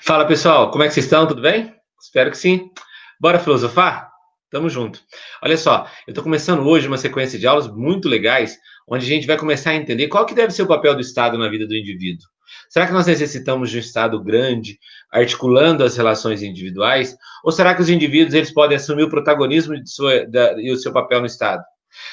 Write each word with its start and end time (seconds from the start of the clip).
Fala 0.00 0.24
pessoal, 0.24 0.70
como 0.70 0.84
é 0.84 0.88
que 0.88 0.94
vocês 0.94 1.06
estão? 1.06 1.26
Tudo 1.26 1.42
bem? 1.42 1.74
Espero 2.00 2.30
que 2.30 2.38
sim. 2.38 2.70
Bora 3.20 3.38
filosofar? 3.38 4.08
Tamo 4.48 4.70
junto. 4.70 5.00
Olha 5.42 5.56
só, 5.56 5.86
eu 6.06 6.12
estou 6.12 6.22
começando 6.22 6.60
hoje 6.60 6.86
uma 6.86 6.96
sequência 6.96 7.38
de 7.38 7.46
aulas 7.46 7.68
muito 7.68 8.08
legais, 8.08 8.56
onde 8.88 9.04
a 9.04 9.08
gente 9.08 9.26
vai 9.26 9.36
começar 9.36 9.70
a 9.70 9.74
entender 9.74 10.06
qual 10.08 10.24
que 10.24 10.34
deve 10.34 10.52
ser 10.52 10.62
o 10.62 10.68
papel 10.68 10.94
do 10.94 11.00
Estado 11.00 11.36
na 11.36 11.48
vida 11.48 11.66
do 11.66 11.76
indivíduo. 11.76 12.26
Será 12.70 12.86
que 12.86 12.92
nós 12.92 13.06
necessitamos 13.06 13.70
de 13.70 13.76
um 13.76 13.80
Estado 13.80 14.22
grande, 14.22 14.78
articulando 15.12 15.82
as 15.82 15.96
relações 15.96 16.42
individuais? 16.42 17.16
Ou 17.44 17.50
será 17.50 17.74
que 17.74 17.82
os 17.82 17.90
indivíduos 17.90 18.34
eles 18.34 18.52
podem 18.52 18.76
assumir 18.76 19.02
o 19.02 19.10
protagonismo 19.10 19.74
sua, 19.84 20.26
da, 20.26 20.58
e 20.60 20.70
o 20.70 20.76
seu 20.76 20.92
papel 20.92 21.20
no 21.20 21.26
Estado? 21.26 21.62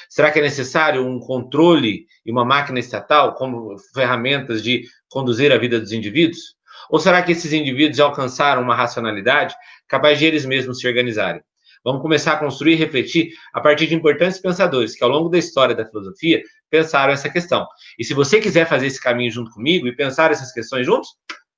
Será 0.10 0.32
que 0.32 0.40
é 0.40 0.42
necessário 0.42 1.06
um 1.06 1.20
controle 1.20 2.08
e 2.26 2.32
uma 2.32 2.44
máquina 2.44 2.80
estatal 2.80 3.36
como 3.36 3.76
ferramentas 3.94 4.64
de 4.64 4.84
conduzir 5.08 5.52
a 5.52 5.58
vida 5.58 5.80
dos 5.80 5.92
indivíduos? 5.92 6.55
Ou 6.90 7.00
será 7.00 7.22
que 7.22 7.32
esses 7.32 7.52
indivíduos 7.52 7.98
já 7.98 8.04
alcançaram 8.04 8.62
uma 8.62 8.76
racionalidade 8.76 9.56
capaz 9.88 10.20
de 10.20 10.26
eles 10.26 10.46
mesmos 10.46 10.80
se 10.80 10.88
organizarem? 10.88 11.42
Vamos 11.84 12.02
começar 12.02 12.34
a 12.34 12.38
construir 12.38 12.74
e 12.74 12.76
refletir 12.76 13.30
a 13.54 13.62
partir 13.62 13.88
de 13.88 13.96
importantes 13.96 14.40
pensadores 14.40 14.96
que, 14.96 15.04
ao 15.04 15.10
longo 15.10 15.30
da 15.30 15.38
história 15.38 15.76
da 15.76 15.86
filosofia, 15.86 16.42
pensaram 16.70 17.14
essa 17.14 17.30
questão. 17.30 17.68
E 17.98 18.04
se 18.04 18.14
você 18.14 18.40
quiser 18.40 18.68
fazer 18.68 18.88
esse 18.88 19.00
caminho 19.02 19.32
junto 19.32 19.52
comigo 19.52 19.88
e 19.88 19.96
pensar 19.96 20.32
essas 20.32 20.52
questões 20.52 20.86
juntos, 20.86 21.10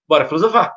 bora 0.07 0.25
filosofar! 0.25 0.73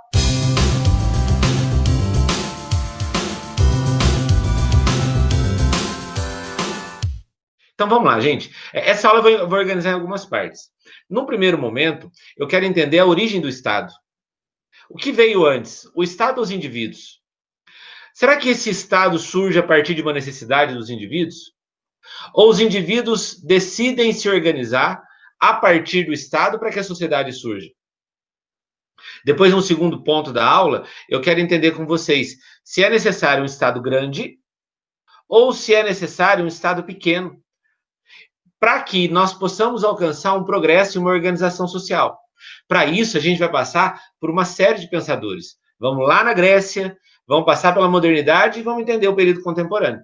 Então 7.75 7.89
vamos 7.89 8.05
lá, 8.05 8.21
gente. 8.21 8.55
Essa 8.75 9.09
aula 9.09 9.29
eu 9.29 9.49
vou 9.49 9.59
organizar 9.59 9.91
em 9.91 9.95
algumas 9.95 10.27
partes. 10.27 10.69
No 11.09 11.25
primeiro 11.25 11.57
momento, 11.57 12.11
eu 12.37 12.47
quero 12.47 12.67
entender 12.67 12.99
a 12.99 13.07
origem 13.07 13.41
do 13.41 13.49
Estado. 13.49 13.91
O 14.91 14.97
que 14.97 15.13
veio 15.13 15.47
antes? 15.47 15.89
O 15.95 16.03
Estado 16.03 16.39
ou 16.39 16.43
os 16.43 16.51
indivíduos? 16.51 17.21
Será 18.13 18.37
que 18.37 18.49
esse 18.49 18.71
Estado 18.71 19.21
surge 19.21 19.57
a 19.57 19.63
partir 19.63 19.95
de 19.95 20.03
uma 20.03 20.13
necessidade 20.13 20.75
dos 20.75 20.91
indivíduos? 20.91 21.53
Ou 22.35 22.51
os 22.51 22.59
indivíduos 22.59 23.41
decidem 23.41 24.13
se 24.13 24.29
organizar 24.29 25.01
a 25.39 25.55
partir 25.55 26.05
do 26.05 26.13
Estado 26.13 26.59
para 26.59 26.73
que 26.73 26.81
a 26.81 26.85
sociedade 26.85 27.33
surja? 27.33 27.71
Depois, 29.25 29.53
no 29.53 29.63
segundo 29.63 30.03
ponto 30.03 30.33
da 30.33 30.45
aula, 30.45 30.85
eu 31.09 31.21
quero 31.21 31.39
entender 31.39 31.71
com 31.71 31.87
vocês 31.87 32.35
se 32.65 32.83
é 32.83 32.91
necessário 32.91 33.45
um 33.45 33.47
Estado 33.47 33.81
grande 33.81 34.41
ou 35.29 35.53
se 35.53 35.73
é 35.73 35.85
necessário 35.85 36.45
um 36.45 36.49
Estado 36.49 36.83
pequeno, 36.83 37.41
para 38.59 38.83
que 38.83 39.07
nós 39.07 39.33
possamos 39.33 39.85
alcançar 39.85 40.35
um 40.35 40.45
progresso 40.45 40.99
e 40.99 41.01
uma 41.01 41.11
organização 41.11 41.69
social. 41.69 42.19
Para 42.69 42.87
isso, 42.87 43.17
a 43.17 43.21
gente 43.21 43.39
vai 43.39 43.51
passar 43.51 44.01
por 44.21 44.31
uma 44.31 44.45
série 44.45 44.81
de 44.81 44.89
pensadores. 44.89 45.57
Vamos 45.79 46.07
lá 46.07 46.23
na 46.23 46.35
Grécia, 46.35 46.97
vamos 47.27 47.47
passar 47.47 47.73
pela 47.73 47.89
modernidade 47.89 48.61
e 48.61 48.63
vamos 48.63 48.83
entender 48.83 49.09
o 49.09 49.17
período 49.17 49.43
contemporâneo. 49.43 50.03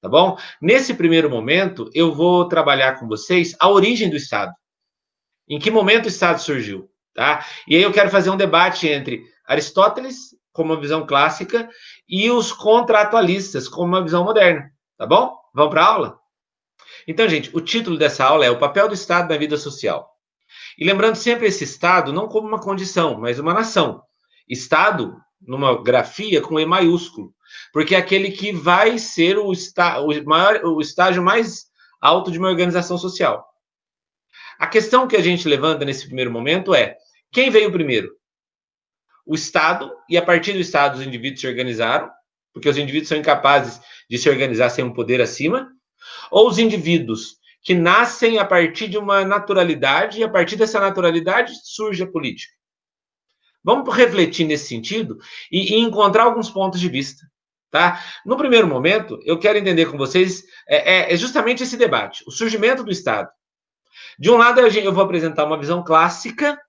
Tá 0.00 0.08
bom? 0.08 0.36
Nesse 0.60 0.92
primeiro 0.92 1.30
momento, 1.30 1.88
eu 1.94 2.12
vou 2.12 2.46
trabalhar 2.46 2.98
com 2.98 3.08
vocês 3.08 3.56
a 3.58 3.70
origem 3.70 4.10
do 4.10 4.16
Estado. 4.16 4.52
Em 5.48 5.58
que 5.58 5.70
momento 5.70 6.06
o 6.06 6.08
Estado 6.08 6.40
surgiu? 6.40 6.90
Tá? 7.14 7.46
E 7.66 7.76
aí 7.76 7.82
eu 7.82 7.92
quero 7.92 8.10
fazer 8.10 8.30
um 8.30 8.36
debate 8.36 8.88
entre 8.88 9.22
Aristóteles, 9.46 10.34
como 10.52 10.72
uma 10.72 10.80
visão 10.80 11.06
clássica, 11.06 11.68
e 12.08 12.30
os 12.30 12.52
contratualistas, 12.52 13.68
como 13.68 13.88
uma 13.88 14.02
visão 14.02 14.24
moderna. 14.24 14.70
Tá 14.98 15.06
bom? 15.06 15.34
Vamos 15.54 15.72
para 15.72 15.82
a 15.82 15.86
aula? 15.86 16.18
Então, 17.06 17.28
gente, 17.28 17.50
o 17.54 17.60
título 17.60 17.96
dessa 17.96 18.24
aula 18.24 18.44
é 18.44 18.50
O 18.50 18.58
papel 18.58 18.88
do 18.88 18.94
Estado 18.94 19.28
na 19.28 19.36
vida 19.36 19.56
social. 19.56 20.13
E 20.78 20.84
lembrando 20.84 21.16
sempre 21.16 21.46
esse 21.46 21.64
Estado 21.64 22.12
não 22.12 22.28
como 22.28 22.48
uma 22.48 22.60
condição, 22.60 23.20
mas 23.20 23.38
uma 23.38 23.54
nação. 23.54 24.02
Estado, 24.48 25.16
numa 25.40 25.82
grafia, 25.82 26.40
com 26.40 26.58
E 26.58 26.66
maiúsculo, 26.66 27.34
porque 27.72 27.94
é 27.94 27.98
aquele 27.98 28.30
que 28.30 28.52
vai 28.52 28.98
ser 28.98 29.38
o, 29.38 29.52
está, 29.52 30.00
o, 30.00 30.08
maior, 30.24 30.64
o 30.64 30.80
estágio 30.80 31.22
mais 31.22 31.66
alto 32.00 32.30
de 32.30 32.38
uma 32.38 32.48
organização 32.48 32.98
social. 32.98 33.46
A 34.58 34.66
questão 34.66 35.08
que 35.08 35.16
a 35.16 35.22
gente 35.22 35.48
levanta 35.48 35.84
nesse 35.84 36.06
primeiro 36.06 36.30
momento 36.30 36.74
é: 36.74 36.96
quem 37.32 37.50
veio 37.50 37.72
primeiro? 37.72 38.10
O 39.26 39.34
Estado, 39.34 39.90
e 40.08 40.16
a 40.16 40.22
partir 40.22 40.52
do 40.52 40.60
Estado 40.60 40.96
os 40.96 41.06
indivíduos 41.06 41.40
se 41.40 41.48
organizaram, 41.48 42.10
porque 42.52 42.68
os 42.68 42.76
indivíduos 42.76 43.08
são 43.08 43.18
incapazes 43.18 43.80
de 44.08 44.18
se 44.18 44.28
organizar 44.28 44.70
sem 44.70 44.84
um 44.84 44.92
poder 44.92 45.20
acima, 45.20 45.68
ou 46.30 46.48
os 46.48 46.58
indivíduos 46.58 47.36
que 47.64 47.74
nascem 47.74 48.38
a 48.38 48.44
partir 48.44 48.88
de 48.88 48.98
uma 48.98 49.24
naturalidade, 49.24 50.20
e 50.20 50.22
a 50.22 50.28
partir 50.28 50.54
dessa 50.54 50.78
naturalidade 50.78 51.54
surge 51.64 52.02
a 52.02 52.06
política. 52.06 52.52
Vamos 53.64 53.92
refletir 53.96 54.46
nesse 54.46 54.68
sentido 54.68 55.18
e, 55.50 55.74
e 55.74 55.80
encontrar 55.80 56.24
alguns 56.24 56.50
pontos 56.50 56.78
de 56.78 56.90
vista. 56.90 57.26
Tá? 57.70 58.04
No 58.24 58.36
primeiro 58.36 58.68
momento, 58.68 59.18
eu 59.24 59.38
quero 59.38 59.58
entender 59.58 59.86
com 59.86 59.96
vocês 59.96 60.44
é, 60.68 61.10
é, 61.10 61.14
é 61.14 61.16
justamente 61.16 61.62
esse 61.62 61.76
debate, 61.76 62.22
o 62.26 62.30
surgimento 62.30 62.84
do 62.84 62.92
Estado. 62.92 63.30
De 64.18 64.30
um 64.30 64.36
lado, 64.36 64.60
eu 64.60 64.92
vou 64.92 65.02
apresentar 65.02 65.44
uma 65.44 65.58
visão 65.58 65.82
clássica, 65.82 66.60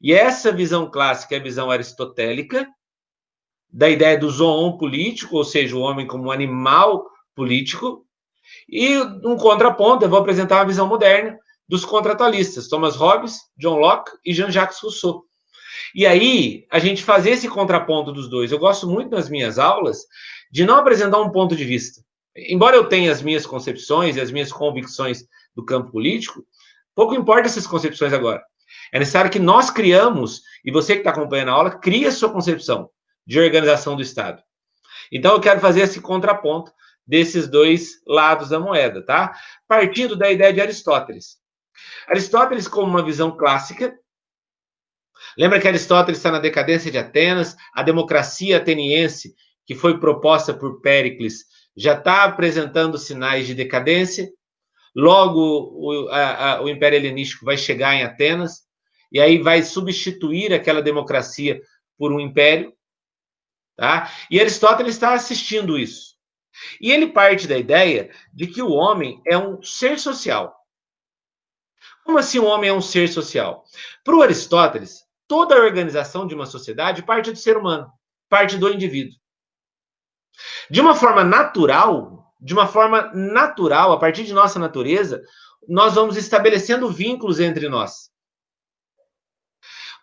e 0.00 0.12
essa 0.12 0.50
visão 0.50 0.90
clássica 0.90 1.36
é 1.36 1.38
a 1.38 1.42
visão 1.42 1.70
aristotélica, 1.70 2.66
da 3.68 3.88
ideia 3.88 4.18
do 4.18 4.28
zoon 4.28 4.76
político, 4.76 5.36
ou 5.36 5.44
seja, 5.44 5.76
o 5.76 5.80
homem 5.80 6.06
como 6.06 6.24
um 6.24 6.30
animal 6.30 7.06
político, 7.34 8.05
e 8.68 8.98
um 9.24 9.36
contraponto, 9.36 10.04
eu 10.04 10.08
vou 10.08 10.18
apresentar 10.18 10.56
uma 10.56 10.66
visão 10.66 10.86
moderna 10.86 11.38
dos 11.68 11.84
contratualistas, 11.84 12.68
Thomas 12.68 12.96
Hobbes, 12.96 13.40
John 13.56 13.78
Locke 13.78 14.12
e 14.24 14.32
Jean-Jacques 14.32 14.78
Rousseau. 14.80 15.24
E 15.94 16.06
aí, 16.06 16.66
a 16.70 16.78
gente 16.78 17.02
fazer 17.02 17.30
esse 17.30 17.48
contraponto 17.48 18.12
dos 18.12 18.28
dois. 18.28 18.52
Eu 18.52 18.58
gosto 18.58 18.88
muito 18.88 19.10
nas 19.10 19.28
minhas 19.28 19.58
aulas 19.58 20.04
de 20.50 20.64
não 20.64 20.76
apresentar 20.76 21.20
um 21.20 21.30
ponto 21.30 21.56
de 21.56 21.64
vista. 21.64 22.00
Embora 22.36 22.76
eu 22.76 22.88
tenha 22.88 23.10
as 23.10 23.22
minhas 23.22 23.46
concepções 23.46 24.16
e 24.16 24.20
as 24.20 24.30
minhas 24.30 24.52
convicções 24.52 25.24
do 25.54 25.64
campo 25.64 25.90
político, 25.90 26.44
pouco 26.94 27.14
importa 27.14 27.48
essas 27.48 27.66
concepções 27.66 28.12
agora. 28.12 28.42
É 28.92 28.98
necessário 28.98 29.30
que 29.30 29.38
nós 29.38 29.70
criamos, 29.70 30.42
e 30.64 30.70
você 30.70 30.94
que 30.94 31.00
está 31.00 31.10
acompanhando 31.10 31.48
a 31.48 31.54
aula, 31.54 31.70
crie 31.78 32.06
a 32.06 32.12
sua 32.12 32.30
concepção 32.30 32.90
de 33.26 33.40
organização 33.40 33.96
do 33.96 34.02
Estado. 34.02 34.42
Então, 35.10 35.32
eu 35.32 35.40
quero 35.40 35.60
fazer 35.60 35.80
esse 35.80 36.00
contraponto 36.00 36.72
desses 37.06 37.48
dois 37.48 38.02
lados 38.06 38.48
da 38.48 38.58
moeda, 38.58 39.04
tá? 39.04 39.38
Partindo 39.68 40.16
da 40.16 40.30
ideia 40.30 40.52
de 40.52 40.60
Aristóteles. 40.60 41.38
Aristóteles, 42.08 42.66
como 42.66 42.90
uma 42.90 43.04
visão 43.04 43.36
clássica, 43.36 43.96
lembra 45.36 45.60
que 45.60 45.68
Aristóteles 45.68 46.18
está 46.18 46.30
na 46.30 46.40
decadência 46.40 46.90
de 46.90 46.98
Atenas, 46.98 47.56
a 47.72 47.82
democracia 47.82 48.56
ateniense, 48.56 49.34
que 49.66 49.74
foi 49.74 50.00
proposta 50.00 50.54
por 50.54 50.80
Péricles, 50.80 51.44
já 51.76 51.94
está 51.94 52.24
apresentando 52.24 52.96
sinais 52.96 53.46
de 53.46 53.54
decadência. 53.54 54.30
Logo, 54.94 55.72
o, 55.74 56.08
a, 56.08 56.54
a, 56.54 56.62
o 56.62 56.68
Império 56.68 56.96
Helenístico 56.96 57.44
vai 57.44 57.56
chegar 57.56 57.94
em 57.94 58.02
Atenas, 58.02 58.66
e 59.12 59.20
aí 59.20 59.38
vai 59.38 59.62
substituir 59.62 60.52
aquela 60.52 60.82
democracia 60.82 61.60
por 61.98 62.12
um 62.12 62.18
império. 62.18 62.72
Tá? 63.76 64.10
E 64.30 64.40
Aristóteles 64.40 64.94
está 64.94 65.12
assistindo 65.12 65.78
isso. 65.78 66.15
E 66.80 66.90
ele 66.90 67.08
parte 67.08 67.46
da 67.46 67.56
ideia 67.56 68.10
de 68.32 68.46
que 68.46 68.62
o 68.62 68.70
homem 68.70 69.20
é 69.26 69.36
um 69.36 69.62
ser 69.62 69.98
social. 69.98 70.54
Como 72.04 72.18
assim 72.18 72.38
o 72.38 72.44
homem 72.44 72.70
é 72.70 72.72
um 72.72 72.80
ser 72.80 73.08
social? 73.08 73.64
Para 74.04 74.16
o 74.16 74.22
Aristóteles, 74.22 75.04
toda 75.26 75.56
a 75.56 75.60
organização 75.60 76.26
de 76.26 76.34
uma 76.34 76.46
sociedade 76.46 77.02
parte 77.02 77.32
do 77.32 77.38
ser 77.38 77.56
humano, 77.56 77.90
parte 78.28 78.56
do 78.56 78.70
indivíduo. 78.70 79.16
De 80.70 80.80
uma 80.80 80.94
forma 80.94 81.24
natural, 81.24 82.32
de 82.40 82.52
uma 82.52 82.66
forma 82.66 83.10
natural, 83.12 83.92
a 83.92 83.98
partir 83.98 84.24
de 84.24 84.32
nossa 84.32 84.58
natureza, 84.58 85.22
nós 85.68 85.94
vamos 85.94 86.16
estabelecendo 86.16 86.90
vínculos 86.90 87.40
entre 87.40 87.68
nós. 87.68 88.10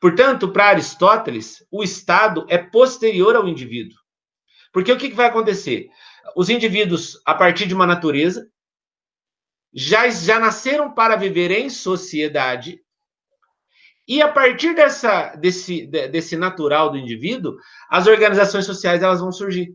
Portanto, 0.02 0.52
para 0.52 0.66
Aristóteles, 0.66 1.66
o 1.72 1.82
Estado 1.82 2.46
é 2.50 2.58
posterior 2.58 3.38
ao 3.38 3.48
indivíduo. 3.48 3.98
Porque 4.74 4.92
o 4.92 4.98
que 4.98 5.14
vai 5.14 5.28
acontecer? 5.28 5.88
Os 6.36 6.50
indivíduos, 6.50 7.22
a 7.26 7.34
partir 7.34 7.68
de 7.68 7.74
uma 7.74 7.88
natureza, 7.88 8.50
já, 9.74 10.08
já 10.10 10.40
nasceram 10.40 10.94
para 10.94 11.16
viver 11.16 11.52
em 11.52 11.70
sociedade, 11.70 12.84
e 14.08 14.22
a 14.22 14.32
partir 14.32 14.76
dessa, 14.76 15.36
desse, 15.36 15.88
desse 15.88 16.36
natural 16.36 16.92
do 16.92 16.98
indivíduo, 16.98 17.56
as 17.90 18.06
organizações 18.06 18.66
sociais 18.66 19.02
elas 19.02 19.22
vão 19.22 19.32
surgir. 19.32 19.74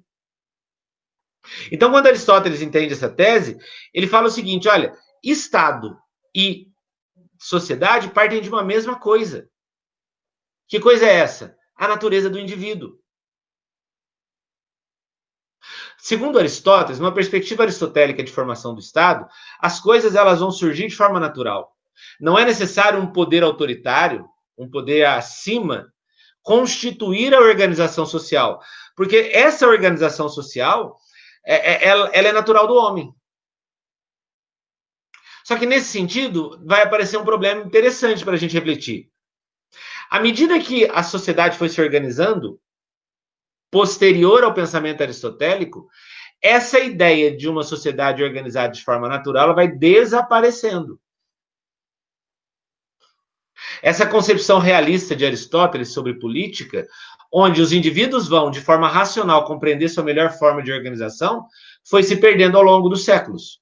Então, 1.72 1.90
quando 1.90 2.08
Aristóteles 2.08 2.60
entende 2.60 2.92
essa 2.92 3.08
tese, 3.08 3.56
ele 3.92 4.06
fala 4.06 4.26
o 4.26 4.30
seguinte: 4.30 4.68
olha, 4.68 4.94
Estado 5.24 5.96
e 6.34 6.68
sociedade 7.38 8.10
partem 8.10 8.40
de 8.42 8.48
uma 8.48 8.62
mesma 8.62 8.98
coisa. 8.98 9.48
Que 10.68 10.78
coisa 10.78 11.06
é 11.06 11.14
essa? 11.14 11.56
A 11.74 11.88
natureza 11.88 12.28
do 12.28 12.38
indivíduo. 12.38 12.98
Segundo 16.00 16.38
Aristóteles, 16.38 17.00
numa 17.00 17.12
perspectiva 17.12 17.64
aristotélica 17.64 18.22
de 18.22 18.32
formação 18.32 18.72
do 18.72 18.80
Estado, 18.80 19.26
as 19.60 19.80
coisas 19.80 20.14
elas 20.14 20.38
vão 20.38 20.50
surgir 20.50 20.86
de 20.86 20.94
forma 20.94 21.18
natural. 21.18 21.76
Não 22.20 22.38
é 22.38 22.44
necessário 22.44 23.00
um 23.00 23.12
poder 23.12 23.42
autoritário, 23.42 24.24
um 24.56 24.70
poder 24.70 25.04
acima, 25.06 25.92
constituir 26.40 27.34
a 27.34 27.40
organização 27.40 28.06
social. 28.06 28.60
Porque 28.96 29.30
essa 29.34 29.66
organização 29.66 30.28
social, 30.28 30.96
é, 31.44 31.72
é, 31.72 31.88
ela, 31.88 32.08
ela 32.12 32.28
é 32.28 32.32
natural 32.32 32.68
do 32.68 32.74
homem. 32.74 33.12
Só 35.44 35.58
que 35.58 35.66
nesse 35.66 35.88
sentido, 35.88 36.62
vai 36.64 36.82
aparecer 36.82 37.16
um 37.16 37.24
problema 37.24 37.62
interessante 37.62 38.24
para 38.24 38.34
a 38.34 38.38
gente 38.38 38.54
refletir. 38.54 39.10
À 40.10 40.20
medida 40.20 40.60
que 40.60 40.84
a 40.86 41.02
sociedade 41.02 41.58
foi 41.58 41.68
se 41.68 41.80
organizando, 41.80 42.60
posterior 43.70 44.44
ao 44.44 44.54
pensamento 44.54 45.02
aristotélico, 45.02 45.88
essa 46.40 46.78
ideia 46.78 47.36
de 47.36 47.48
uma 47.48 47.62
sociedade 47.62 48.22
organizada 48.22 48.72
de 48.72 48.84
forma 48.84 49.08
natural 49.08 49.54
vai 49.54 49.68
desaparecendo. 49.68 51.00
Essa 53.82 54.06
concepção 54.06 54.58
realista 54.58 55.14
de 55.16 55.26
Aristóteles 55.26 55.92
sobre 55.92 56.18
política, 56.18 56.86
onde 57.32 57.60
os 57.60 57.72
indivíduos 57.72 58.28
vão, 58.28 58.50
de 58.50 58.60
forma 58.60 58.88
racional, 58.88 59.44
compreender 59.44 59.88
sua 59.88 60.04
melhor 60.04 60.30
forma 60.38 60.62
de 60.62 60.72
organização, 60.72 61.44
foi 61.88 62.02
se 62.02 62.16
perdendo 62.16 62.56
ao 62.56 62.62
longo 62.62 62.88
dos 62.88 63.04
séculos. 63.04 63.60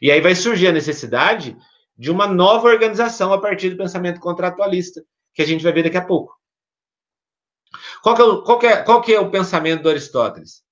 E 0.00 0.10
aí 0.10 0.20
vai 0.20 0.34
surgir 0.34 0.68
a 0.68 0.72
necessidade 0.72 1.56
de 1.96 2.10
uma 2.10 2.26
nova 2.26 2.68
organização 2.68 3.32
a 3.32 3.40
partir 3.40 3.70
do 3.70 3.76
pensamento 3.76 4.20
contratualista, 4.20 5.02
que 5.34 5.42
a 5.42 5.46
gente 5.46 5.62
vai 5.62 5.72
ver 5.72 5.84
daqui 5.84 5.96
a 5.96 6.04
pouco. 6.04 6.37
Qual 8.08 8.16
que 8.16 8.22
é 8.22 8.42
qual 8.42 8.58
que 8.58 8.66
é, 8.66 8.82
qual 8.82 9.02
que 9.02 9.14
é 9.14 9.20
o 9.20 9.30
pensamento 9.30 9.82
do 9.82 9.90
Aristóteles? 9.90 10.64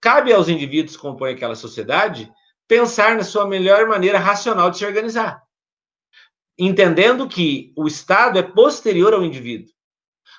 Cabe 0.00 0.32
aos 0.32 0.48
indivíduos 0.48 0.96
que 0.96 1.02
compõem 1.02 1.34
aquela 1.34 1.54
sociedade 1.54 2.30
pensar 2.66 3.16
na 3.16 3.24
sua 3.24 3.46
melhor 3.46 3.86
maneira 3.86 4.18
racional 4.18 4.70
de 4.70 4.78
se 4.78 4.84
organizar, 4.84 5.42
entendendo 6.58 7.28
que 7.28 7.72
o 7.76 7.86
Estado 7.86 8.38
é 8.38 8.42
posterior 8.42 9.14
ao 9.14 9.24
indivíduo. 9.24 9.72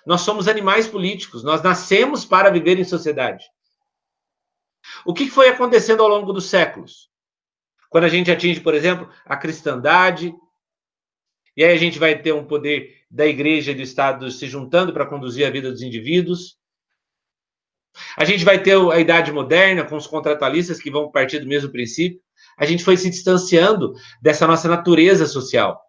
Nós 0.06 0.22
somos 0.22 0.48
animais 0.48 0.88
políticos, 0.88 1.44
nós 1.44 1.62
nascemos 1.62 2.24
para 2.24 2.50
viver 2.50 2.80
em 2.80 2.84
sociedade. 2.84 3.44
O 5.06 5.14
que 5.14 5.30
foi 5.30 5.50
acontecendo 5.50 6.02
ao 6.02 6.10
longo 6.10 6.32
dos 6.34 6.50
séculos? 6.50 7.10
Quando 7.90 8.06
a 8.06 8.10
gente 8.10 8.32
atinge, 8.32 8.62
por 8.62 8.74
exemplo, 8.74 9.10
a 9.26 9.36
cristandade, 9.36 10.34
e 11.58 11.64
aí 11.64 11.74
a 11.74 11.78
gente 11.78 12.00
vai 12.00 12.18
ter 12.20 12.32
um 12.32 12.46
poder 12.46 13.01
da 13.12 13.28
igreja 13.28 13.72
e 13.72 13.76
do 13.76 13.82
Estado 13.82 14.32
se 14.32 14.48
juntando 14.48 14.94
para 14.94 15.06
conduzir 15.06 15.46
a 15.46 15.52
vida 15.52 15.70
dos 15.70 15.82
indivíduos. 15.82 16.58
A 18.16 18.24
gente 18.24 18.46
vai 18.46 18.64
ter 18.64 18.78
a 18.78 19.00
idade 19.00 19.34
moderna 19.34 19.84
com 19.84 19.98
os 19.98 20.08
contratualistas 20.08 20.80
que 20.80 20.90
vão 20.90 21.12
partir 21.12 21.40
do 21.40 21.48
mesmo 21.48 21.70
princípio. 21.70 22.22
A 22.58 22.66
gente 22.66 22.84
foi 22.86 22.96
se 22.96 23.10
distanciando 23.10 23.94
dessa 24.22 24.48
nossa 24.48 24.70
natureza 24.70 25.26
social. 25.26 25.80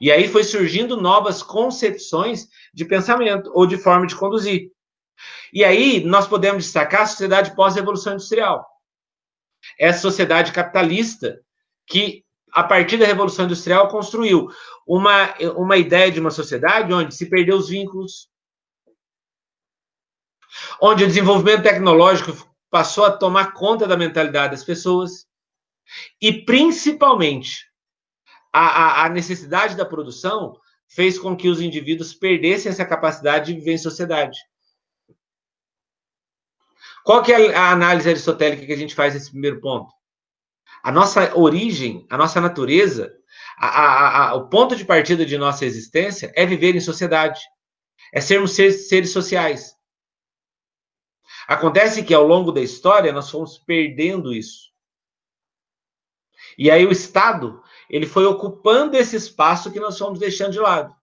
E 0.00 0.12
aí 0.12 0.28
foi 0.28 0.44
surgindo 0.44 1.00
novas 1.00 1.42
concepções 1.42 2.46
de 2.72 2.84
pensamento 2.84 3.50
ou 3.52 3.66
de 3.66 3.76
forma 3.76 4.06
de 4.06 4.14
conduzir. 4.14 4.70
E 5.52 5.64
aí 5.64 6.04
nós 6.04 6.26
podemos 6.26 6.64
destacar 6.64 7.02
a 7.02 7.06
sociedade 7.06 7.54
pós-revolução 7.54 8.14
industrial. 8.14 8.64
Essa 9.78 10.00
sociedade 10.00 10.52
capitalista 10.52 11.40
que, 11.86 12.24
a 12.52 12.62
partir 12.62 12.98
da 12.98 13.06
Revolução 13.06 13.46
Industrial, 13.46 13.88
construiu 13.88 14.48
uma, 14.86 15.34
uma 15.56 15.76
ideia 15.76 16.10
de 16.10 16.20
uma 16.20 16.30
sociedade 16.30 16.92
onde 16.92 17.14
se 17.14 17.26
perdeu 17.28 17.56
os 17.56 17.68
vínculos, 17.68 18.28
onde 20.80 21.02
o 21.02 21.06
desenvolvimento 21.06 21.62
tecnológico 21.62 22.32
passou 22.70 23.04
a 23.04 23.10
tomar 23.10 23.54
conta 23.54 23.86
da 23.86 23.96
mentalidade 23.96 24.52
das 24.52 24.64
pessoas, 24.64 25.26
e 26.20 26.44
principalmente 26.44 27.66
a, 28.52 28.66
a, 28.66 29.06
a 29.06 29.08
necessidade 29.08 29.74
da 29.74 29.86
produção 29.86 30.54
fez 30.88 31.18
com 31.18 31.34
que 31.34 31.48
os 31.48 31.60
indivíduos 31.60 32.12
perdessem 32.12 32.70
essa 32.70 32.84
capacidade 32.84 33.46
de 33.46 33.58
viver 33.58 33.72
em 33.72 33.78
sociedade. 33.78 34.38
Qual 37.02 37.22
que 37.22 37.32
é 37.32 37.54
a 37.54 37.70
análise 37.70 38.08
aristotélica 38.08 38.66
que 38.66 38.72
a 38.72 38.76
gente 38.76 38.94
faz 38.94 39.14
nesse 39.14 39.30
primeiro 39.30 39.60
ponto? 39.60 39.92
A 40.82 40.90
nossa 40.90 41.36
origem, 41.36 42.06
a 42.10 42.16
nossa 42.16 42.40
natureza, 42.40 43.14
a, 43.56 43.66
a, 43.66 44.28
a, 44.30 44.34
o 44.34 44.48
ponto 44.48 44.74
de 44.74 44.84
partida 44.84 45.24
de 45.24 45.38
nossa 45.38 45.64
existência 45.64 46.32
é 46.34 46.44
viver 46.44 46.74
em 46.74 46.80
sociedade, 46.80 47.40
é 48.12 48.20
sermos 48.20 48.52
seres, 48.52 48.88
seres 48.88 49.10
sociais. 49.10 49.76
Acontece 51.46 52.02
que 52.02 52.14
ao 52.14 52.26
longo 52.26 52.50
da 52.50 52.60
história 52.60 53.12
nós 53.12 53.30
fomos 53.30 53.58
perdendo 53.58 54.32
isso. 54.32 54.72
E 56.58 56.70
aí 56.70 56.84
o 56.84 56.92
Estado, 56.92 57.62
ele 57.88 58.06
foi 58.06 58.24
ocupando 58.24 58.96
esse 58.96 59.16
espaço 59.16 59.72
que 59.72 59.80
nós 59.80 59.96
fomos 59.98 60.18
deixando 60.18 60.52
de 60.52 60.60
lado. 60.60 60.94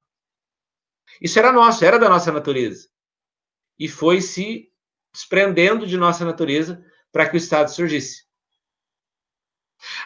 Isso 1.21 1.39
era 1.39 1.51
nosso, 1.51 1.83
era 1.83 1.97
da 1.97 2.09
nossa 2.09 2.31
natureza. 2.31 2.87
E 3.77 3.87
foi 3.87 4.21
se 4.21 4.69
desprendendo 5.11 5.87
de 5.87 5.97
nossa 5.97 6.23
natureza 6.23 6.83
para 7.11 7.27
que 7.27 7.35
o 7.35 7.37
Estado 7.37 7.69
surgisse. 7.71 8.28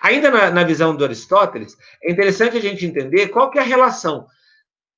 Ainda 0.01 0.29
na, 0.29 0.51
na, 0.51 0.63
visão 0.63 0.95
do 0.95 1.03
Aristóteles, 1.03 1.77
é 2.03 2.11
interessante 2.11 2.57
a 2.57 2.61
gente 2.61 2.85
entender 2.85 3.29
qual 3.29 3.49
que 3.49 3.57
é 3.57 3.61
a 3.61 3.65
relação 3.65 4.27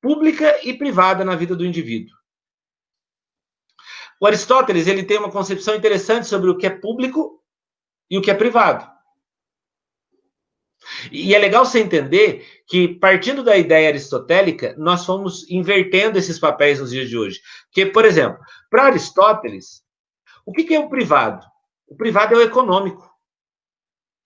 pública 0.01 0.59
e 0.63 0.73
privada 0.73 1.23
na 1.23 1.35
vida 1.35 1.55
do 1.55 1.65
indivíduo. 1.65 2.15
O 4.19 4.27
Aristóteles 4.27 4.87
ele 4.87 5.03
tem 5.03 5.17
uma 5.17 5.31
concepção 5.31 5.75
interessante 5.75 6.27
sobre 6.27 6.49
o 6.49 6.57
que 6.57 6.67
é 6.67 6.69
público 6.69 7.41
e 8.09 8.17
o 8.17 8.21
que 8.21 8.31
é 8.31 8.33
privado. 8.33 8.89
E 11.11 11.33
é 11.33 11.39
legal 11.39 11.65
você 11.65 11.79
entender 11.79 12.45
que, 12.67 12.87
partindo 12.87 13.43
da 13.43 13.57
ideia 13.57 13.89
aristotélica, 13.89 14.75
nós 14.77 15.05
fomos 15.05 15.49
invertendo 15.49 16.17
esses 16.17 16.39
papéis 16.39 16.79
nos 16.79 16.91
dias 16.91 17.09
de 17.09 17.17
hoje. 17.17 17.41
Porque, 17.65 17.87
por 17.87 18.05
exemplo, 18.05 18.39
para 18.69 18.83
Aristóteles, 18.83 19.83
o 20.45 20.51
que 20.51 20.73
é 20.73 20.79
o 20.79 20.89
privado? 20.89 21.45
O 21.87 21.95
privado 21.95 22.35
é 22.35 22.37
o 22.37 22.41
econômico. 22.41 23.14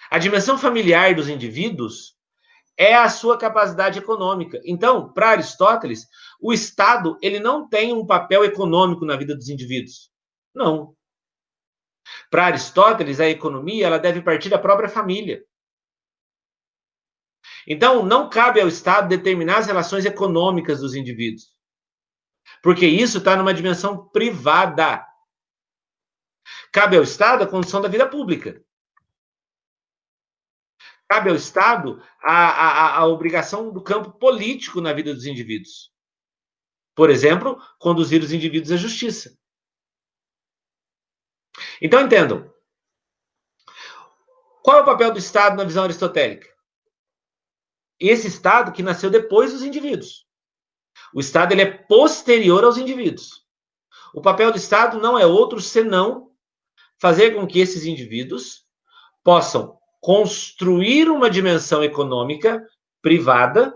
A 0.10 0.18
dimensão 0.18 0.58
familiar 0.58 1.14
dos 1.14 1.30
indivíduos 1.30 2.18
é 2.76 2.96
a 2.96 3.10
sua 3.10 3.38
capacidade 3.38 4.00
econômica. 4.00 4.60
Então, 4.66 5.12
para 5.14 5.30
Aristóteles, 5.30 6.08
o 6.42 6.52
Estado 6.52 7.18
ele 7.22 7.40
não 7.40 7.68
tem 7.68 7.94
um 7.94 8.06
papel 8.06 8.44
econômico 8.44 9.06
na 9.06 9.16
vida 9.16 9.36
dos 9.36 9.50
indivíduos. 9.50 10.10
Não. 10.56 10.96
Para 12.32 12.46
Aristóteles, 12.46 13.20
a 13.20 13.30
economia 13.30 13.86
ela 13.86 14.00
deve 14.00 14.22
partir 14.22 14.50
da 14.50 14.58
própria 14.58 14.90
família. 14.90 15.44
Então, 17.68 18.04
não 18.04 18.30
cabe 18.30 18.60
ao 18.60 18.68
Estado 18.68 19.10
determinar 19.10 19.58
as 19.58 19.68
relações 19.68 20.06
econômicas 20.06 20.80
dos 20.80 20.96
indivíduos. 20.96 21.50
Porque 22.64 22.88
isso 22.88 23.20
está 23.20 23.36
numa 23.36 23.54
dimensão 23.54 24.08
privada. 24.10 25.06
Cabe 26.72 26.98
ao 26.98 27.04
Estado 27.04 27.44
a 27.44 27.48
condução 27.48 27.80
da 27.80 27.88
vida 27.88 28.08
pública 28.08 28.60
cabe 31.10 31.32
ao 31.32 31.36
Estado 31.36 32.02
a, 32.22 32.34
a, 32.34 32.98
a 32.98 33.08
obrigação 33.08 33.72
do 33.74 33.82
campo 33.82 34.12
político 34.12 34.80
na 34.80 34.94
vida 34.94 35.14
dos 35.14 35.26
indivíduos. 35.26 35.92
Por 36.96 37.10
exemplo, 37.10 37.60
conduzir 37.80 38.22
os 38.22 38.32
indivíduos 38.32 38.72
à 38.72 38.78
justiça. 38.78 39.36
Então, 41.82 42.02
entendam. 42.02 42.54
Qual 44.62 44.78
é 44.78 44.82
o 44.82 44.86
papel 44.86 45.12
do 45.12 45.18
Estado 45.18 45.58
na 45.58 45.64
visão 45.64 45.84
aristotélica? 45.84 46.48
Esse 48.00 48.28
Estado 48.28 48.72
que 48.72 48.84
nasceu 48.84 49.10
depois 49.10 49.52
dos 49.52 49.64
indivíduos. 49.64 50.28
O 51.14 51.20
Estado 51.20 51.54
ele 51.54 51.64
é 51.64 51.72
posterior 51.72 52.64
aos 52.64 52.78
indivíduos. 52.78 53.48
O 54.14 54.22
papel 54.22 54.52
do 54.52 54.58
Estado 54.58 55.00
não 55.00 55.18
é 55.18 55.26
outro 55.26 55.60
senão 55.60 56.32
fazer 57.00 57.34
com 57.34 57.48
que 57.48 57.60
esses 57.60 57.86
indivíduos 57.86 58.66
possam 59.24 59.79
construir 60.00 61.10
uma 61.10 61.30
dimensão 61.30 61.84
econômica 61.84 62.66
privada. 63.02 63.76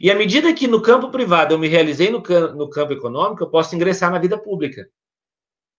E 0.00 0.10
à 0.10 0.14
medida 0.14 0.54
que 0.54 0.68
no 0.68 0.80
campo 0.80 1.10
privado 1.10 1.54
eu 1.54 1.58
me 1.58 1.68
realizei 1.68 2.10
no, 2.10 2.20
no 2.54 2.70
campo 2.70 2.92
econômico, 2.92 3.42
eu 3.42 3.50
posso 3.50 3.74
ingressar 3.74 4.10
na 4.10 4.18
vida 4.18 4.38
pública, 4.38 4.88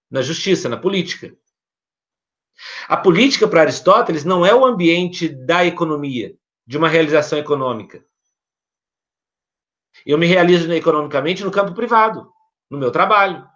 na 0.09 0.21
justiça, 0.21 0.67
na 0.67 0.77
política. 0.77 1.35
A 2.87 2.97
política, 2.97 3.47
para 3.47 3.61
Aristóteles, 3.61 4.23
não 4.23 4.45
é 4.45 4.53
o 4.53 4.65
ambiente 4.65 5.29
da 5.29 5.65
economia, 5.65 6.35
de 6.65 6.77
uma 6.77 6.89
realização 6.89 7.37
econômica. 7.37 8.03
Eu 10.05 10.17
me 10.17 10.25
realizo 10.25 10.71
economicamente 10.71 11.43
no 11.43 11.51
campo 11.51 11.73
privado, 11.73 12.31
no 12.69 12.77
meu 12.77 12.91
trabalho. 12.91 13.47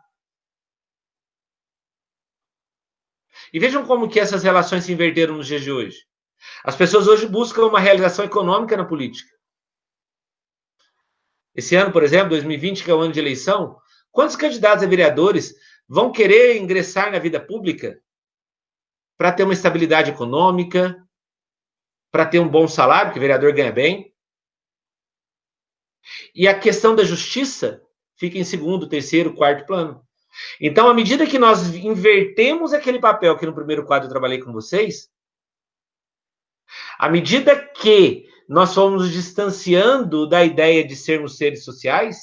E 3.53 3.60
vejam 3.60 3.86
como 3.86 4.10
que 4.10 4.20
essas 4.20 4.43
relações 4.43 4.86
se 4.86 4.93
inverteram 4.93 5.36
nos 5.36 5.48
dias 5.48 5.62
de 5.62 5.72
hoje. 5.72 5.98
As 6.63 6.75
pessoas 6.75 7.08
hoje 7.08 7.27
buscam 7.27 7.65
uma 7.65 7.79
realização 7.79 8.25
econômica 8.25 8.77
na 8.77 8.86
política. 8.86 9.31
Esse 11.53 11.75
ano, 11.75 11.91
por 11.91 12.03
exemplo, 12.03 12.29
2020, 12.29 12.84
que 12.84 12.91
é 12.91 12.93
o 12.93 13.00
ano 13.01 13.12
de 13.12 13.20
eleição, 13.20 13.77
quantos 14.10 14.36
candidatos 14.36 14.84
a 14.84 14.88
vereadores 14.88 15.53
vão 15.88 16.12
querer 16.12 16.58
ingressar 16.58 17.12
na 17.12 17.20
vida 17.20 17.39
pública 17.39 18.01
para 19.17 19.31
ter 19.31 19.43
uma 19.43 19.53
estabilidade 19.53 20.12
econômica, 20.12 20.98
para 22.10 22.25
ter 22.25 22.39
um 22.39 22.48
bom 22.48 22.67
salário, 22.67 23.08
porque 23.08 23.20
o 23.20 23.22
vereador 23.22 23.53
ganha 23.53 23.72
bem? 23.72 24.12
E 26.34 26.48
a 26.48 26.58
questão 26.58 26.96
da 26.96 27.03
justiça 27.03 27.81
fica 28.15 28.38
em 28.38 28.43
segundo, 28.43 28.88
terceiro, 28.88 29.36
quarto 29.36 29.65
plano. 29.65 30.05
Então, 30.60 30.88
à 30.88 30.94
medida 30.94 31.28
que 31.28 31.40
nós 31.40 31.74
invertemos 31.76 32.74
aquele 32.74 33.00
papel 33.00 33.38
que 33.38 33.46
no 33.46 33.54
primeiro 33.54 33.86
quadro 33.86 34.08
eu 34.08 34.12
trabalhei 34.12 34.40
com 34.40 34.52
vocês, 34.52 35.10
à 36.98 37.10
medida 37.10 37.56
que 37.56 38.26
nós 38.48 38.74
fomos 38.74 39.12
distanciando 39.12 40.28
da 40.28 40.44
ideia 40.44 40.86
de 40.86 40.96
sermos 40.96 41.38
seres 41.38 41.64
sociais, 41.64 42.18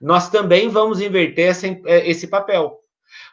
nós 0.00 0.30
também 0.30 0.68
vamos 0.68 1.00
inverter 1.00 1.50
essa, 1.50 1.66
é, 1.66 2.08
esse 2.08 2.26
papel. 2.26 2.78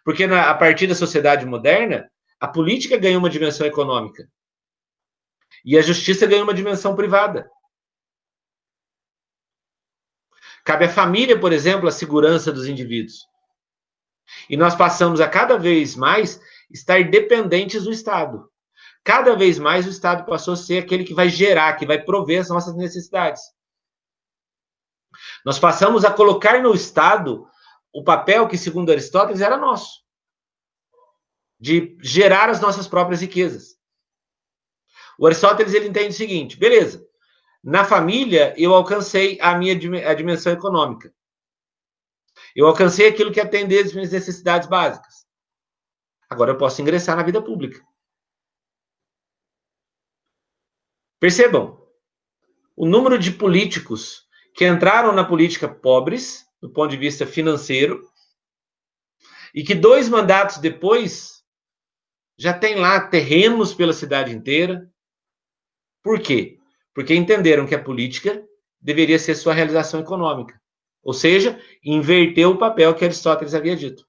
Porque 0.04 0.28
na, 0.28 0.50
a 0.50 0.54
partir 0.56 0.88
da 0.88 0.96
sociedade 0.96 1.46
moderna, 1.46 2.10
a 2.40 2.48
política 2.48 2.98
ganha 2.98 3.18
uma 3.18 3.30
dimensão 3.30 3.66
econômica. 3.66 4.30
E 5.64 5.78
a 5.78 5.82
justiça 5.82 6.26
ganha 6.26 6.44
uma 6.44 6.54
dimensão 6.54 6.96
privada. 6.96 7.50
Cabe 10.64 10.86
à 10.86 10.90
família, 10.90 11.40
por 11.40 11.52
exemplo, 11.52 11.88
a 11.88 11.92
segurança 11.92 12.52
dos 12.52 12.68
indivíduos. 12.68 13.28
E 14.50 14.58
nós 14.58 14.76
passamos 14.76 15.22
a 15.22 15.28
cada 15.28 15.58
vez 15.58 15.96
mais 15.96 16.42
estar 16.70 17.04
dependentes 17.10 17.84
do 17.84 17.92
Estado. 17.92 18.50
Cada 19.04 19.36
vez 19.36 19.58
mais 19.58 19.88
o 19.88 19.90
Estado 19.90 20.26
passou 20.26 20.54
a 20.54 20.58
ser 20.58 20.84
aquele 20.84 21.04
que 21.04 21.14
vai 21.14 21.30
gerar, 21.30 21.74
que 21.78 21.86
vai 21.86 22.02
prover 22.02 22.42
as 22.42 22.50
nossas 22.50 22.76
necessidades. 22.76 23.42
Nós 25.46 25.58
passamos 25.58 26.06
a 26.06 26.12
colocar 26.12 26.62
no 26.62 26.74
Estado 26.74 27.48
o 27.94 28.04
papel 28.04 28.48
que, 28.48 28.58
segundo 28.58 28.92
Aristóteles, 28.92 29.42
era 29.42 29.58
nosso 29.58 30.08
de 31.60 31.98
gerar 32.02 32.50
as 32.50 32.62
nossas 32.62 32.88
próprias 32.88 33.22
riquezas. 33.22 33.78
O 35.18 35.28
Aristóteles 35.28 35.74
ele 35.74 35.90
entende 35.90 36.10
o 36.10 36.18
seguinte: 36.18 36.58
beleza, 36.58 37.06
na 37.64 37.84
família 37.84 38.54
eu 38.58 38.74
alcancei 38.74 39.38
a 39.42 39.58
minha 39.58 39.74
a 40.10 40.14
dimensão 40.14 40.54
econômica. 40.54 41.14
Eu 42.56 42.68
alcancei 42.68 43.08
aquilo 43.08 43.32
que 43.32 43.40
atende 43.40 43.78
as 43.78 43.94
minhas 43.94 44.12
necessidades 44.12 44.68
básicas. 44.68 45.26
Agora 46.30 46.52
eu 46.52 46.58
posso 46.58 46.82
ingressar 46.82 47.16
na 47.16 47.24
vida 47.24 47.42
pública. 47.42 47.84
Percebam, 51.20 51.80
o 52.76 52.86
número 52.86 53.18
de 53.18 53.32
políticos 53.32 54.28
que 54.56 54.68
entraram 54.68 55.12
na 55.12 55.24
política 55.24 55.68
pobres, 55.68 56.46
do 56.62 56.70
ponto 56.70 56.92
de 56.92 56.98
vista 56.98 57.26
financeiro, 57.26 58.10
e 59.54 59.64
que 59.64 59.74
dois 59.74 60.08
mandatos 60.08 60.58
depois 60.58 61.44
já 62.38 62.58
tem 62.58 62.76
lá 62.76 63.08
terrenos 63.08 63.74
pela 63.74 63.94
cidade 63.94 64.32
inteira. 64.32 64.90
Por 66.02 66.22
quê? 66.22 66.58
Porque 66.94 67.14
entenderam 67.14 67.68
que 67.68 67.76
a 67.76 67.84
política 67.84 68.46
deveria 68.80 69.20
ser 69.20 69.36
sua 69.36 69.54
realização 69.54 70.00
econômica. 70.00 70.59
Ou 71.04 71.14
seja, 71.14 71.62
inverteu 71.84 72.52
o 72.52 72.58
papel 72.58 72.94
que 72.94 73.06
Aristóteles 73.06 73.54
havia 73.54 73.76
dito. 73.76 74.08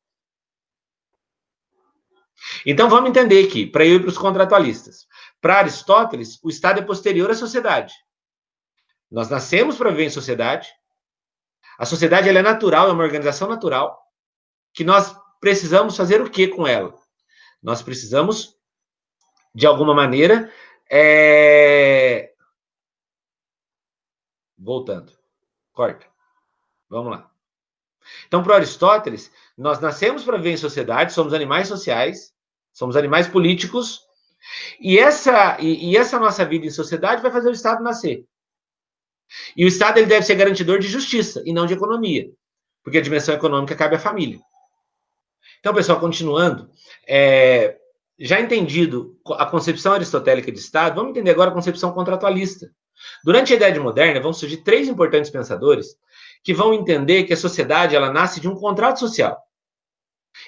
Então 2.64 2.88
vamos 2.88 3.10
entender 3.10 3.46
aqui, 3.46 3.66
para 3.66 3.86
eu 3.86 3.96
e 3.96 4.00
para 4.00 4.08
os 4.08 4.18
contratualistas. 4.18 5.06
Para 5.40 5.58
Aristóteles, 5.58 6.38
o 6.42 6.48
Estado 6.48 6.80
é 6.80 6.82
posterior 6.82 7.30
à 7.30 7.34
sociedade. 7.34 7.94
Nós 9.10 9.28
nascemos 9.28 9.76
para 9.76 9.90
viver 9.90 10.04
em 10.04 10.10
sociedade. 10.10 10.68
A 11.78 11.84
sociedade 11.84 12.28
é 12.28 12.42
natural, 12.42 12.88
é 12.88 12.92
uma 12.92 13.04
organização 13.04 13.48
natural. 13.48 14.00
Que 14.72 14.84
nós 14.84 15.14
precisamos 15.40 15.96
fazer 15.96 16.20
o 16.20 16.30
que 16.30 16.48
com 16.48 16.66
ela? 16.66 16.94
Nós 17.62 17.82
precisamos, 17.82 18.56
de 19.54 19.66
alguma 19.66 19.94
maneira, 19.94 20.52
é... 20.90 22.32
voltando. 24.56 25.12
Corta. 25.72 26.09
Vamos 26.90 27.12
lá. 27.12 27.30
Então, 28.26 28.42
para 28.42 28.56
Aristóteles, 28.56 29.30
nós 29.56 29.78
nascemos 29.78 30.24
para 30.24 30.36
viver 30.36 30.50
em 30.50 30.56
sociedade, 30.56 31.12
somos 31.12 31.32
animais 31.32 31.68
sociais, 31.68 32.32
somos 32.72 32.96
animais 32.96 33.28
políticos, 33.28 34.00
e 34.80 34.98
essa, 34.98 35.58
e, 35.60 35.90
e, 35.90 35.96
essa 35.96 36.18
nossa 36.18 36.44
vida 36.44 36.66
em 36.66 36.70
sociedade 36.70 37.22
vai 37.22 37.30
fazer 37.30 37.48
o 37.48 37.52
Estado 37.52 37.82
nascer. 37.82 38.24
E 39.56 39.64
o 39.64 39.68
Estado 39.68 39.98
ele 39.98 40.06
deve 40.06 40.26
ser 40.26 40.34
garantidor 40.34 40.78
de 40.78 40.88
justiça 40.88 41.42
e 41.44 41.52
não 41.52 41.66
de 41.66 41.74
economia, 41.74 42.28
porque 42.82 42.98
a 42.98 43.02
dimensão 43.02 43.34
econômica 43.34 43.76
cabe 43.76 43.96
à 43.96 43.98
família. 43.98 44.40
Então, 45.60 45.74
pessoal, 45.74 46.00
continuando, 46.00 46.70
é, 47.06 47.76
já 48.18 48.40
entendido 48.40 49.20
a 49.32 49.46
concepção 49.46 49.92
aristotélica 49.92 50.50
de 50.50 50.58
Estado, 50.58 50.96
vamos 50.96 51.10
entender 51.10 51.30
agora 51.30 51.50
a 51.50 51.54
concepção 51.54 51.92
contratualista. 51.92 52.70
Durante 53.22 53.52
a 53.52 53.56
Idade 53.56 53.78
Moderna, 53.78 54.20
vão 54.20 54.32
surgir 54.32 54.58
três 54.58 54.88
importantes 54.88 55.30
pensadores 55.30 55.96
que 56.42 56.54
vão 56.54 56.72
entender 56.72 57.24
que 57.24 57.32
a 57.32 57.36
sociedade 57.36 57.94
ela 57.94 58.12
nasce 58.12 58.40
de 58.40 58.48
um 58.48 58.54
contrato 58.54 58.98
social. 58.98 59.38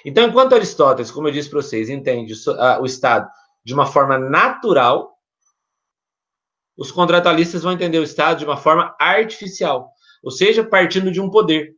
Então, 0.05 0.25
enquanto 0.25 0.55
Aristóteles, 0.55 1.11
como 1.11 1.27
eu 1.27 1.31
disse 1.31 1.49
para 1.49 1.61
vocês, 1.61 1.89
entende 1.89 2.33
o 2.79 2.85
Estado 2.85 3.29
de 3.63 3.73
uma 3.73 3.85
forma 3.85 4.17
natural, 4.17 5.13
os 6.75 6.91
contratualistas 6.91 7.63
vão 7.63 7.73
entender 7.73 7.99
o 7.99 8.03
Estado 8.03 8.39
de 8.39 8.45
uma 8.45 8.57
forma 8.57 8.95
artificial, 8.99 9.91
ou 10.23 10.31
seja, 10.31 10.63
partindo 10.63 11.11
de 11.11 11.21
um 11.21 11.29
poder 11.29 11.75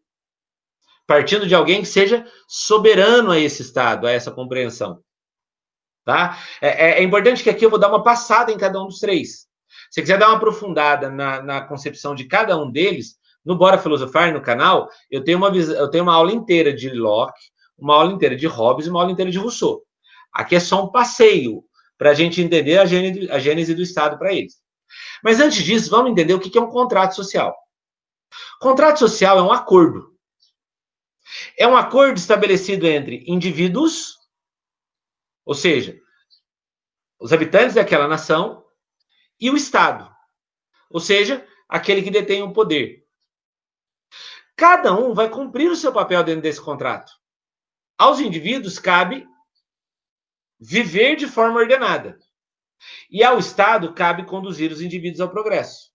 partindo 1.08 1.48
de 1.48 1.56
alguém 1.56 1.82
que 1.82 1.88
seja 1.88 2.26
soberano 2.48 3.32
a 3.32 3.40
esse 3.40 3.62
Estado, 3.62 4.08
a 4.08 4.12
essa 4.12 4.32
compreensão. 4.32 5.02
Tá? 6.04 6.38
É, 6.62 6.68
é, 6.68 7.00
é, 7.00 7.04
importante 7.04 7.44
que 7.44 7.50
aqui 7.50 7.66
eu 7.66 7.70
vou 7.70 7.80
dar 7.80 7.90
uma 7.90 8.04
passada 8.04 8.52
em 8.52 8.58
cada 8.58 8.82
um 8.82 8.88
dos 8.88 9.00
três. 9.00 9.48
Se 9.90 10.02
quiser 10.02 10.18
dar 10.18 10.28
uma 10.28 10.38
aprofundada 10.38 11.10
na, 11.10 11.42
na 11.42 11.62
concepção 11.62 12.14
de 12.14 12.26
cada 12.26 12.58
um 12.58 12.72
deles, 12.72 13.18
no 13.46 13.56
Bora 13.56 13.78
Filosofar, 13.78 14.34
no 14.34 14.42
canal, 14.42 14.90
eu 15.10 15.24
tenho 15.24 15.38
uma, 15.38 15.50
eu 15.56 15.90
tenho 15.90 16.04
uma 16.04 16.16
aula 16.16 16.32
inteira 16.32 16.74
de 16.74 16.90
Locke, 16.90 17.40
uma 17.78 17.96
aula 17.96 18.12
inteira 18.12 18.36
de 18.36 18.48
Hobbes 18.48 18.88
e 18.88 18.90
uma 18.90 19.02
aula 19.02 19.12
inteira 19.12 19.32
de 19.32 19.38
Rousseau. 19.38 19.84
Aqui 20.34 20.56
é 20.56 20.60
só 20.60 20.84
um 20.84 20.92
passeio 20.92 21.64
para 21.98 22.12
a 22.12 22.14
gente 22.14 22.42
entender 22.42 22.78
a 22.78 22.86
gênese, 22.86 23.30
a 23.32 23.40
gênese 23.40 23.74
do 23.74 23.82
Estado 23.82 24.18
para 24.18 24.34
eles. 24.34 24.56
Mas 25.24 25.40
antes 25.40 25.64
disso, 25.64 25.90
vamos 25.90 26.12
entender 26.12 26.34
o 26.34 26.40
que 26.40 26.58
é 26.58 26.62
um 26.62 26.70
contrato 26.70 27.16
social. 27.16 27.56
Contrato 28.60 29.00
social 29.00 29.38
é 29.38 29.42
um 29.42 29.52
acordo 29.52 30.16
é 31.58 31.68
um 31.68 31.76
acordo 31.76 32.18
estabelecido 32.18 32.88
entre 32.88 33.24
indivíduos, 33.28 34.18
ou 35.46 35.54
seja, 35.54 36.00
os 37.20 37.34
habitantes 37.34 37.76
daquela 37.76 38.08
nação, 38.08 38.64
e 39.40 39.50
o 39.50 39.58
Estado, 39.58 40.10
ou 40.90 41.00
seja, 41.00 41.46
aquele 41.68 42.02
que 42.02 42.12
detém 42.12 42.42
o 42.42 42.54
poder. 42.54 43.05
Cada 44.56 44.94
um 44.94 45.14
vai 45.14 45.30
cumprir 45.30 45.70
o 45.70 45.76
seu 45.76 45.92
papel 45.92 46.24
dentro 46.24 46.42
desse 46.42 46.62
contrato. 46.62 47.12
Aos 47.98 48.20
indivíduos 48.20 48.80
cabe 48.80 49.28
viver 50.60 51.16
de 51.16 51.28
forma 51.28 51.60
ordenada. 51.60 52.18
E 53.10 53.24
ao 53.24 53.38
Estado 53.38 53.94
cabe 53.94 54.26
conduzir 54.26 54.72
os 54.72 54.82
indivíduos 54.82 55.22
ao 55.22 55.30
progresso. 55.30 55.92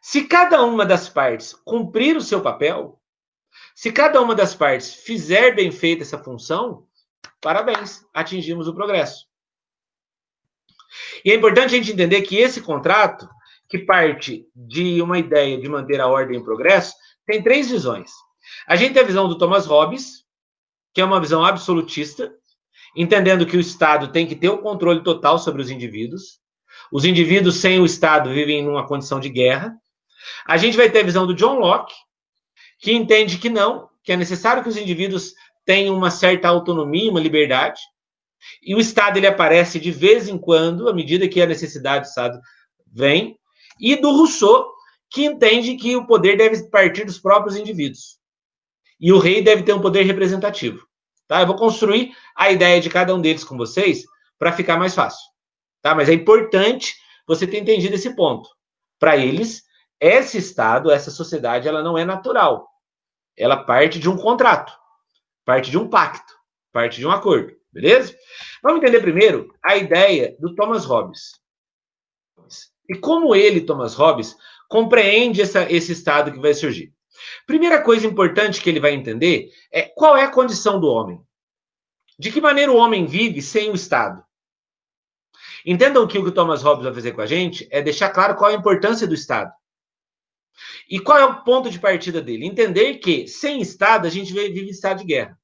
Se 0.00 0.24
cada 0.24 0.62
uma 0.62 0.84
das 0.84 1.08
partes 1.08 1.54
cumprir 1.64 2.16
o 2.16 2.20
seu 2.20 2.42
papel, 2.42 3.00
se 3.74 3.90
cada 3.90 4.20
uma 4.20 4.34
das 4.34 4.54
partes 4.54 4.92
fizer 4.94 5.54
bem 5.54 5.72
feita 5.72 6.02
essa 6.02 6.22
função, 6.22 6.86
parabéns, 7.40 8.04
atingimos 8.12 8.68
o 8.68 8.74
progresso. 8.74 9.26
E 11.24 11.30
é 11.30 11.34
importante 11.34 11.74
a 11.74 11.78
gente 11.78 11.92
entender 11.92 12.22
que 12.22 12.36
esse 12.36 12.60
contrato, 12.60 13.28
que 13.68 13.78
parte 13.78 14.46
de 14.54 15.00
uma 15.00 15.18
ideia 15.18 15.58
de 15.58 15.68
manter 15.68 16.00
a 16.00 16.06
ordem 16.06 16.38
e 16.38 16.44
progresso, 16.44 16.94
tem 17.26 17.42
três 17.42 17.70
visões. 17.70 18.10
A 18.66 18.76
gente 18.76 18.94
tem 18.94 19.02
a 19.02 19.06
visão 19.06 19.28
do 19.28 19.38
Thomas 19.38 19.66
Hobbes, 19.66 20.24
que 20.92 21.00
é 21.00 21.04
uma 21.04 21.20
visão 21.20 21.44
absolutista, 21.44 22.32
entendendo 22.96 23.46
que 23.46 23.56
o 23.56 23.60
Estado 23.60 24.08
tem 24.08 24.26
que 24.26 24.36
ter 24.36 24.48
o 24.48 24.58
controle 24.58 25.02
total 25.02 25.38
sobre 25.38 25.62
os 25.62 25.70
indivíduos. 25.70 26.38
Os 26.92 27.04
indivíduos 27.04 27.56
sem 27.56 27.80
o 27.80 27.86
Estado 27.86 28.30
vivem 28.30 28.62
numa 28.62 28.86
condição 28.86 29.18
de 29.18 29.28
guerra. 29.28 29.74
A 30.46 30.56
gente 30.56 30.76
vai 30.76 30.90
ter 30.90 31.00
a 31.00 31.04
visão 31.04 31.26
do 31.26 31.34
John 31.34 31.58
Locke, 31.58 31.94
que 32.78 32.92
entende 32.92 33.38
que 33.38 33.48
não, 33.48 33.88
que 34.02 34.12
é 34.12 34.16
necessário 34.16 34.62
que 34.62 34.68
os 34.68 34.76
indivíduos 34.76 35.32
tenham 35.64 35.96
uma 35.96 36.10
certa 36.10 36.48
autonomia, 36.48 37.10
uma 37.10 37.20
liberdade, 37.20 37.80
e 38.62 38.74
o 38.74 38.80
Estado 38.80 39.16
ele 39.16 39.26
aparece 39.26 39.80
de 39.80 39.90
vez 39.90 40.28
em 40.28 40.36
quando, 40.36 40.88
à 40.88 40.92
medida 40.92 41.28
que 41.28 41.40
a 41.40 41.46
necessidade 41.46 42.04
do 42.04 42.08
Estado 42.08 42.38
vem, 42.92 43.38
e 43.80 43.96
do 43.96 44.10
Rousseau, 44.12 44.73
que 45.14 45.24
entende 45.24 45.76
que 45.76 45.96
o 45.96 46.06
poder 46.06 46.36
deve 46.36 46.68
partir 46.68 47.04
dos 47.04 47.18
próprios 47.18 47.56
indivíduos. 47.56 48.18
E 49.00 49.12
o 49.12 49.18
rei 49.18 49.42
deve 49.42 49.62
ter 49.62 49.72
um 49.72 49.80
poder 49.80 50.02
representativo. 50.02 50.86
Tá? 51.28 51.40
Eu 51.40 51.46
vou 51.46 51.56
construir 51.56 52.14
a 52.36 52.50
ideia 52.50 52.80
de 52.80 52.90
cada 52.90 53.14
um 53.14 53.20
deles 53.20 53.44
com 53.44 53.56
vocês 53.56 54.04
para 54.38 54.52
ficar 54.52 54.76
mais 54.76 54.94
fácil. 54.94 55.24
Tá? 55.80 55.94
Mas 55.94 56.08
é 56.08 56.12
importante 56.12 56.94
você 57.26 57.46
ter 57.46 57.58
entendido 57.58 57.94
esse 57.94 58.14
ponto. 58.14 58.48
Para 58.98 59.16
eles, 59.16 59.62
esse 60.00 60.36
Estado, 60.36 60.90
essa 60.90 61.10
sociedade, 61.10 61.68
ela 61.68 61.82
não 61.82 61.96
é 61.96 62.04
natural 62.04 62.68
ela 63.36 63.64
parte 63.64 63.98
de 63.98 64.08
um 64.08 64.16
contrato, 64.16 64.72
parte 65.44 65.70
de 65.70 65.78
um 65.78 65.88
pacto, 65.88 66.32
parte 66.72 66.98
de 66.98 67.06
um 67.06 67.10
acordo, 67.10 67.52
beleza? 67.72 68.16
Vamos 68.62 68.78
entender 68.78 69.00
primeiro 69.00 69.52
a 69.62 69.76
ideia 69.76 70.36
do 70.38 70.54
Thomas 70.54 70.84
Hobbes. 70.84 71.40
E 72.88 72.96
como 72.96 73.34
ele, 73.34 73.62
Thomas 73.62 73.94
Hobbes, 73.94 74.36
compreende 74.68 75.42
essa, 75.42 75.70
esse 75.70 75.92
estado 75.92 76.32
que 76.32 76.38
vai 76.38 76.54
surgir. 76.54 76.92
Primeira 77.46 77.82
coisa 77.82 78.06
importante 78.06 78.60
que 78.60 78.68
ele 78.68 78.80
vai 78.80 78.92
entender 78.92 79.50
é 79.70 79.82
qual 79.82 80.16
é 80.16 80.24
a 80.24 80.30
condição 80.30 80.80
do 80.80 80.88
homem. 80.88 81.20
De 82.18 82.30
que 82.30 82.40
maneira 82.40 82.70
o 82.70 82.76
homem 82.76 83.06
vive 83.06 83.42
sem 83.42 83.70
o 83.70 83.74
Estado? 83.74 84.24
Entendam 85.66 86.06
que 86.06 86.18
o 86.18 86.22
que 86.22 86.28
o 86.28 86.34
Thomas 86.34 86.62
Hobbes 86.62 86.84
vai 86.84 86.94
fazer 86.94 87.12
com 87.12 87.20
a 87.20 87.26
gente 87.26 87.66
é 87.70 87.82
deixar 87.82 88.10
claro 88.10 88.36
qual 88.36 88.50
é 88.50 88.54
a 88.54 88.58
importância 88.58 89.06
do 89.06 89.14
Estado. 89.14 89.52
E 90.88 91.00
qual 91.00 91.18
é 91.18 91.24
o 91.24 91.42
ponto 91.42 91.70
de 91.70 91.80
partida 91.80 92.20
dele? 92.20 92.46
Entender 92.46 92.98
que 92.98 93.26
sem 93.26 93.60
Estado 93.60 94.06
a 94.06 94.10
gente 94.10 94.32
vive 94.32 94.60
em 94.60 94.68
estado 94.68 94.98
de 94.98 95.04
guerra. 95.04 95.38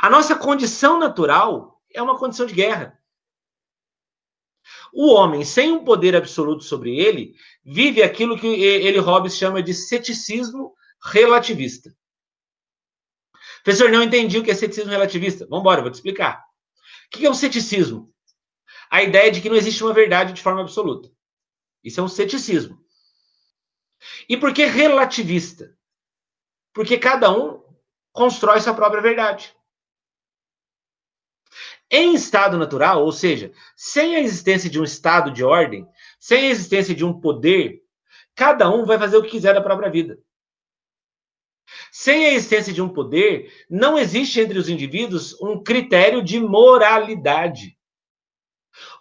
A 0.00 0.10
nossa 0.10 0.34
condição 0.34 0.98
natural 0.98 1.80
é 1.94 2.02
uma 2.02 2.18
condição 2.18 2.44
de 2.44 2.54
guerra. 2.54 2.98
O 4.92 5.12
homem, 5.12 5.44
sem 5.44 5.72
um 5.72 5.84
poder 5.84 6.16
absoluto 6.16 6.64
sobre 6.64 6.98
ele, 6.98 7.34
vive 7.70 8.02
aquilo 8.02 8.38
que 8.38 8.46
ele, 8.46 8.98
Hobbes, 8.98 9.36
chama 9.36 9.62
de 9.62 9.74
ceticismo 9.74 10.74
relativista. 11.04 11.94
Professor, 13.62 13.90
não 13.90 14.02
entendi 14.02 14.38
o 14.38 14.42
que 14.42 14.50
é 14.50 14.54
ceticismo 14.54 14.90
relativista. 14.90 15.46
Vamos 15.46 15.60
embora, 15.60 15.82
vou 15.82 15.90
te 15.90 15.96
explicar. 15.96 16.42
O 17.06 17.10
que 17.10 17.26
é 17.26 17.30
um 17.30 17.34
ceticismo? 17.34 18.10
A 18.90 19.02
ideia 19.02 19.30
de 19.30 19.42
que 19.42 19.50
não 19.50 19.56
existe 19.56 19.84
uma 19.84 19.92
verdade 19.92 20.32
de 20.32 20.42
forma 20.42 20.62
absoluta. 20.62 21.10
Isso 21.84 22.00
é 22.00 22.02
um 22.02 22.08
ceticismo. 22.08 22.82
E 24.26 24.36
por 24.36 24.54
que 24.54 24.64
relativista? 24.64 25.76
Porque 26.72 26.96
cada 26.96 27.30
um 27.30 27.62
constrói 28.12 28.62
sua 28.62 28.72
própria 28.72 29.02
verdade. 29.02 29.54
Em 31.90 32.14
estado 32.14 32.56
natural, 32.56 33.04
ou 33.04 33.12
seja, 33.12 33.52
sem 33.76 34.16
a 34.16 34.20
existência 34.20 34.70
de 34.70 34.80
um 34.80 34.84
estado 34.84 35.30
de 35.30 35.44
ordem, 35.44 35.86
sem 36.18 36.46
a 36.46 36.50
existência 36.50 36.94
de 36.94 37.04
um 37.04 37.18
poder, 37.20 37.80
cada 38.34 38.70
um 38.70 38.84
vai 38.84 38.98
fazer 38.98 39.16
o 39.16 39.22
que 39.22 39.30
quiser 39.30 39.54
da 39.54 39.60
própria 39.60 39.90
vida. 39.90 40.18
Sem 41.92 42.26
a 42.26 42.32
existência 42.32 42.72
de 42.72 42.80
um 42.80 42.88
poder, 42.88 43.52
não 43.68 43.98
existe 43.98 44.40
entre 44.40 44.58
os 44.58 44.68
indivíduos 44.68 45.38
um 45.40 45.62
critério 45.62 46.22
de 46.22 46.40
moralidade. 46.40 47.76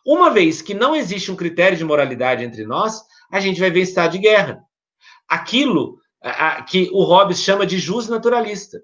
Uma 0.05 0.29
vez 0.29 0.61
que 0.61 0.73
não 0.73 0.95
existe 0.95 1.31
um 1.31 1.35
critério 1.35 1.77
de 1.77 1.83
moralidade 1.83 2.43
entre 2.43 2.65
nós, 2.65 3.01
a 3.31 3.39
gente 3.39 3.59
vai 3.59 3.69
ver 3.69 3.81
estado 3.81 4.13
de 4.13 4.19
guerra. 4.19 4.63
Aquilo 5.27 5.99
que 6.67 6.89
o 6.91 7.03
Hobbes 7.03 7.41
chama 7.41 7.65
de 7.65 7.77
jus 7.77 8.07
naturalista. 8.07 8.81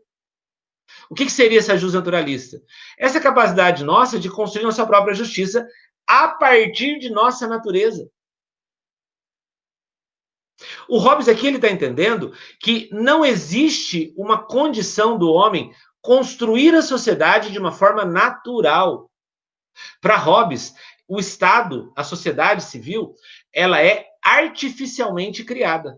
O 1.10 1.16
que, 1.16 1.26
que 1.26 1.32
seria 1.32 1.60
essa 1.60 1.78
jus 1.78 1.94
naturalista? 1.94 2.62
Essa 2.98 3.20
capacidade 3.20 3.84
nossa 3.84 4.20
de 4.20 4.30
construir 4.30 4.64
nossa 4.64 4.86
própria 4.86 5.14
justiça 5.14 5.68
a 6.08 6.28
partir 6.30 7.00
de 7.00 7.10
nossa 7.10 7.48
natureza. 7.48 8.10
O 10.88 10.98
Hobbes 10.98 11.28
aqui 11.28 11.48
ele 11.48 11.58
está 11.58 11.70
entendendo 11.70 12.34
que 12.60 12.90
não 12.92 13.26
existe 13.26 14.14
uma 14.18 14.44
condição 14.44 15.18
do 15.18 15.32
homem 15.32 15.74
construir 16.02 16.76
a 16.76 16.82
sociedade 16.82 17.52
de 17.52 17.60
uma 17.60 17.72
forma 17.72 18.06
natural. 18.06 19.10
Para 20.02 20.18
Hobbes, 20.18 20.74
o 21.08 21.20
Estado, 21.20 21.92
a 21.96 22.04
sociedade 22.04 22.64
civil, 22.64 23.16
ela 23.52 23.82
é 23.82 24.08
artificialmente 24.24 25.44
criada. 25.44 25.98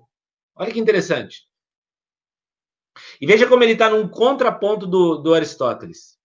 Olha 0.56 0.72
que 0.72 0.80
interessante. 0.80 1.48
E 3.20 3.28
veja 3.28 3.48
como 3.48 3.64
ele 3.64 3.74
está 3.74 3.90
num 3.90 4.08
contraponto 4.08 4.88
do, 4.88 5.18
do 5.18 5.34
Aristóteles. 5.34 6.18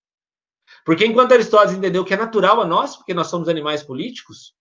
Porque 0.85 1.05
enquanto 1.05 1.33
Aristóteles 1.33 1.77
entendeu 1.77 2.05
que 2.05 2.15
é 2.15 2.17
natural 2.17 2.61
a 2.61 2.67
nós, 2.67 2.97
porque 2.97 3.13
nós 3.13 3.27
somos 3.27 3.49
animais 3.49 3.83
políticos, 3.83 4.55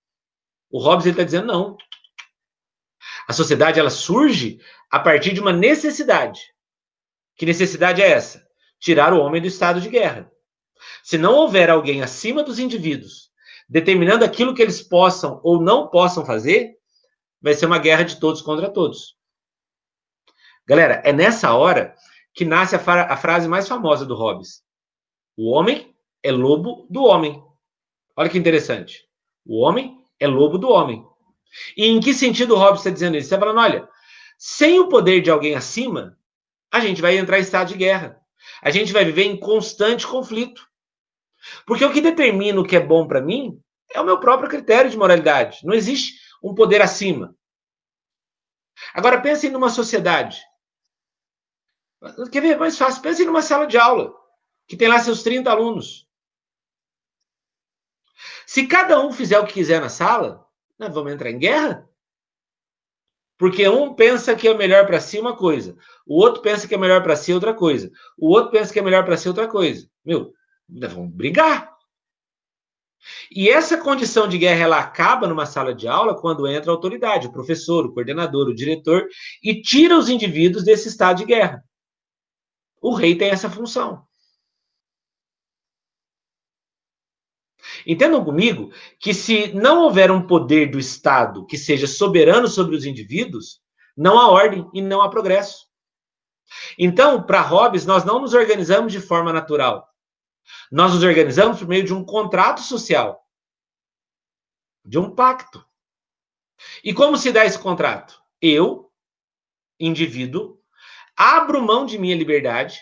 o 0.72 0.80
Hobbes 0.80 1.06
está 1.06 1.24
dizendo 1.24 1.48
não. 1.48 1.78
A 3.30 3.34
sociedade 3.34 3.80
ela 3.80 3.92
surge 3.92 4.60
a 4.90 5.00
partir 5.00 5.34
de 5.34 5.40
uma 5.40 5.54
necessidade. 5.54 6.42
Que 7.36 7.46
necessidade 7.46 8.02
é 8.02 8.10
essa? 8.10 8.44
Tirar 8.80 9.14
o 9.14 9.20
homem 9.20 9.40
do 9.40 9.48
estado 9.48 9.80
de 9.80 9.88
guerra. 9.88 10.32
Se 11.04 11.16
não 11.16 11.36
houver 11.36 11.70
alguém 11.70 12.02
acima 12.02 12.42
dos 12.42 12.58
indivíduos, 12.58 13.30
determinando 13.70 14.26
aquilo 14.26 14.56
que 14.56 14.64
eles 14.64 14.82
possam 14.82 15.40
ou 15.44 15.62
não 15.62 15.90
possam 15.90 16.26
fazer, 16.26 16.74
vai 17.40 17.54
ser 17.54 17.68
uma 17.68 17.78
guerra 17.78 18.02
de 18.02 18.20
todos 18.20 18.42
contra 18.42 18.68
todos. 18.68 19.16
Galera, 20.68 21.00
é 21.06 21.14
nessa 21.14 21.54
hora 21.54 21.94
que 22.34 22.44
nasce 22.44 22.76
a, 22.76 22.80
a 23.14 23.16
frase 23.16 23.48
mais 23.48 23.68
famosa 23.68 24.08
do 24.08 24.16
Hobbes. 24.16 24.64
O 25.38 25.52
homem 25.52 25.96
é 26.24 26.32
lobo 26.32 26.88
do 26.90 27.04
homem. 27.04 27.44
Olha 28.18 28.28
que 28.28 28.40
interessante. 28.40 29.08
O 29.46 29.62
homem 29.62 30.04
é 30.20 30.26
lobo 30.26 30.58
do 30.58 30.68
homem. 30.68 31.08
E 31.76 31.86
em 31.86 32.00
que 32.00 32.14
sentido 32.14 32.56
o 32.56 32.58
Hobbes 32.58 32.82
está 32.82 32.90
dizendo 32.90 33.18
isso? 33.18 33.26
Está 33.26 33.40
falando, 33.40 33.60
olha, 33.60 33.90
sem 34.38 34.80
o 34.80 34.90
poder 34.90 35.22
de 35.22 35.30
alguém 35.30 35.56
acima, 35.56 36.18
a 36.72 36.80
gente 36.80 37.02
vai 37.02 37.18
entrar 37.18 37.40
em 37.40 37.42
estado 37.42 37.70
de 37.70 37.78
guerra. 37.78 38.20
A 38.62 38.72
gente 38.72 38.94
vai 38.94 39.04
viver 39.06 39.24
em 39.24 39.38
constante 39.38 40.08
conflito. 40.08 40.68
Porque 41.66 41.86
o 41.86 41.92
que 41.92 42.02
determina 42.02 42.60
o 42.60 42.66
que 42.66 42.76
é 42.76 42.80
bom 42.80 43.08
para 43.08 43.22
mim 43.22 43.60
é 43.92 44.00
o 44.00 44.06
meu 44.06 44.20
próprio 44.20 44.50
critério 44.50 44.90
de 44.90 44.98
moralidade. 44.98 45.60
Não 45.64 45.74
existe 45.74 46.20
um 46.44 46.54
poder 46.54 46.82
acima. 46.82 47.36
Agora 48.94 49.22
pensem 49.22 49.50
numa 49.50 49.70
sociedade 49.70 50.40
Quer 52.32 52.42
ver? 52.42 52.58
Mais 52.58 52.78
fácil. 52.78 53.02
Pense 53.02 53.26
numa 53.26 53.42
sala 53.42 53.68
de 53.68 53.78
aula, 53.78 54.14
que 54.68 54.78
tem 54.78 54.88
lá 54.88 55.00
seus 55.00 55.22
30 55.22 55.50
alunos. 55.50 56.08
Se 58.46 58.68
cada 58.68 59.00
um 59.00 59.12
fizer 59.12 59.40
o 59.40 59.46
que 59.46 59.54
quiser 59.54 59.82
na 59.82 59.90
sala, 59.90 60.46
nós 60.80 60.94
vamos 60.94 61.12
entrar 61.12 61.30
em 61.30 61.38
guerra? 61.38 61.88
Porque 63.38 63.68
um 63.70 63.94
pensa 63.94 64.36
que 64.36 64.48
é 64.48 64.54
melhor 64.54 64.86
para 64.86 65.00
si 65.00 65.20
uma 65.20 65.36
coisa, 65.36 65.78
o 66.06 66.18
outro 66.18 66.42
pensa 66.42 66.68
que 66.68 66.76
é 66.76 66.78
melhor 66.78 67.04
para 67.04 67.16
si 67.16 67.34
outra 67.34 67.54
coisa, 67.54 67.92
o 68.18 68.30
outro 68.30 68.52
pensa 68.52 68.74
que 68.74 68.80
é 68.80 68.82
melhor 68.82 69.06
para 69.06 69.16
si 69.16 69.28
outra 69.28 69.48
coisa. 69.48 69.90
Meu, 70.04 70.34
nós 70.68 70.92
vamos 70.92 71.14
brigar. 71.14 71.72
E 73.32 73.50
essa 73.50 73.78
condição 73.78 74.28
de 74.28 74.38
guerra 74.38 74.64
ela 74.64 74.80
acaba 74.80 75.26
numa 75.26 75.46
sala 75.46 75.74
de 75.74 75.88
aula 75.88 76.20
quando 76.20 76.48
entra 76.48 76.70
a 76.70 76.74
autoridade, 76.74 77.28
o 77.28 77.32
professor, 77.32 77.86
o 77.86 77.94
coordenador, 77.94 78.48
o 78.50 78.56
diretor, 78.56 79.08
e 79.42 79.62
tira 79.62 79.98
os 79.98 80.10
indivíduos 80.10 80.66
desse 80.66 80.90
estado 80.90 81.20
de 81.20 81.26
guerra. 81.26 81.64
O 82.82 82.94
rei 82.94 83.16
tem 83.16 83.30
essa 83.30 83.50
função. 83.50 84.06
Entendam 87.92 88.24
comigo 88.24 88.72
que 89.00 89.16
se 89.16 89.52
não 89.52 89.82
houver 89.82 90.12
um 90.12 90.28
poder 90.28 90.70
do 90.70 90.78
Estado 90.78 91.44
que 91.48 91.58
seja 91.58 91.88
soberano 91.88 92.48
sobre 92.48 92.76
os 92.76 92.86
indivíduos, 92.86 93.64
não 93.98 94.20
há 94.20 94.30
ordem 94.30 94.70
e 94.76 94.80
não 94.80 95.02
há 95.02 95.10
progresso. 95.10 95.66
Então, 96.78 97.24
para 97.24 97.42
Hobbes, 97.42 97.88
nós 97.88 98.06
não 98.06 98.20
nos 98.20 98.36
organizamos 98.36 98.94
de 98.94 99.02
forma 99.02 99.34
natural. 99.34 99.90
Nós 100.72 100.94
nos 100.94 101.02
organizamos 101.02 101.58
por 101.58 101.68
meio 101.68 101.84
de 101.84 101.92
um 101.92 102.06
contrato 102.06 102.62
social, 102.62 103.28
de 104.86 105.00
um 105.00 105.16
pacto. 105.16 105.66
E 106.84 106.94
como 106.94 107.18
se 107.18 107.32
dá 107.32 107.44
esse 107.44 107.58
contrato? 107.58 108.22
Eu, 108.40 108.92
indivíduo, 109.80 110.60
abro 111.18 111.60
mão 111.60 111.88
de 111.88 111.98
minha 111.98 112.16
liberdade, 112.16 112.80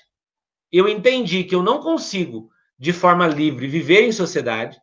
eu 0.70 0.86
entendi 0.90 1.46
que 1.46 1.56
eu 1.56 1.64
não 1.64 1.80
consigo, 1.80 2.52
de 2.78 2.92
forma 2.92 3.26
livre, 3.26 3.70
viver 3.70 4.02
em 4.02 4.12
sociedade, 4.12 4.78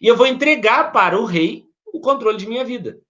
e 0.00 0.06
eu 0.06 0.16
vou 0.16 0.26
entregar 0.26 0.92
para 0.92 1.18
o 1.18 1.24
rei 1.24 1.68
o 1.86 2.00
controle 2.00 2.38
de 2.38 2.46
minha 2.46 2.64
vida. 2.64 3.00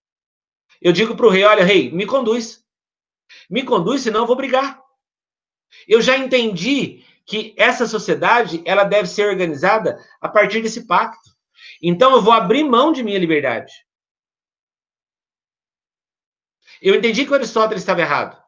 Eu 0.80 0.92
digo 0.92 1.16
para 1.16 1.26
o 1.26 1.30
rei: 1.30 1.44
olha, 1.44 1.64
rei, 1.64 1.90
me 1.90 2.06
conduz. 2.06 2.64
Me 3.48 3.64
conduz, 3.64 4.02
senão 4.02 4.20
eu 4.20 4.26
vou 4.26 4.36
brigar. 4.36 4.82
Eu 5.86 6.02
já 6.02 6.16
entendi 6.16 7.04
que 7.24 7.54
essa 7.56 7.86
sociedade 7.86 8.62
ela 8.66 8.84
deve 8.84 9.08
ser 9.08 9.28
organizada 9.28 9.98
a 10.20 10.28
partir 10.28 10.60
desse 10.60 10.86
pacto. 10.86 11.30
Então 11.80 12.12
eu 12.12 12.20
vou 12.20 12.32
abrir 12.32 12.64
mão 12.64 12.92
de 12.92 13.02
minha 13.02 13.18
liberdade. 13.18 13.72
Eu 16.80 16.94
entendi 16.94 17.24
que 17.24 17.30
o 17.30 17.34
Aristóteles 17.34 17.82
estava 17.82 18.00
errado. 18.00 18.42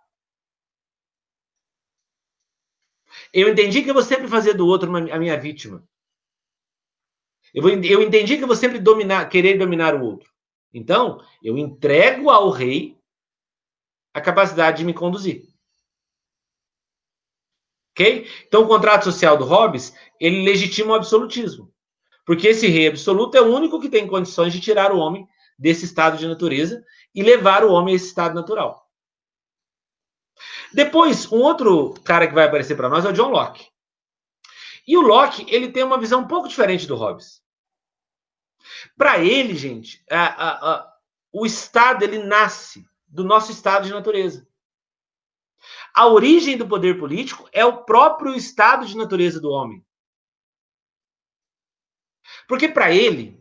Eu 3.33 3.49
entendi 3.49 3.83
que 3.83 3.91
eu 3.91 3.95
vou 3.95 4.03
sempre 4.03 4.29
fazer 4.29 4.55
do 4.55 4.67
outro 4.67 4.95
a 4.95 5.19
minha 5.19 5.39
vítima. 5.39 5.87
Eu, 7.55 7.69
eu 7.85 8.03
entendi 8.03 8.37
que 8.37 8.43
eu 8.43 8.49
vou 8.49 8.57
sempre 8.57 8.81
dominar, 8.81 9.29
querer 9.29 9.57
dominar 9.57 9.95
o 9.95 10.05
outro. 10.05 10.29
Então, 10.73 11.25
eu 11.41 11.57
entrego 11.57 12.29
ao 12.29 12.51
rei 12.51 12.99
a 14.13 14.21
capacidade 14.21 14.79
de 14.79 14.85
me 14.85 14.93
conduzir. 14.93 15.47
Ok? 17.93 18.29
Então, 18.47 18.65
o 18.65 18.67
contrato 18.67 19.05
social 19.05 19.37
do 19.37 19.45
Hobbes, 19.45 19.95
ele 20.19 20.45
legitima 20.45 20.93
o 20.93 20.97
absolutismo. 20.97 21.73
Porque 22.27 22.49
esse 22.49 22.67
rei 22.67 22.89
absoluto 22.89 23.37
é 23.37 23.41
o 23.41 23.55
único 23.55 23.81
que 23.81 23.89
tem 23.89 24.07
condições 24.07 24.53
de 24.53 24.61
tirar 24.61 24.91
o 24.93 24.99
homem 24.99 25.29
desse 25.57 25.85
estado 25.85 26.19
de 26.19 26.27
natureza 26.27 26.85
e 27.15 27.23
levar 27.23 27.65
o 27.65 27.71
homem 27.71 27.95
a 27.95 27.97
esse 27.97 28.09
estado 28.09 28.35
natural. 28.35 28.85
Depois, 30.73 31.31
um 31.31 31.41
outro 31.41 31.95
cara 32.03 32.27
que 32.27 32.35
vai 32.35 32.47
aparecer 32.47 32.77
para 32.77 32.89
nós 32.89 33.05
é 33.05 33.11
o 33.11 33.13
John 33.13 33.31
Locke. 33.31 33.69
E 34.87 34.97
o 34.97 35.03
Locke, 35.03 35.47
ele 35.49 35.71
tem 35.71 35.85
uma 35.85 36.01
visão 36.01 36.23
um 36.23 36.27
pouco 36.27 36.49
diferente 36.49 36.87
do 36.87 36.97
Hobbes. 36.97 37.44
Para 38.97 39.19
ele, 39.19 39.55
gente, 39.55 40.05
a, 40.11 40.25
a, 40.25 40.73
a, 40.73 40.95
o 41.33 41.45
Estado 41.45 42.05
ele 42.05 42.19
nasce 42.19 42.87
do 43.07 43.25
nosso 43.25 43.53
estado 43.53 43.87
de 43.87 43.93
natureza. 43.93 44.47
A 45.95 46.09
origem 46.09 46.57
do 46.57 46.67
poder 46.67 46.99
político 46.99 47.49
é 47.53 47.65
o 47.65 47.85
próprio 47.85 48.35
estado 48.35 48.85
de 48.85 48.97
natureza 48.97 49.41
do 49.41 49.51
homem. 49.51 49.85
Porque 52.49 52.69
para 52.69 52.91
ele, 52.91 53.41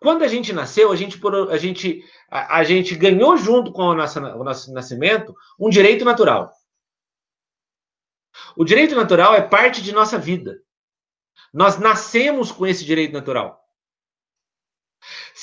quando 0.00 0.22
a 0.22 0.28
gente 0.28 0.52
nasceu, 0.52 0.90
a 0.90 0.96
gente, 0.96 1.20
a 1.50 1.56
gente, 1.56 2.04
a, 2.28 2.58
a 2.58 2.64
gente 2.64 2.94
ganhou 2.94 3.36
junto 3.36 3.72
com 3.72 3.82
o 3.84 3.94
nosso, 3.94 4.20
o 4.20 4.44
nosso 4.44 4.72
nascimento 4.72 5.34
um 5.58 5.70
direito 5.70 6.04
natural. 6.04 6.52
O 8.56 8.64
direito 8.64 8.94
natural 8.94 9.34
é 9.34 9.40
parte 9.40 9.80
de 9.80 9.92
nossa 9.92 10.18
vida. 10.18 10.60
Nós 11.52 11.78
nascemos 11.78 12.50
com 12.50 12.66
esse 12.66 12.84
direito 12.84 13.12
natural. 13.12 13.63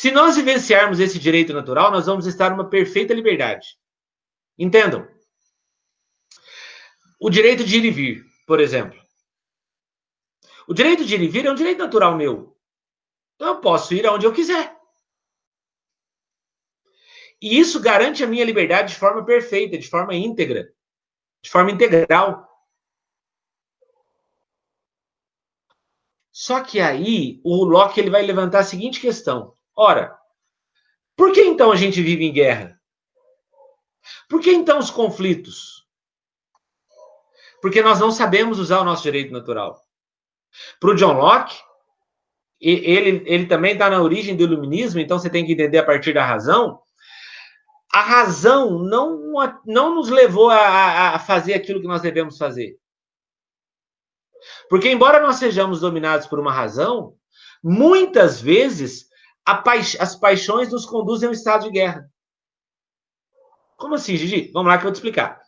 Se 0.02 0.10
nós 0.10 0.36
vivenciarmos 0.36 1.00
esse 1.00 1.20
direito 1.20 1.54
natural, 1.54 1.92
nós 1.92 2.08
vamos 2.08 2.26
estar 2.26 2.50
numa 2.50 2.68
perfeita 2.68 3.14
liberdade. 3.14 3.78
Entendam? 4.58 5.08
O 7.20 7.30
direito 7.30 7.64
de 7.64 7.78
ir 7.78 7.86
e 7.86 7.92
vir, 7.92 8.26
por 8.48 8.60
exemplo. 8.60 9.00
O 10.68 10.74
direito 10.74 11.06
de 11.06 11.14
ir 11.14 11.22
e 11.22 11.28
vir 11.28 11.46
é 11.46 11.52
um 11.52 11.56
direito 11.56 11.78
natural 11.78 12.18
meu. 12.18 12.58
Então 13.36 13.50
eu 13.50 13.62
posso 13.62 13.94
ir 13.94 14.08
aonde 14.08 14.26
eu 14.26 14.34
quiser. 14.34 14.76
E 17.40 17.60
isso 17.60 17.80
garante 17.80 18.24
a 18.24 18.28
minha 18.28 18.44
liberdade 18.44 18.94
de 18.94 19.00
forma 19.00 19.24
perfeita, 19.24 19.78
de 19.78 19.88
forma 19.88 20.16
íntegra, 20.16 20.74
de 21.44 21.50
forma 21.52 21.70
integral. 21.70 22.50
Só 26.32 26.64
que 26.64 26.80
aí 26.80 27.40
o 27.44 27.64
Locke 27.64 28.00
ele 28.00 28.10
vai 28.10 28.24
levantar 28.24 28.62
a 28.62 28.64
seguinte 28.64 29.00
questão: 29.00 29.54
ora, 29.76 30.18
por 31.16 31.32
que 31.32 31.42
então 31.42 31.72
a 31.72 31.76
gente 31.76 32.02
vive 32.02 32.26
em 32.26 32.34
guerra? 32.34 32.80
Por 34.30 34.42
que 34.42 34.52
então 34.52 34.80
os 34.80 34.90
conflitos? 34.90 35.86
Porque 37.62 37.82
nós 37.82 38.00
não 38.00 38.12
sabemos 38.12 38.60
usar 38.60 38.80
o 38.80 38.84
nosso 38.84 39.04
direito 39.04 39.32
natural. 39.32 39.80
Para 40.80 40.90
o 40.90 40.96
John 40.96 41.14
Locke, 41.14 41.56
ele, 42.60 43.24
ele 43.26 43.46
também 43.46 43.74
está 43.74 43.90
na 43.90 44.02
origem 44.02 44.36
do 44.36 44.44
iluminismo, 44.44 45.00
então 45.00 45.18
você 45.18 45.30
tem 45.30 45.46
que 45.46 45.54
entender 45.54 45.78
a 45.78 45.86
partir 45.86 46.14
da 46.14 46.26
razão. 46.26 46.82
A 47.94 48.02
razão 48.02 48.80
não, 48.80 49.34
não 49.66 49.96
nos 49.96 50.10
levou 50.10 50.50
a, 50.50 51.16
a 51.16 51.20
fazer 51.20 51.54
aquilo 51.54 51.82
que 51.82 51.88
nós 51.88 52.02
devemos 52.02 52.38
fazer. 52.38 52.78
Porque, 54.70 54.90
embora 54.90 55.20
nós 55.20 55.36
sejamos 55.36 55.82
dominados 55.82 56.28
por 56.28 56.40
uma 56.40 56.54
razão, 56.54 57.16
muitas 57.64 58.42
vezes 58.42 59.11
paix 59.64 59.98
as 60.00 60.16
paixões 60.16 60.72
nos 60.72 60.86
conduzem 60.86 61.28
a 61.28 61.30
um 61.30 61.34
estado 61.34 61.64
de 61.64 61.72
guerra. 61.72 62.10
Como 63.78 63.96
assim, 63.96 64.16
Gigi? 64.16 64.52
Vamos 64.54 64.72
lá 64.72 64.78
que 64.78 64.84
eu 64.84 64.90
vou 64.90 64.92
te 64.92 64.96
explicar. 64.96 65.42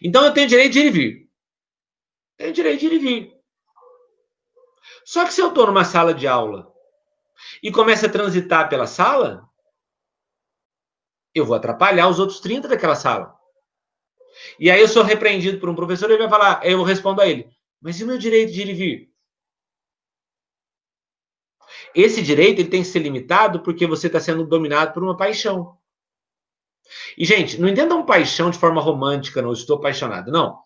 Então 0.00 0.24
eu 0.24 0.32
tenho 0.32 0.48
direito 0.48 0.72
de 0.72 0.80
ir 0.80 0.86
e 0.86 0.90
vir. 0.90 1.30
Tenho 2.36 2.52
direito 2.52 2.80
de 2.80 2.86
ir 2.86 2.92
e 2.92 2.98
vir. 2.98 3.38
Só 5.04 5.24
que 5.24 5.32
se 5.32 5.40
eu 5.40 5.48
estou 5.48 5.66
numa 5.66 5.84
sala 5.84 6.14
de 6.14 6.28
aula 6.28 6.72
e 7.62 7.72
começo 7.72 8.06
a 8.06 8.10
transitar 8.10 8.68
pela 8.68 8.86
sala, 8.86 9.48
eu 11.34 11.44
vou 11.44 11.56
atrapalhar 11.56 12.08
os 12.08 12.18
outros 12.18 12.40
30 12.40 12.68
daquela 12.68 12.94
sala. 12.94 13.34
E 14.58 14.70
aí 14.70 14.80
eu 14.80 14.88
sou 14.88 15.02
repreendido 15.02 15.58
por 15.58 15.68
um 15.68 15.74
professor 15.74 16.08
e 16.10 16.12
ele 16.12 16.28
vai 16.28 16.30
falar, 16.30 16.64
eu 16.64 16.82
respondo 16.82 17.20
a 17.20 17.26
ele, 17.26 17.50
mas 17.80 17.98
e 17.98 18.04
o 18.04 18.06
meu 18.06 18.18
direito 18.18 18.52
de 18.52 18.60
ir 18.60 18.68
e 18.68 18.74
vir? 18.74 19.12
Esse 21.94 22.22
direito 22.22 22.60
ele 22.60 22.68
tem 22.68 22.82
que 22.82 22.88
ser 22.88 23.00
limitado 23.00 23.60
porque 23.60 23.86
você 23.86 24.06
está 24.06 24.20
sendo 24.20 24.46
dominado 24.46 24.92
por 24.92 25.02
uma 25.02 25.16
paixão. 25.16 25.76
E, 27.16 27.24
gente, 27.24 27.60
não 27.60 27.68
entendam 27.68 28.04
paixão 28.04 28.50
de 28.50 28.58
forma 28.58 28.80
romântica, 28.80 29.42
não 29.42 29.52
estou 29.52 29.76
apaixonado. 29.76 30.30
Não. 30.30 30.58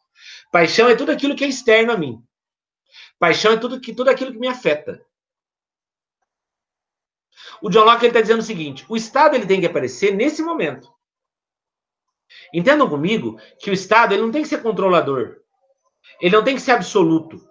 Paixão 0.50 0.88
é 0.88 0.94
tudo 0.94 1.10
aquilo 1.10 1.34
que 1.34 1.44
é 1.44 1.48
externo 1.48 1.92
a 1.92 1.96
mim. 1.96 2.22
Paixão 3.18 3.52
é 3.52 3.56
tudo, 3.56 3.80
que, 3.80 3.94
tudo 3.94 4.10
aquilo 4.10 4.32
que 4.32 4.38
me 4.38 4.48
afeta. 4.48 5.04
O 7.60 7.70
John 7.70 7.84
Locke 7.84 8.06
está 8.06 8.20
dizendo 8.20 8.40
o 8.40 8.44
seguinte: 8.44 8.84
o 8.88 8.96
Estado 8.96 9.36
ele 9.36 9.46
tem 9.46 9.60
que 9.60 9.66
aparecer 9.66 10.14
nesse 10.14 10.42
momento. 10.42 10.92
Entendam 12.52 12.88
comigo 12.88 13.38
que 13.58 13.70
o 13.70 13.72
Estado 13.72 14.12
ele 14.12 14.22
não 14.22 14.30
tem 14.30 14.42
que 14.42 14.48
ser 14.48 14.62
controlador. 14.62 15.40
Ele 16.20 16.34
não 16.34 16.44
tem 16.44 16.54
que 16.54 16.62
ser 16.62 16.72
absoluto. 16.72 17.48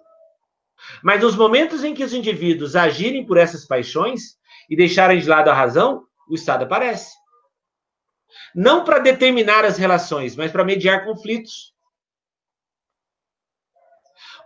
Mas 1.02 1.20
nos 1.20 1.36
momentos 1.36 1.84
em 1.84 1.94
que 1.94 2.04
os 2.04 2.12
indivíduos 2.12 2.76
agirem 2.76 3.26
por 3.26 3.36
essas 3.36 3.66
paixões 3.66 4.36
e 4.68 4.76
deixarem 4.76 5.20
de 5.20 5.28
lado 5.28 5.48
a 5.48 5.54
razão, 5.54 6.06
o 6.28 6.34
Estado 6.34 6.64
aparece. 6.64 7.12
Não 8.54 8.84
para 8.84 8.98
determinar 8.98 9.64
as 9.64 9.78
relações, 9.78 10.36
mas 10.36 10.50
para 10.50 10.64
mediar 10.64 11.04
conflitos. 11.04 11.72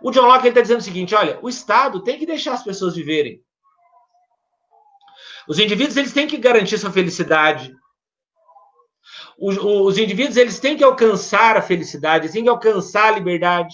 O 0.01 0.11
John 0.11 0.25
Locke 0.25 0.47
está 0.47 0.61
dizendo 0.61 0.79
o 0.79 0.83
seguinte: 0.83 1.15
olha, 1.15 1.39
o 1.41 1.49
Estado 1.49 2.03
tem 2.03 2.17
que 2.19 2.25
deixar 2.25 2.53
as 2.53 2.63
pessoas 2.63 2.95
viverem. 2.95 3.41
Os 5.47 5.59
indivíduos 5.59 5.97
eles 5.97 6.13
têm 6.13 6.27
que 6.27 6.37
garantir 6.37 6.77
sua 6.77 6.91
felicidade. 6.91 7.73
Os, 9.39 9.57
os 9.57 9.97
indivíduos 9.97 10.35
eles 10.35 10.59
têm 10.59 10.75
que 10.75 10.83
alcançar 10.83 11.55
a 11.55 11.61
felicidade, 11.61 12.31
têm 12.31 12.43
que 12.43 12.49
alcançar 12.49 13.07
a 13.07 13.11
liberdade. 13.11 13.73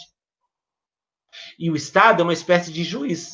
E 1.57 1.69
o 1.69 1.75
Estado 1.75 2.21
é 2.21 2.23
uma 2.23 2.33
espécie 2.33 2.71
de 2.71 2.83
juiz. 2.83 3.31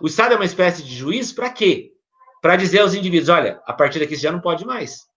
O 0.00 0.06
Estado 0.06 0.34
é 0.34 0.36
uma 0.36 0.44
espécie 0.44 0.82
de 0.82 0.94
juiz 0.94 1.32
para 1.32 1.50
quê? 1.50 1.92
Para 2.42 2.56
dizer 2.56 2.80
aos 2.80 2.94
indivíduos: 2.94 3.28
olha, 3.28 3.62
a 3.66 3.72
partir 3.72 3.98
daqui 3.98 4.16
você 4.16 4.22
já 4.22 4.32
não 4.32 4.40
pode 4.40 4.64
mais. 4.64 5.08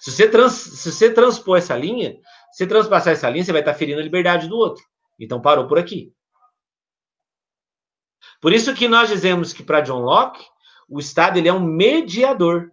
Se 0.00 0.10
você, 0.10 0.28
trans, 0.28 0.52
se 0.52 0.92
você 0.92 1.12
transpor 1.12 1.58
essa 1.58 1.76
linha, 1.76 2.18
se 2.52 2.66
transpassar 2.66 3.12
essa 3.12 3.30
linha, 3.30 3.44
você 3.44 3.52
vai 3.52 3.60
estar 3.60 3.74
ferindo 3.74 4.00
a 4.00 4.02
liberdade 4.02 4.48
do 4.48 4.56
outro. 4.56 4.84
Então 5.18 5.40
parou 5.40 5.66
por 5.66 5.78
aqui. 5.78 6.12
Por 8.40 8.52
isso 8.52 8.74
que 8.74 8.88
nós 8.88 9.08
dizemos 9.08 9.52
que 9.52 9.62
para 9.62 9.80
John 9.80 10.00
Locke, 10.00 10.44
o 10.88 10.98
Estado 10.98 11.38
ele 11.38 11.48
é 11.48 11.52
um 11.52 11.60
mediador. 11.60 12.72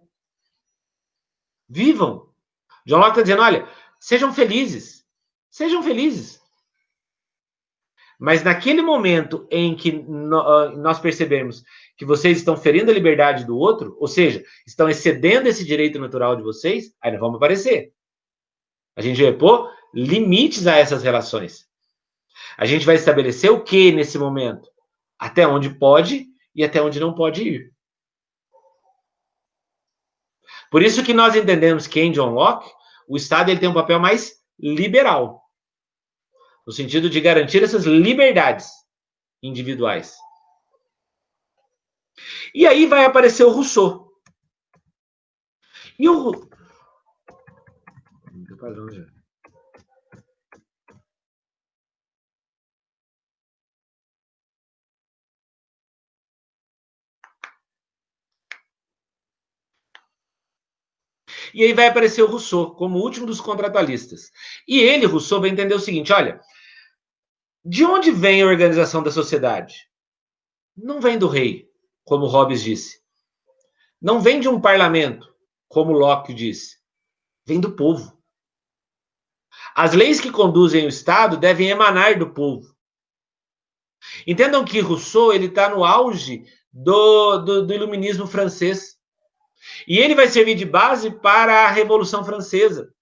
Vivam. 1.68 2.32
John 2.86 2.98
Locke 2.98 3.10
está 3.10 3.22
dizendo: 3.22 3.42
olha, 3.42 3.68
sejam 4.00 4.32
felizes. 4.32 5.04
Sejam 5.50 5.82
felizes. 5.82 6.35
Mas 8.18 8.42
naquele 8.42 8.80
momento 8.80 9.46
em 9.50 9.76
que 9.76 10.04
ah, 10.32 10.72
nós 10.76 10.98
percebemos 10.98 11.62
que 11.96 12.04
vocês 12.04 12.38
estão 12.38 12.56
ferindo 12.56 12.90
a 12.90 12.94
liberdade 12.94 13.44
do 13.44 13.56
outro, 13.56 13.96
ou 14.00 14.08
seja, 14.08 14.42
estão 14.66 14.88
excedendo 14.88 15.48
esse 15.48 15.64
direito 15.64 15.98
natural 15.98 16.34
de 16.36 16.42
vocês, 16.42 16.94
aí 17.00 17.10
nós 17.10 17.20
vamos 17.20 17.36
aparecer. 17.36 17.92
A 18.96 19.02
gente 19.02 19.22
vai 19.22 19.32
pôr 19.32 19.70
limites 19.94 20.66
a 20.66 20.76
essas 20.76 21.02
relações. 21.02 21.66
A 22.56 22.64
gente 22.64 22.86
vai 22.86 22.94
estabelecer 22.94 23.50
o 23.50 23.62
que 23.62 23.92
nesse 23.92 24.18
momento? 24.18 24.68
Até 25.18 25.46
onde 25.46 25.70
pode 25.70 26.26
e 26.54 26.64
até 26.64 26.80
onde 26.80 26.98
não 26.98 27.14
pode 27.14 27.42
ir. 27.42 27.72
Por 30.70 30.82
isso 30.82 31.04
que 31.04 31.14
nós 31.14 31.34
entendemos 31.36 31.86
que 31.86 32.00
em 32.00 32.12
John 32.12 32.30
Locke, 32.30 32.70
o 33.08 33.16
Estado 33.16 33.50
ele 33.50 33.60
tem 33.60 33.68
um 33.68 33.74
papel 33.74 34.00
mais 34.00 34.34
liberal, 34.58 35.42
no 36.66 36.72
sentido 36.72 37.08
de 37.08 37.20
garantir 37.20 37.62
essas 37.62 37.84
liberdades 37.84 38.68
individuais. 39.42 40.16
E 42.52 42.66
aí 42.66 42.86
vai 42.86 43.04
aparecer 43.04 43.44
o 43.44 43.50
Rousseau. 43.50 44.10
E 45.98 46.08
o. 46.08 46.48
E 61.54 61.62
aí 61.62 61.72
vai 61.72 61.86
aparecer 61.86 62.22
o 62.22 62.26
Rousseau 62.26 62.74
como 62.74 62.98
o 62.98 63.02
último 63.02 63.24
dos 63.24 63.40
contratualistas. 63.40 64.30
E 64.68 64.78
ele, 64.78 65.06
Rousseau, 65.06 65.40
vai 65.40 65.48
entender 65.48 65.74
o 65.74 65.80
seguinte: 65.80 66.12
olha, 66.12 66.40
de 67.68 67.84
onde 67.84 68.12
vem 68.12 68.42
a 68.42 68.46
organização 68.46 69.02
da 69.02 69.10
sociedade? 69.10 69.90
Não 70.76 71.00
vem 71.00 71.18
do 71.18 71.26
rei, 71.26 71.68
como 72.04 72.26
Hobbes 72.26 72.62
disse. 72.62 73.00
Não 74.00 74.20
vem 74.20 74.38
de 74.38 74.48
um 74.48 74.60
parlamento, 74.60 75.34
como 75.66 75.90
Locke 75.90 76.32
disse. 76.32 76.76
Vem 77.44 77.58
do 77.58 77.74
povo. 77.74 78.16
As 79.74 79.94
leis 79.94 80.20
que 80.20 80.30
conduzem 80.30 80.86
o 80.86 80.88
Estado 80.88 81.36
devem 81.36 81.68
emanar 81.68 82.16
do 82.16 82.32
povo. 82.32 82.72
Entendam 84.24 84.64
que 84.64 84.78
Rousseau 84.78 85.32
ele 85.32 85.46
está 85.46 85.68
no 85.68 85.84
auge 85.84 86.44
do, 86.72 87.38
do, 87.38 87.66
do 87.66 87.74
iluminismo 87.74 88.28
francês. 88.28 88.96
E 89.88 89.98
ele 89.98 90.14
vai 90.14 90.28
servir 90.28 90.54
de 90.54 90.64
base 90.64 91.10
para 91.10 91.64
a 91.64 91.70
Revolução 91.70 92.24
Francesa. 92.24 92.94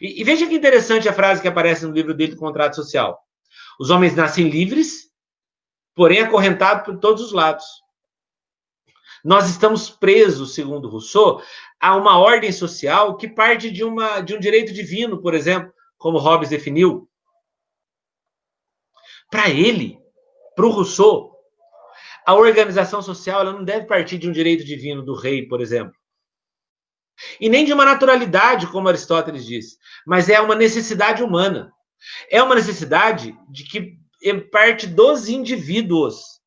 E, 0.00 0.20
e, 0.20 0.24
veja 0.24 0.44
que 0.48 0.56
interessante 0.56 1.08
a 1.08 1.12
frase 1.12 1.40
que 1.40 1.46
aparece 1.46 1.86
no 1.86 1.92
livro 1.92 2.12
dele 2.12 2.34
Contrato 2.34 2.74
Social. 2.74 3.27
Os 3.78 3.90
homens 3.90 4.14
nascem 4.14 4.48
livres, 4.48 5.10
porém 5.94 6.20
acorrentados 6.20 6.84
por 6.84 6.98
todos 6.98 7.22
os 7.22 7.32
lados. 7.32 7.64
Nós 9.24 9.48
estamos 9.48 9.90
presos, 9.90 10.54
segundo 10.54 10.88
Rousseau, 10.88 11.42
a 11.80 11.96
uma 11.96 12.18
ordem 12.18 12.52
social 12.52 13.16
que 13.16 13.28
parte 13.28 13.70
de, 13.70 13.84
uma, 13.84 14.20
de 14.20 14.34
um 14.34 14.40
direito 14.40 14.72
divino, 14.72 15.20
por 15.20 15.34
exemplo, 15.34 15.72
como 15.96 16.18
Hobbes 16.18 16.48
definiu. 16.48 17.08
Para 19.30 19.50
ele, 19.50 19.98
para 20.54 20.66
o 20.66 20.70
Rousseau, 20.70 21.36
a 22.26 22.34
organização 22.34 23.02
social 23.02 23.40
ela 23.40 23.52
não 23.52 23.64
deve 23.64 23.86
partir 23.86 24.18
de 24.18 24.28
um 24.28 24.32
direito 24.32 24.64
divino 24.64 25.02
do 25.02 25.14
rei, 25.14 25.46
por 25.46 25.60
exemplo. 25.60 25.94
E 27.40 27.48
nem 27.48 27.64
de 27.64 27.72
uma 27.72 27.84
naturalidade, 27.84 28.66
como 28.68 28.88
Aristóteles 28.88 29.44
diz, 29.44 29.76
mas 30.06 30.28
é 30.28 30.40
uma 30.40 30.54
necessidade 30.54 31.22
humana. 31.22 31.72
É 32.30 32.42
uma 32.42 32.54
necessidade 32.54 33.36
de 33.48 33.64
que 33.64 33.98
parte 34.50 34.86
dos 34.86 35.28
indivíduos. 35.28 36.38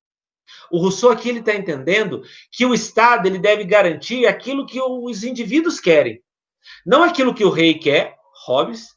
O 0.69 0.79
Rousseau 0.79 1.11
aqui 1.11 1.29
ele 1.29 1.39
está 1.39 1.53
entendendo 1.53 2.21
que 2.51 2.65
o 2.65 2.73
Estado 2.73 3.27
ele 3.27 3.39
deve 3.39 3.63
garantir 3.63 4.25
aquilo 4.25 4.65
que 4.65 4.81
os 4.81 5.23
indivíduos 5.23 5.79
querem, 5.79 6.21
não 6.85 7.03
aquilo 7.03 7.33
que 7.33 7.43
o 7.43 7.49
rei 7.49 7.73
quer, 7.73 8.15
Hobbes, 8.45 8.87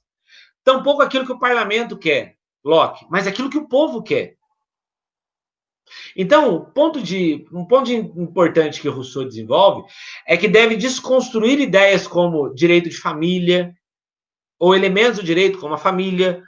tampouco 0.63 1.03
aquilo 1.03 1.27
que 1.27 1.33
o 1.33 1.39
parlamento 1.39 1.99
quer, 1.99 2.37
Locke, 2.65 3.07
mas 3.11 3.27
aquilo 3.27 3.51
que 3.51 3.59
o 3.59 3.69
povo 3.69 4.03
quer. 4.03 4.37
Então, 6.17 6.65
ponto 6.75 7.03
de, 7.03 7.47
um 7.53 7.65
ponto 7.67 7.87
de 7.87 7.95
importante 7.95 8.81
que 8.81 8.89
Rousseau 8.89 9.25
desenvolve 9.25 9.89
é 10.27 10.37
que 10.37 10.49
deve 10.49 10.77
desconstruir 10.77 11.61
ideias 11.61 12.07
como 12.07 12.55
direito 12.55 12.89
de 12.89 12.97
família, 12.97 13.75
ou 14.65 14.75
elementos 14.75 15.19
do 15.19 15.23
direito, 15.27 15.59
como 15.59 15.75
a 15.75 15.79
família, 15.79 16.43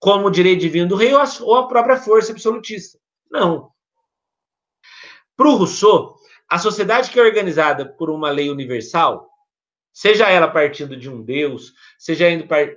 como 0.00 0.26
o 0.26 0.30
direito 0.30 0.58
divino 0.58 0.88
do 0.88 0.96
rei, 0.96 1.14
ou 1.14 1.20
a, 1.20 1.24
ou 1.42 1.54
a 1.54 1.68
própria 1.68 1.96
força 1.96 2.32
absolutista. 2.32 2.98
Não. 3.30 3.70
Para 5.36 5.48
o 5.48 5.54
Rousseau, 5.54 6.16
a 6.48 6.58
sociedade 6.58 7.12
que 7.12 7.20
é 7.20 7.22
organizada 7.22 7.88
por 7.88 8.10
uma 8.10 8.28
lei 8.28 8.50
universal, 8.50 9.30
seja 9.92 10.28
ela 10.28 10.50
partindo 10.50 10.96
de 10.96 11.08
um 11.08 11.22
Deus, 11.22 11.72
seja 11.96 12.28
indo 12.28 12.48
para. 12.48 12.74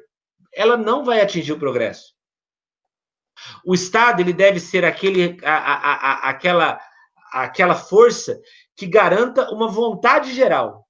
Ela 0.54 0.78
não 0.78 1.04
vai 1.04 1.22
atingir 1.22 1.54
o 1.54 1.60
progresso. 1.60 2.14
O 3.66 3.74
Estado 3.74 4.22
ele 4.22 4.32
deve 4.32 4.60
ser 4.60 4.86
aquele, 4.86 5.44
a, 5.44 5.58
a, 5.58 5.94
a, 5.94 6.30
aquela, 6.30 6.80
aquela 7.32 7.74
força 7.74 8.40
que 8.76 8.86
garanta 8.86 9.50
uma 9.50 9.68
vontade 9.68 10.32
geral. 10.36 10.88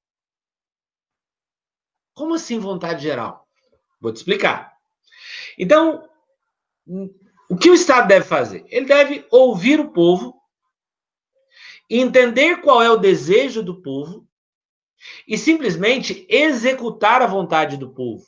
Como 2.13 2.33
assim 2.33 2.59
vontade 2.59 3.01
geral? 3.01 3.42
Vou 4.03 4.11
te 4.11 4.17
explicar. 4.17 4.77
Então, 5.57 6.09
o 7.49 7.55
que 7.55 7.69
o 7.69 7.73
Estado 7.73 8.05
deve 8.05 8.25
fazer? 8.25 8.65
Ele 8.67 8.85
deve 8.85 9.25
ouvir 9.31 9.79
o 9.79 9.93
povo 9.93 10.37
entender 11.89 12.59
qual 12.59 12.83
é 12.83 12.89
o 12.89 12.97
desejo 12.97 13.63
do 13.63 13.81
povo 13.81 14.27
e 15.25 15.37
simplesmente 15.37 16.27
executar 16.29 17.21
a 17.21 17.27
vontade 17.27 17.77
do 17.77 17.93
povo. 17.93 18.27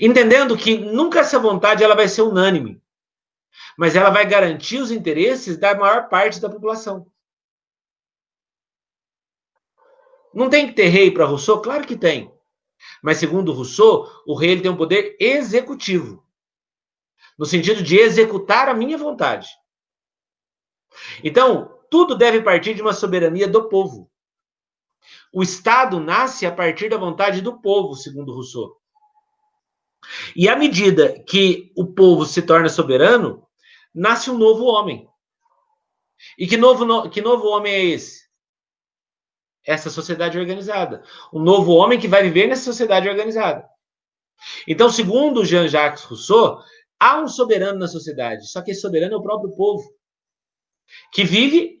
Entendendo 0.00 0.58
que 0.58 0.76
nunca 0.76 1.20
essa 1.20 1.38
vontade 1.38 1.84
ela 1.84 1.94
vai 1.94 2.08
ser 2.08 2.22
unânime, 2.22 2.82
mas 3.78 3.94
ela 3.94 4.10
vai 4.10 4.26
garantir 4.26 4.78
os 4.78 4.90
interesses 4.90 5.56
da 5.56 5.72
maior 5.72 6.08
parte 6.08 6.40
da 6.40 6.50
população. 6.50 7.06
Não 10.34 10.50
tem 10.50 10.66
que 10.66 10.72
ter 10.72 10.88
rei 10.88 11.12
para 11.12 11.26
Rousseau? 11.26 11.62
Claro 11.62 11.86
que 11.86 11.96
tem. 11.96 12.32
Mas 13.02 13.18
segundo 13.18 13.52
Rousseau, 13.52 14.08
o 14.26 14.34
rei 14.34 14.50
ele 14.50 14.62
tem 14.62 14.70
um 14.70 14.76
poder 14.76 15.16
executivo, 15.18 16.24
no 17.38 17.46
sentido 17.46 17.82
de 17.82 17.96
executar 17.96 18.68
a 18.68 18.74
minha 18.74 18.96
vontade. 18.96 19.48
Então, 21.22 21.78
tudo 21.90 22.16
deve 22.16 22.42
partir 22.42 22.74
de 22.74 22.82
uma 22.82 22.92
soberania 22.92 23.48
do 23.48 23.68
povo. 23.68 24.10
O 25.32 25.42
Estado 25.42 25.98
nasce 25.98 26.46
a 26.46 26.52
partir 26.52 26.88
da 26.88 26.96
vontade 26.96 27.40
do 27.40 27.60
povo, 27.60 27.94
segundo 27.94 28.32
Rousseau. 28.32 28.80
E 30.34 30.48
à 30.48 30.56
medida 30.56 31.22
que 31.26 31.72
o 31.76 31.86
povo 31.86 32.24
se 32.26 32.42
torna 32.42 32.68
soberano, 32.68 33.46
nasce 33.94 34.30
um 34.30 34.38
novo 34.38 34.64
homem. 34.64 35.08
E 36.38 36.46
que 36.46 36.56
novo, 36.56 37.08
que 37.10 37.20
novo 37.20 37.48
homem 37.48 37.72
é 37.72 37.84
esse? 37.84 38.28
Essa 39.64 39.90
sociedade 39.90 40.38
organizada. 40.38 41.02
Um 41.32 41.40
novo 41.40 41.72
homem 41.72 41.98
que 41.98 42.08
vai 42.08 42.22
viver 42.22 42.48
nessa 42.48 42.64
sociedade 42.64 43.08
organizada. 43.08 43.64
Então, 44.66 44.90
segundo 44.90 45.44
Jean-Jacques 45.44 46.04
Rousseau, 46.04 46.58
há 46.98 47.20
um 47.20 47.28
soberano 47.28 47.78
na 47.78 47.86
sociedade, 47.86 48.48
só 48.48 48.60
que 48.60 48.72
esse 48.72 48.80
soberano 48.80 49.14
é 49.14 49.16
o 49.16 49.22
próprio 49.22 49.54
povo 49.54 49.82
que 51.12 51.24
vive 51.24 51.80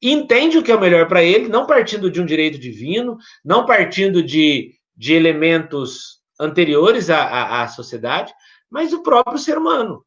e 0.00 0.12
entende 0.12 0.58
o 0.58 0.62
que 0.62 0.70
é 0.70 0.74
o 0.76 0.80
melhor 0.80 1.08
para 1.08 1.22
ele, 1.22 1.48
não 1.48 1.66
partindo 1.66 2.10
de 2.10 2.20
um 2.20 2.26
direito 2.26 2.58
divino, 2.58 3.16
não 3.44 3.64
partindo 3.64 4.22
de, 4.22 4.74
de 4.96 5.14
elementos 5.14 6.20
anteriores 6.38 7.08
à, 7.08 7.22
à, 7.22 7.62
à 7.62 7.68
sociedade, 7.68 8.32
mas 8.70 8.90
do 8.90 9.02
próprio 9.02 9.38
ser 9.38 9.58
humano. 9.58 10.04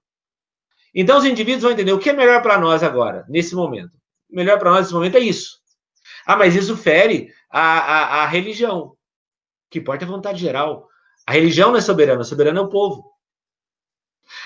Então, 0.94 1.18
os 1.18 1.26
indivíduos 1.26 1.64
vão 1.64 1.72
entender 1.72 1.92
o 1.92 2.00
que 2.00 2.10
é 2.10 2.14
melhor 2.14 2.42
para 2.42 2.58
nós 2.58 2.82
agora, 2.82 3.26
nesse 3.28 3.54
momento. 3.54 3.98
O 4.30 4.36
melhor 4.36 4.58
para 4.58 4.72
nós 4.72 4.82
nesse 4.82 4.94
momento 4.94 5.18
é 5.18 5.20
isso. 5.20 5.58
Ah, 6.26 6.36
mas 6.36 6.56
isso 6.56 6.76
fere 6.76 7.34
a, 7.50 7.62
a, 7.62 8.24
a 8.24 8.26
religião. 8.26 8.88
O 8.88 8.98
que 9.70 9.80
importa 9.80 10.06
é 10.06 10.08
a 10.08 10.12
vontade 10.12 10.40
geral. 10.40 10.88
A 11.26 11.32
religião 11.34 11.72
não 11.72 11.78
é 11.78 11.82
soberana, 11.82 12.24
soberana 12.24 12.60
é 12.60 12.64
o 12.64 12.70
povo. 12.70 13.12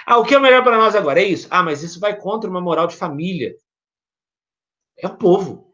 Ah, 0.05 0.17
o 0.17 0.25
que 0.25 0.35
é 0.35 0.39
melhor 0.39 0.63
para 0.63 0.77
nós 0.77 0.95
agora? 0.95 1.21
É 1.21 1.25
isso. 1.25 1.47
Ah, 1.49 1.63
mas 1.63 1.83
isso 1.83 1.99
vai 1.99 2.15
contra 2.15 2.49
uma 2.49 2.61
moral 2.61 2.87
de 2.87 2.95
família. 2.95 3.55
É 4.97 5.07
o 5.07 5.17
povo. 5.17 5.73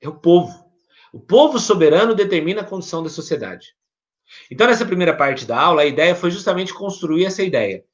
É 0.00 0.08
o 0.08 0.18
povo. 0.18 0.66
O 1.12 1.20
povo 1.20 1.58
soberano 1.58 2.14
determina 2.14 2.62
a 2.62 2.66
condição 2.66 3.02
da 3.02 3.08
sociedade. 3.08 3.74
Então, 4.50 4.66
nessa 4.66 4.84
primeira 4.84 5.16
parte 5.16 5.46
da 5.46 5.58
aula, 5.58 5.82
a 5.82 5.86
ideia 5.86 6.14
foi 6.14 6.30
justamente 6.30 6.74
construir 6.74 7.24
essa 7.24 7.42
ideia 7.42 7.84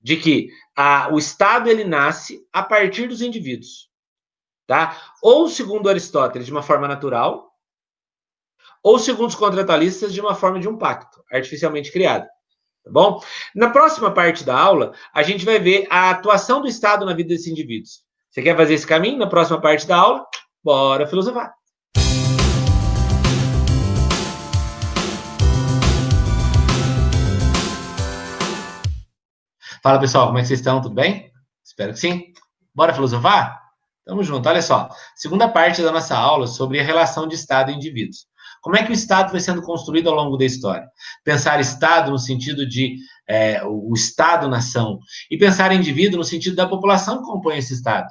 de 0.00 0.16
que 0.16 0.48
a, 0.74 1.12
o 1.12 1.18
Estado 1.18 1.68
ele 1.68 1.84
nasce 1.84 2.44
a 2.52 2.62
partir 2.62 3.06
dos 3.06 3.22
indivíduos, 3.22 3.91
tá? 4.66 5.00
Ou 5.22 5.48
segundo 5.48 5.88
Aristóteles 5.88 6.46
de 6.46 6.52
uma 6.52 6.62
forma 6.62 6.88
natural, 6.88 7.50
ou 8.82 8.98
segundo 8.98 9.28
os 9.28 9.34
contratualistas 9.34 10.12
de 10.12 10.20
uma 10.20 10.34
forma 10.34 10.58
de 10.58 10.68
um 10.68 10.76
pacto 10.76 11.22
artificialmente 11.30 11.92
criado, 11.92 12.26
tá 12.84 12.90
bom? 12.90 13.22
Na 13.54 13.70
próxima 13.70 14.10
parte 14.10 14.44
da 14.44 14.58
aula, 14.58 14.92
a 15.14 15.22
gente 15.22 15.44
vai 15.44 15.58
ver 15.58 15.86
a 15.90 16.10
atuação 16.10 16.60
do 16.60 16.68
Estado 16.68 17.06
na 17.06 17.14
vida 17.14 17.28
desses 17.28 17.46
indivíduos. 17.46 18.00
Você 18.30 18.42
quer 18.42 18.56
fazer 18.56 18.74
esse 18.74 18.86
caminho 18.86 19.18
na 19.18 19.26
próxima 19.26 19.60
parte 19.60 19.86
da 19.86 19.96
aula? 19.96 20.26
Bora 20.64 21.06
filosofar! 21.06 21.54
Fala 29.82 29.98
pessoal, 29.98 30.26
como 30.26 30.38
é 30.38 30.42
que 30.42 30.46
vocês 30.46 30.60
estão? 30.60 30.80
Tudo 30.80 30.94
bem? 30.94 31.32
Espero 31.64 31.92
que 31.92 31.98
sim. 31.98 32.32
Bora 32.72 32.94
filosofar? 32.94 33.61
Tamo 34.04 34.22
junto. 34.22 34.48
Olha 34.48 34.62
só, 34.62 34.88
segunda 35.14 35.48
parte 35.48 35.82
da 35.82 35.92
nossa 35.92 36.16
aula 36.16 36.46
sobre 36.46 36.80
a 36.80 36.82
relação 36.82 37.28
de 37.28 37.34
Estado 37.34 37.70
e 37.70 37.74
indivíduos. 37.74 38.26
Como 38.60 38.76
é 38.76 38.84
que 38.84 38.90
o 38.90 38.94
Estado 38.94 39.30
foi 39.30 39.40
sendo 39.40 39.62
construído 39.62 40.08
ao 40.08 40.14
longo 40.14 40.36
da 40.36 40.44
história? 40.44 40.88
Pensar 41.24 41.60
Estado 41.60 42.10
no 42.10 42.18
sentido 42.18 42.68
de 42.68 42.96
é, 43.28 43.62
o 43.64 43.92
Estado-nação 43.94 44.98
e 45.30 45.36
pensar 45.36 45.72
indivíduo 45.72 46.18
no 46.18 46.24
sentido 46.24 46.56
da 46.56 46.68
população 46.68 47.18
que 47.18 47.24
compõe 47.24 47.58
esse 47.58 47.74
Estado. 47.74 48.08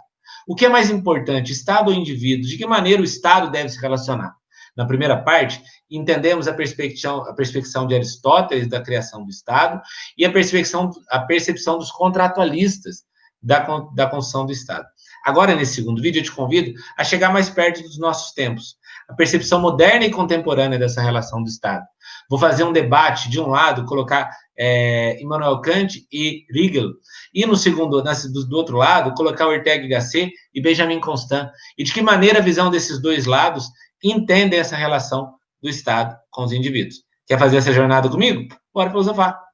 O 0.48 0.56
que 0.56 0.66
é 0.66 0.70
mais 0.70 0.90
importante, 0.90 1.52
Estado 1.52 1.90
ou 1.90 1.96
indivíduo? 1.96 2.48
De 2.48 2.58
que 2.58 2.66
maneira 2.66 3.02
o 3.02 3.06
Estado 3.06 3.52
deve 3.52 3.70
se 3.70 3.80
relacionar? 3.80 4.34
Na 4.76 4.86
primeira 4.86 5.22
parte, 5.22 5.62
entendemos 5.90 6.48
a 6.48 6.54
perspecção, 6.54 7.22
a 7.28 7.34
perspecção 7.34 7.86
de 7.86 7.96
Aristóteles 7.96 8.68
da 8.68 8.82
criação 8.82 9.24
do 9.24 9.30
Estado 9.30 9.82
e 10.18 10.26
a 10.26 10.32
percepção, 10.32 10.90
a 11.10 11.20
percepção 11.20 11.78
dos 11.78 11.92
contratualistas 11.92 13.04
da, 13.42 13.60
da 13.94 14.08
construção 14.08 14.46
do 14.46 14.52
Estado. 14.52 14.86
Agora, 15.24 15.56
nesse 15.56 15.76
segundo 15.76 16.02
vídeo, 16.02 16.20
eu 16.20 16.24
te 16.24 16.32
convido 16.32 16.74
a 16.98 17.04
chegar 17.04 17.32
mais 17.32 17.50
perto 17.50 17.82
dos 17.82 17.98
nossos 18.00 18.34
tempos, 18.34 18.76
a 19.08 19.14
percepção 19.14 19.60
moderna 19.60 20.06
e 20.06 20.12
contemporânea 20.12 20.80
dessa 20.80 21.02
relação 21.02 21.44
do 21.44 21.50
Estado. 21.50 21.86
Vou 22.30 22.40
fazer 22.40 22.64
um 22.64 22.72
debate, 22.72 23.30
de 23.30 23.40
um 23.40 23.48
lado, 23.48 23.86
colocar 23.86 24.30
é, 24.58 25.22
Immanuel 25.22 25.60
Kant 25.62 26.06
e 26.12 26.46
Hegel, 26.54 26.92
e 27.34 27.46
no 27.46 27.56
segundo, 27.56 28.02
do, 28.02 28.48
do 28.48 28.58
outro 28.58 28.78
lado, 28.78 29.14
colocar 29.14 29.48
Ortega 29.48 29.86
y 29.86 29.90
Gasset 29.90 30.32
e 30.54 30.62
Benjamin 30.62 31.00
Constant. 31.00 31.50
E 31.78 31.84
de 31.84 31.94
que 31.94 32.02
maneira 32.02 32.40
a 32.40 32.44
visão 32.44 32.70
desses 32.70 33.02
dois 33.02 33.26
lados 33.26 33.68
entendem 34.04 34.60
essa 34.60 34.76
relação 34.76 35.36
do 35.62 35.70
Estado 35.70 36.16
com 36.30 36.44
os 36.44 36.52
indivíduos. 36.52 37.04
Quer 37.28 37.38
fazer 37.38 37.58
essa 37.58 37.72
jornada 37.72 38.10
comigo? 38.10 38.54
Bora 38.74 38.90
filosofar. 38.90 39.51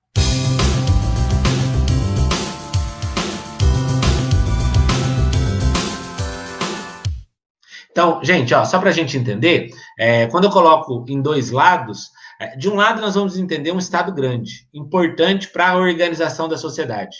Então, 7.98 8.24
gente, 8.24 8.54
ó, 8.54 8.64
só 8.64 8.78
para 8.78 8.92
a 8.92 8.94
gente 8.94 9.18
entender, 9.18 9.72
é, 9.98 10.28
quando 10.28 10.44
eu 10.44 10.52
coloco 10.52 11.04
em 11.08 11.20
dois 11.20 11.50
lados, 11.50 12.12
é, 12.40 12.56
de 12.56 12.70
um 12.70 12.76
lado 12.76 13.02
nós 13.02 13.16
vamos 13.16 13.40
entender 13.40 13.72
um 13.72 13.80
Estado 13.80 14.14
grande, 14.14 14.70
importante 14.72 15.48
para 15.48 15.70
a 15.70 15.78
organização 15.78 16.48
da 16.48 16.60
sociedade. 16.60 17.18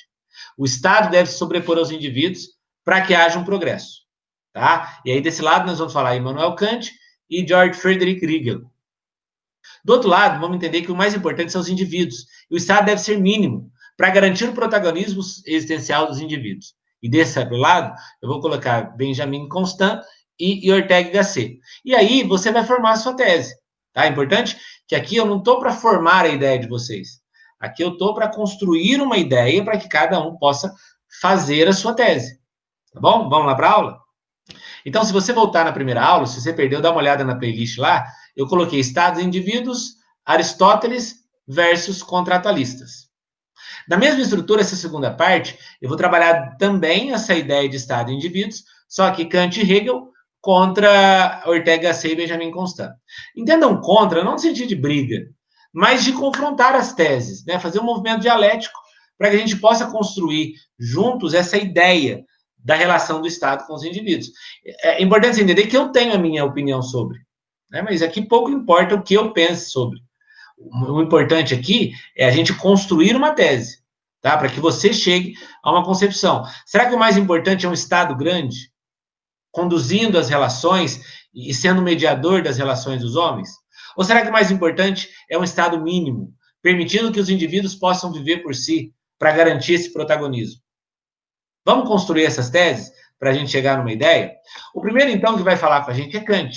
O 0.56 0.66
Estado 0.66 1.10
deve 1.10 1.32
se 1.32 1.38
sobrepor 1.40 1.80
aos 1.80 1.90
indivíduos 1.90 2.50
para 2.86 3.02
que 3.02 3.16
haja 3.16 3.40
um 3.40 3.44
progresso. 3.44 4.02
Tá? 4.54 5.02
E 5.04 5.12
aí, 5.12 5.20
desse 5.20 5.42
lado, 5.42 5.66
nós 5.66 5.80
vamos 5.80 5.94
falar 5.94 6.16
Immanuel 6.16 6.54
Kant 6.54 6.92
e 7.28 7.44
George 7.44 7.74
Frederick 7.74 8.24
Hegel. 8.24 8.62
Do 9.84 9.94
outro 9.94 10.08
lado, 10.08 10.40
vamos 10.40 10.58
entender 10.58 10.84
que 10.84 10.92
o 10.92 10.96
mais 10.96 11.16
importante 11.16 11.52
são 11.52 11.62
os 11.62 11.70
indivíduos. 11.70 12.28
E 12.52 12.54
o 12.54 12.58
Estado 12.58 12.86
deve 12.86 13.02
ser 13.02 13.18
mínimo 13.18 13.72
para 13.98 14.12
garantir 14.12 14.48
o 14.48 14.54
protagonismo 14.54 15.24
existencial 15.48 16.06
dos 16.06 16.20
indivíduos. 16.20 16.76
E 17.02 17.10
desse 17.10 17.44
lado, 17.50 17.96
eu 18.22 18.30
vou 18.30 18.40
colocar 18.40 18.96
Benjamin 18.96 19.48
Constant 19.50 20.04
e, 20.40 20.72
Ortega 20.72 21.10
Gasset. 21.10 21.60
E 21.84 21.96
aí, 21.96 22.24
você 22.24 22.52
vai 22.52 22.66
formar 22.66 22.92
a 22.92 22.98
sua 22.98 23.16
tese. 23.16 23.56
Tá? 23.94 24.06
É 24.06 24.10
importante 24.10 24.58
que 24.88 24.96
aqui 24.96 25.16
eu 25.16 25.26
não 25.26 25.40
estou 25.40 25.60
para 25.60 25.74
formar 25.74 26.26
a 26.26 26.30
ideia 26.30 26.60
de 26.60 26.68
vocês. 26.68 27.20
Aqui 27.60 27.84
eu 27.84 27.94
estou 27.94 28.14
para 28.14 28.28
construir 28.28 29.02
uma 29.02 29.18
ideia 29.18 29.64
para 29.64 29.78
que 29.78 29.90
cada 29.90 30.20
um 30.20 30.38
possa 30.38 30.74
fazer 31.22 31.68
a 31.68 31.74
sua 31.74 31.94
tese. 31.94 32.40
Tá 32.94 33.00
bom? 33.00 33.30
Vamos 33.30 33.48
lá 33.48 33.56
para 33.56 33.68
a 33.68 33.72
aula? 33.72 34.00
Então, 34.86 35.04
se 35.04 35.12
você 35.12 35.34
voltar 35.34 35.66
na 35.66 35.74
primeira 35.74 36.02
aula, 36.02 36.26
se 36.26 36.40
você 36.40 36.54
perdeu, 36.54 36.82
dá 36.82 36.92
uma 36.92 37.00
olhada 37.00 37.24
na 37.24 37.36
playlist 37.36 37.78
lá. 37.78 38.06
Eu 38.36 38.48
coloquei 38.48 38.80
estados 38.80 39.20
e 39.20 39.26
indivíduos, 39.26 39.96
Aristóteles 40.26 41.16
versus 41.48 42.04
contratualistas. 42.04 43.08
Na 43.88 43.98
mesma 43.98 44.22
estrutura, 44.22 44.62
essa 44.62 44.76
segunda 44.76 45.12
parte, 45.12 45.58
eu 45.82 45.88
vou 45.88 45.98
trabalhar 45.98 46.58
também 46.58 47.14
essa 47.14 47.34
ideia 47.34 47.68
de 47.68 47.78
estado 47.78 48.12
e 48.12 48.16
indivíduos, 48.16 48.64
só 48.88 49.10
que 49.12 49.26
Kant 49.26 49.60
e 49.60 49.62
Hegel 49.62 50.10
contra 50.42 51.44
Ortega 51.46 51.90
Gasset 51.90 52.14
e 52.14 52.16
Benjamin 52.16 52.52
Constant. 52.52 52.92
Entendam 53.36 53.82
contra, 53.82 54.24
não 54.24 54.34
no 54.34 54.40
sentido 54.40 54.68
de 54.68 54.76
briga, 54.76 55.28
mas 55.74 56.04
de 56.04 56.14
confrontar 56.14 56.76
as 56.76 56.94
teses, 56.94 57.46
né? 57.46 57.60
fazer 57.60 57.80
um 57.80 57.86
movimento 57.86 58.22
dialético 58.22 58.78
para 59.18 59.30
que 59.30 59.36
a 59.36 59.40
gente 59.40 59.58
possa 59.58 59.88
construir 59.88 60.54
juntos 60.80 61.34
essa 61.34 61.58
ideia 61.58 62.24
da 62.58 62.76
relação 62.76 63.22
do 63.22 63.28
Estado 63.28 63.66
com 63.66 63.74
os 63.74 63.84
indivíduos. 63.84 64.32
É 64.84 65.02
importante 65.02 65.42
entender 65.42 65.68
que 65.68 65.78
eu 65.78 65.90
tenho 65.90 66.14
a 66.14 66.18
minha 66.18 66.46
opinião 66.46 66.82
sobre, 66.82 67.18
né? 67.70 67.82
mas 67.82 68.02
aqui 68.02 68.22
pouco 68.22 68.52
importa 68.52 68.96
o 68.96 69.02
que 69.02 69.16
eu 69.16 69.32
pense 69.32 69.70
sobre. 69.72 70.00
O 70.58 71.02
importante 71.02 71.54
aqui 71.54 71.94
é 72.16 72.26
a 72.26 72.32
gente 72.32 72.54
construir 72.54 73.16
uma 73.16 73.32
tese, 73.32 73.84
tá? 74.22 74.36
Para 74.36 74.50
que 74.50 74.60
você 74.60 74.92
chegue 74.92 75.36
a 75.64 75.72
uma 75.72 75.86
concepção. 75.86 76.44
Será 76.66 76.88
que 76.88 76.96
o 76.96 77.00
mais 77.00 77.16
importante 77.16 77.66
é 77.66 77.70
um 77.70 77.74
Estado 77.74 78.16
grande, 78.16 78.72
conduzindo 79.58 80.20
as 80.20 80.30
relações 80.30 81.02
e 81.34 81.52
sendo 81.52 81.82
mediador 81.82 82.44
das 82.44 82.60
relações 82.60 83.02
dos 83.02 83.16
homens? 83.16 83.50
Ou 83.96 84.04
será 84.04 84.22
que 84.22 84.30
o 84.30 84.32
mais 84.32 84.52
importante 84.52 85.10
é 85.28 85.36
um 85.36 85.44
Estado 85.44 85.82
mínimo, 85.82 86.32
permitindo 86.62 87.12
que 87.12 87.20
os 87.20 87.28
indivíduos 87.28 87.74
possam 87.74 88.14
viver 88.14 88.44
por 88.44 88.54
si, 88.54 88.94
para 89.18 89.32
garantir 89.32 89.74
esse 89.74 89.92
protagonismo? 89.92 90.62
Vamos 91.66 91.88
construir 91.88 92.26
essas 92.26 92.52
teses 92.52 92.92
para 93.18 93.32
a 93.32 93.34
gente 93.34 93.50
chegar 93.50 93.80
numa 93.80 93.92
ideia? 93.92 94.36
O 94.76 94.80
primeiro, 94.80 95.10
então, 95.10 95.36
que 95.36 95.42
vai 95.42 95.58
falar 95.58 95.84
com 95.84 95.90
a 95.90 95.94
gente 95.96 96.16
é 96.16 96.20
Kant, 96.20 96.56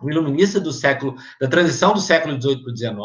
o 0.00 0.10
iluminista 0.10 0.58
do 0.58 0.72
século, 0.72 1.16
da 1.38 1.48
transição 1.48 1.92
do 1.92 2.00
século 2.00 2.40
XVIII 2.40 2.62
para 2.62 2.72
o 2.72 2.76
XIX. 2.76 2.96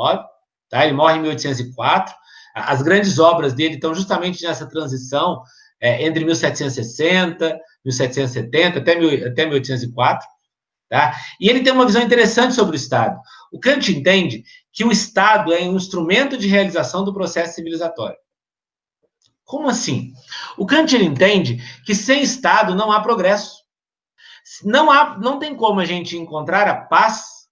Tá? 0.70 0.86
Ele 0.86 0.94
morre 0.94 1.18
em 1.18 1.22
1804. 1.24 2.16
As 2.56 2.82
grandes 2.82 3.20
obras 3.20 3.52
dele 3.52 3.76
estão 3.76 3.94
justamente 3.94 4.42
nessa 4.42 4.66
transição 4.66 5.44
é, 5.82 6.06
entre 6.06 6.24
1760, 6.24 7.60
1770 7.86 8.80
até, 8.80 8.96
mil, 8.96 9.28
até 9.28 9.46
1804. 9.46 10.28
Tá? 10.90 11.16
E 11.40 11.50
ele 11.50 11.64
tem 11.64 11.74
uma 11.74 11.86
visão 11.86 12.02
interessante 12.02 12.54
sobre 12.54 12.76
o 12.76 12.78
Estado. 12.78 13.20
O 13.52 13.60
Kant 13.60 13.92
entende 13.92 14.44
que 14.72 14.84
o 14.84 14.92
Estado 14.92 15.54
é 15.54 15.62
um 15.62 15.76
instrumento 15.76 16.38
de 16.38 16.48
realização 16.48 17.04
do 17.04 17.14
processo 17.14 17.56
civilizatório. 17.56 18.18
Como 19.44 19.68
assim? 19.70 20.14
O 20.58 20.66
Kant 20.66 20.96
entende 20.96 21.58
que 21.86 21.94
sem 21.94 22.22
Estado 22.22 22.76
não 22.76 22.92
há 22.92 23.02
progresso. 23.02 23.64
Não, 24.64 24.92
há, 24.92 25.18
não 25.20 25.40
tem 25.40 25.56
como 25.56 25.80
a 25.80 25.86
gente 25.86 26.18
encontrar 26.18 26.68
a 26.68 26.76
paz, 26.76 27.48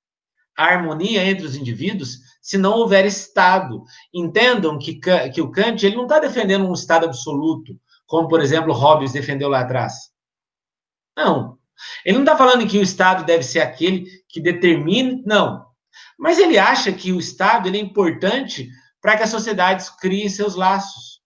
a 0.58 0.66
harmonia 0.66 1.26
entre 1.26 1.46
os 1.46 1.56
indivíduos, 1.56 2.20
se 2.42 2.58
não 2.58 2.74
houver 2.74 3.06
Estado. 3.06 3.84
Entendam 4.14 4.78
que, 4.78 5.00
que 5.34 5.42
o 5.42 5.52
Kant 5.52 5.86
ele 5.86 5.96
não 5.96 6.04
está 6.04 6.20
defendendo 6.20 6.68
um 6.68 6.74
Estado 6.74 7.06
absoluto, 7.06 7.80
como, 8.06 8.28
por 8.28 8.42
exemplo, 8.42 8.74
Hobbes 8.74 9.14
defendeu 9.14 9.50
lá 9.50 9.62
atrás. 9.62 10.12
Não. 11.24 11.58
Ele 12.06 12.18
não 12.18 12.24
está 12.24 12.38
falando 12.38 12.68
que 12.68 12.78
o 12.78 12.84
Estado 12.84 13.24
deve 13.26 13.44
ser 13.44 13.60
aquele 13.60 14.06
que 14.28 14.42
determine, 14.42 15.24
não. 15.26 15.66
Mas 16.18 16.38
ele 16.38 16.58
acha 16.58 16.92
que 16.92 17.12
o 17.12 17.20
Estado 17.20 17.70
é 17.70 17.78
importante 17.78 18.70
para 19.02 19.18
que 19.18 19.24
as 19.24 19.30
sociedades 19.30 19.90
criem 19.90 20.30
seus 20.30 20.56
laços. 20.56 21.22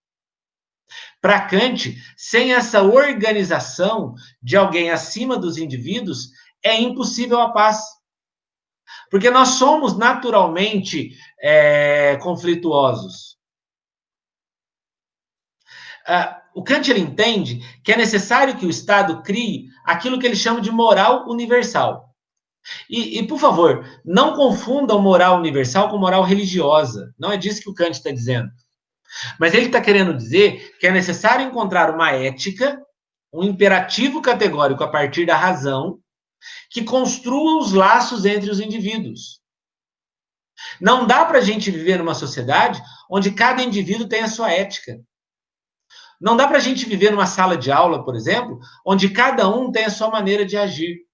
Para 1.20 1.46
Kant, 1.46 1.96
sem 2.16 2.54
essa 2.54 2.82
organização 2.82 4.14
de 4.42 4.56
alguém 4.56 4.90
acima 4.90 5.36
dos 5.36 5.58
indivíduos, 5.58 6.30
é 6.62 6.78
impossível 6.80 7.40
a 7.40 7.52
paz. 7.52 7.82
Porque 9.10 9.30
nós 9.30 9.50
somos 9.50 9.96
naturalmente 9.96 11.16
é, 11.40 12.16
conflituosos. 12.16 13.36
Uh, 16.08 16.45
o 16.56 16.64
Kant 16.64 16.90
ele 16.90 17.00
entende 17.00 17.60
que 17.84 17.92
é 17.92 17.96
necessário 17.98 18.56
que 18.56 18.64
o 18.64 18.70
Estado 18.70 19.22
crie 19.22 19.68
aquilo 19.84 20.18
que 20.18 20.24
ele 20.24 20.34
chama 20.34 20.58
de 20.58 20.70
moral 20.70 21.28
universal. 21.28 22.08
E, 22.88 23.18
e, 23.18 23.26
por 23.26 23.38
favor, 23.38 23.86
não 24.02 24.34
confundam 24.34 25.02
moral 25.02 25.36
universal 25.36 25.90
com 25.90 25.98
moral 25.98 26.22
religiosa. 26.22 27.14
Não 27.18 27.30
é 27.30 27.36
disso 27.36 27.60
que 27.60 27.68
o 27.68 27.74
Kant 27.74 27.90
está 27.90 28.10
dizendo. 28.10 28.50
Mas 29.38 29.52
ele 29.52 29.66
está 29.66 29.82
querendo 29.82 30.16
dizer 30.16 30.74
que 30.80 30.86
é 30.86 30.90
necessário 30.90 31.44
encontrar 31.44 31.94
uma 31.94 32.12
ética, 32.12 32.80
um 33.30 33.42
imperativo 33.42 34.22
categórico 34.22 34.82
a 34.82 34.88
partir 34.88 35.26
da 35.26 35.36
razão, 35.36 35.98
que 36.70 36.82
construa 36.82 37.60
os 37.60 37.74
laços 37.74 38.24
entre 38.24 38.50
os 38.50 38.60
indivíduos. 38.60 39.42
Não 40.80 41.06
dá 41.06 41.22
para 41.26 41.36
a 41.36 41.42
gente 41.42 41.70
viver 41.70 41.98
numa 41.98 42.14
sociedade 42.14 42.82
onde 43.10 43.30
cada 43.32 43.62
indivíduo 43.62 44.08
tem 44.08 44.22
a 44.22 44.28
sua 44.28 44.50
ética. 44.50 44.98
Não 46.20 46.36
dá 46.36 46.46
para 46.46 46.56
a 46.56 46.60
gente 46.60 46.86
viver 46.86 47.10
numa 47.10 47.26
sala 47.26 47.56
de 47.56 47.70
aula, 47.70 48.04
por 48.04 48.14
exemplo, 48.14 48.58
onde 48.84 49.10
cada 49.10 49.48
um 49.48 49.70
tem 49.70 49.84
a 49.84 49.90
sua 49.90 50.10
maneira 50.10 50.44
de 50.44 50.56
agir. 50.56 51.06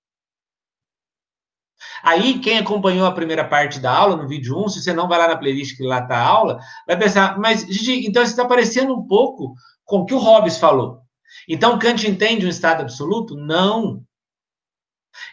Aí, 2.02 2.38
quem 2.38 2.58
acompanhou 2.58 3.06
a 3.06 3.12
primeira 3.12 3.44
parte 3.44 3.80
da 3.80 3.92
aula, 3.92 4.16
no 4.16 4.28
vídeo 4.28 4.56
1, 4.56 4.68
se 4.68 4.82
você 4.82 4.92
não 4.92 5.08
vai 5.08 5.18
lá 5.18 5.28
na 5.28 5.36
playlist 5.36 5.76
que 5.76 5.82
lá 5.82 5.98
está 5.98 6.16
a 6.16 6.26
aula, 6.26 6.60
vai 6.86 6.96
pensar, 6.96 7.38
mas, 7.38 7.62
Gigi, 7.62 8.06
então 8.06 8.22
isso 8.22 8.32
está 8.32 8.44
parecendo 8.44 8.94
um 8.94 9.06
pouco 9.06 9.54
com 9.84 9.98
o 9.98 10.06
que 10.06 10.14
o 10.14 10.18
Hobbes 10.18 10.58
falou. 10.58 11.00
Então, 11.48 11.78
Kant 11.78 12.08
entende 12.08 12.46
um 12.46 12.48
estado 12.48 12.82
absoluto? 12.82 13.36
Não. 13.36 14.04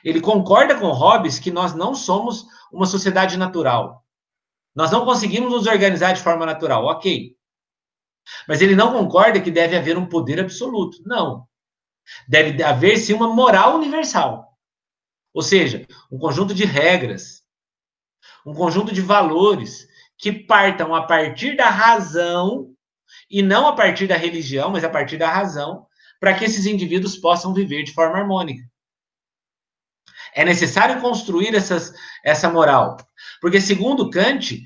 Ele 0.04 0.22
concorda 0.22 0.78
com 0.78 0.88
Hobbes 0.88 1.40
que 1.40 1.52
nós 1.52 1.74
não 1.74 1.94
somos 1.94 2.46
uma 2.72 2.86
sociedade 2.86 3.38
natural. 3.38 4.04
Nós 4.76 4.92
não 4.92 5.06
conseguimos 5.06 5.52
nos 5.52 5.68
organizar 5.68 6.14
de 6.14 6.22
forma 6.22 6.46
natural, 6.46 6.86
ok. 6.86 7.36
Mas 8.48 8.62
ele 8.62 8.76
não 8.76 8.94
concorda 8.94 9.42
que 9.42 9.52
deve 9.52 9.76
haver 9.76 9.98
um 9.98 10.06
poder 10.06 10.40
absoluto. 10.40 11.02
Não. 11.06 11.48
Deve 12.28 12.62
haver, 12.64 12.98
sim, 12.98 13.14
uma 13.14 13.34
moral 13.34 13.76
universal. 13.76 14.58
Ou 15.34 15.42
seja, 15.42 15.86
um 16.12 16.18
conjunto 16.18 16.54
de 16.54 16.66
regras, 16.66 17.44
um 18.46 18.54
conjunto 18.54 18.94
de 18.94 19.02
valores 19.02 19.88
que 20.18 20.32
partam 20.32 20.94
a 20.94 21.04
partir 21.06 21.56
da 21.56 21.70
razão 21.70 22.74
e 23.30 23.42
não 23.42 23.68
a 23.68 23.76
partir 23.76 24.08
da 24.08 24.18
religião, 24.18 24.70
mas 24.70 24.84
a 24.84 24.90
partir 24.90 25.18
da 25.18 25.32
razão, 25.32 25.88
para 26.20 26.34
que 26.34 26.44
esses 26.44 26.66
indivíduos 26.66 27.16
possam 27.16 27.54
viver 27.54 27.84
de 27.84 27.94
forma 27.94 28.18
harmônica. 28.18 28.64
É 30.34 30.44
necessário 30.44 31.02
construir 31.02 31.56
essas, 31.56 31.94
essa 32.24 32.50
moral, 32.50 32.98
porque 33.42 33.60
segundo 33.60 34.10
Kant, 34.10 34.62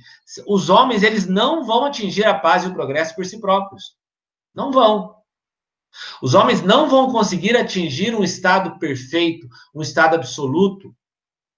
os 0.48 0.70
homens 0.70 1.04
eles 1.04 1.28
não 1.28 1.66
vão 1.66 1.86
atingir 1.86 2.26
a 2.26 2.38
paz 2.38 2.64
e 2.64 2.68
o 2.68 2.74
progresso 2.74 3.16
por 3.16 3.26
si 3.26 3.40
próprios. 3.40 3.96
Não 4.54 4.72
vão. 4.72 5.16
Os 6.22 6.34
homens 6.34 6.62
não 6.62 6.90
vão 6.90 7.12
conseguir 7.12 7.56
atingir 7.56 8.16
um 8.16 8.24
estado 8.24 8.80
perfeito, 8.80 9.48
um 9.74 9.82
estado 9.82 10.16
absoluto, 10.16 10.96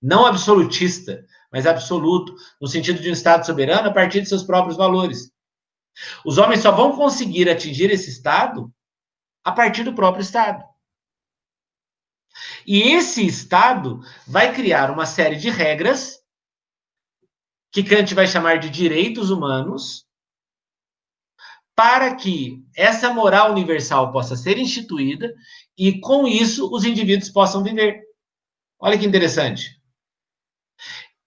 não 0.02 0.26
absolutista, 0.26 1.26
mas 1.52 1.66
absoluto, 1.66 2.36
no 2.60 2.68
sentido 2.68 3.02
de 3.02 3.10
um 3.10 3.14
estado 3.14 3.46
soberano 3.46 3.88
a 3.88 3.94
partir 3.94 4.22
de 4.22 4.30
seus 4.30 4.44
próprios 4.44 4.76
valores. 4.76 5.32
Os 6.26 6.38
homens 6.38 6.62
só 6.62 6.72
vão 6.72 6.96
conseguir 6.96 7.50
atingir 7.50 7.90
esse 7.90 8.10
estado 8.10 8.72
a 9.44 9.52
partir 9.52 9.84
do 9.84 9.96
próprio 9.96 10.22
estado. 10.22 10.64
E 12.68 12.82
esse 12.82 13.26
estado 13.26 14.02
vai 14.28 14.54
criar 14.54 14.92
uma 14.92 15.06
série 15.06 15.38
de 15.38 15.50
regras 15.50 16.20
que 17.76 17.84
Kant 17.84 18.16
vai 18.16 18.26
chamar 18.26 18.58
de 18.58 18.70
direitos 18.70 19.30
humanos, 19.30 20.06
para 21.76 22.16
que 22.16 22.64
essa 22.74 23.14
moral 23.14 23.52
universal 23.52 24.14
possa 24.14 24.38
ser 24.38 24.58
instituída 24.58 25.34
e, 25.78 26.00
com 26.00 26.26
isso, 26.26 26.74
os 26.74 26.86
indivíduos 26.86 27.30
possam 27.30 27.62
viver. 27.62 28.02
Olha 28.80 28.98
que 28.98 29.06
interessante. 29.06 29.78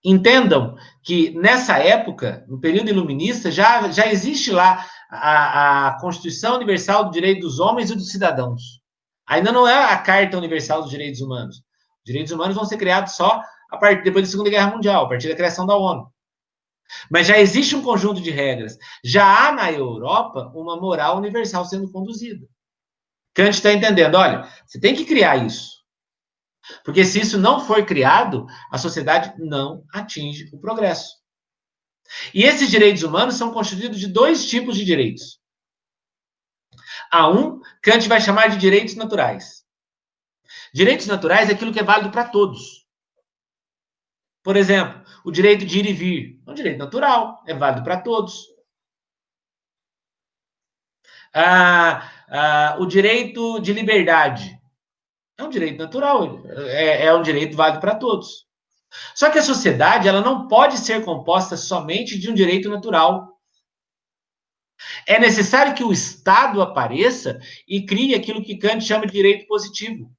Entendam 0.02 0.74
que 1.02 1.32
nessa 1.32 1.76
época, 1.80 2.46
no 2.48 2.58
período 2.58 2.88
iluminista, 2.88 3.50
já, 3.50 3.90
já 3.90 4.06
existe 4.06 4.50
lá 4.50 4.88
a, 5.10 5.88
a 5.88 6.00
Constituição 6.00 6.56
Universal 6.56 7.04
do 7.04 7.10
Direito 7.10 7.42
dos 7.42 7.60
Homens 7.60 7.90
e 7.90 7.94
dos 7.94 8.10
Cidadãos. 8.10 8.80
Ainda 9.26 9.52
não 9.52 9.68
é 9.68 9.92
a 9.92 9.98
Carta 9.98 10.38
Universal 10.38 10.80
dos 10.80 10.90
Direitos 10.90 11.20
Humanos. 11.20 11.56
Os 11.56 12.04
direitos 12.06 12.32
humanos 12.32 12.56
vão 12.56 12.64
ser 12.64 12.78
criados 12.78 13.16
só 13.16 13.42
a 13.70 13.76
partir 13.76 14.02
depois 14.02 14.24
da 14.24 14.30
Segunda 14.30 14.48
Guerra 14.48 14.70
Mundial, 14.70 15.04
a 15.04 15.08
partir 15.10 15.28
da 15.28 15.36
criação 15.36 15.66
da 15.66 15.76
ONU. 15.76 16.10
Mas 17.10 17.26
já 17.26 17.38
existe 17.38 17.76
um 17.76 17.82
conjunto 17.82 18.20
de 18.20 18.30
regras. 18.30 18.76
Já 19.04 19.48
há 19.48 19.52
na 19.52 19.70
Europa 19.72 20.50
uma 20.54 20.80
moral 20.80 21.16
universal 21.16 21.64
sendo 21.64 21.90
conduzida. 21.90 22.46
Kant 23.34 23.50
está 23.50 23.72
entendendo, 23.72 24.16
olha, 24.16 24.48
você 24.66 24.80
tem 24.80 24.94
que 24.94 25.04
criar 25.04 25.36
isso. 25.36 25.78
Porque 26.84 27.04
se 27.04 27.20
isso 27.20 27.38
não 27.38 27.60
for 27.60 27.84
criado, 27.86 28.46
a 28.70 28.78
sociedade 28.78 29.32
não 29.38 29.84
atinge 29.92 30.50
o 30.52 30.58
progresso. 30.58 31.16
E 32.34 32.42
esses 32.42 32.70
direitos 32.70 33.02
humanos 33.02 33.34
são 33.34 33.52
constituídos 33.52 34.00
de 34.00 34.06
dois 34.06 34.48
tipos 34.48 34.76
de 34.76 34.84
direitos. 34.84 35.38
A 37.10 37.28
um, 37.28 37.60
Kant 37.82 38.08
vai 38.08 38.20
chamar 38.20 38.48
de 38.48 38.58
direitos 38.58 38.94
naturais. 38.94 39.64
Direitos 40.72 41.06
naturais 41.06 41.48
é 41.48 41.52
aquilo 41.52 41.72
que 41.72 41.80
é 41.80 41.84
válido 41.84 42.10
para 42.10 42.28
todos. 42.28 42.86
Por 44.42 44.56
exemplo, 44.56 45.04
o 45.28 45.30
direito 45.30 45.66
de 45.66 45.78
ir 45.78 45.84
e 45.84 45.92
vir 45.92 46.42
é 46.46 46.50
um 46.50 46.54
direito 46.54 46.78
natural, 46.78 47.44
é 47.46 47.52
válido 47.52 47.84
para 47.84 48.00
todos. 48.00 48.46
Ah, 51.34 52.10
ah, 52.30 52.76
o 52.80 52.86
direito 52.86 53.60
de 53.60 53.74
liberdade 53.74 54.58
é 55.36 55.44
um 55.44 55.50
direito 55.50 55.76
natural, 55.76 56.42
é, 56.70 57.04
é 57.04 57.14
um 57.14 57.20
direito 57.20 57.54
válido 57.54 57.78
para 57.78 57.94
todos. 57.94 58.46
Só 59.14 59.30
que 59.30 59.38
a 59.38 59.42
sociedade 59.42 60.08
ela 60.08 60.22
não 60.22 60.48
pode 60.48 60.78
ser 60.78 61.04
composta 61.04 61.58
somente 61.58 62.18
de 62.18 62.30
um 62.30 62.34
direito 62.34 62.70
natural. 62.70 63.38
É 65.06 65.18
necessário 65.18 65.74
que 65.74 65.84
o 65.84 65.92
Estado 65.92 66.62
apareça 66.62 67.38
e 67.68 67.84
crie 67.84 68.14
aquilo 68.14 68.42
que 68.42 68.56
Kant 68.56 68.82
chama 68.82 69.06
de 69.06 69.12
direito 69.12 69.46
positivo, 69.46 70.10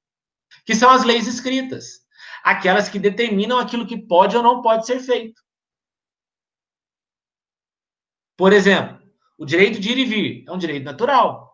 que 0.64 0.76
são 0.76 0.88
as 0.88 1.02
leis 1.02 1.26
escritas, 1.26 2.00
aquelas 2.42 2.88
que 2.88 2.98
determinam 2.98 3.58
aquilo 3.58 3.86
que 3.86 3.96
pode 3.96 4.36
ou 4.36 4.42
não 4.42 4.62
pode 4.62 4.86
ser 4.86 5.00
feito. 5.00 5.40
Por 8.36 8.52
exemplo, 8.52 9.00
o 9.38 9.44
direito 9.44 9.78
de 9.80 9.90
ir 9.90 9.98
e 9.98 10.04
vir 10.04 10.44
é 10.48 10.52
um 10.52 10.58
direito 10.58 10.84
natural. 10.84 11.50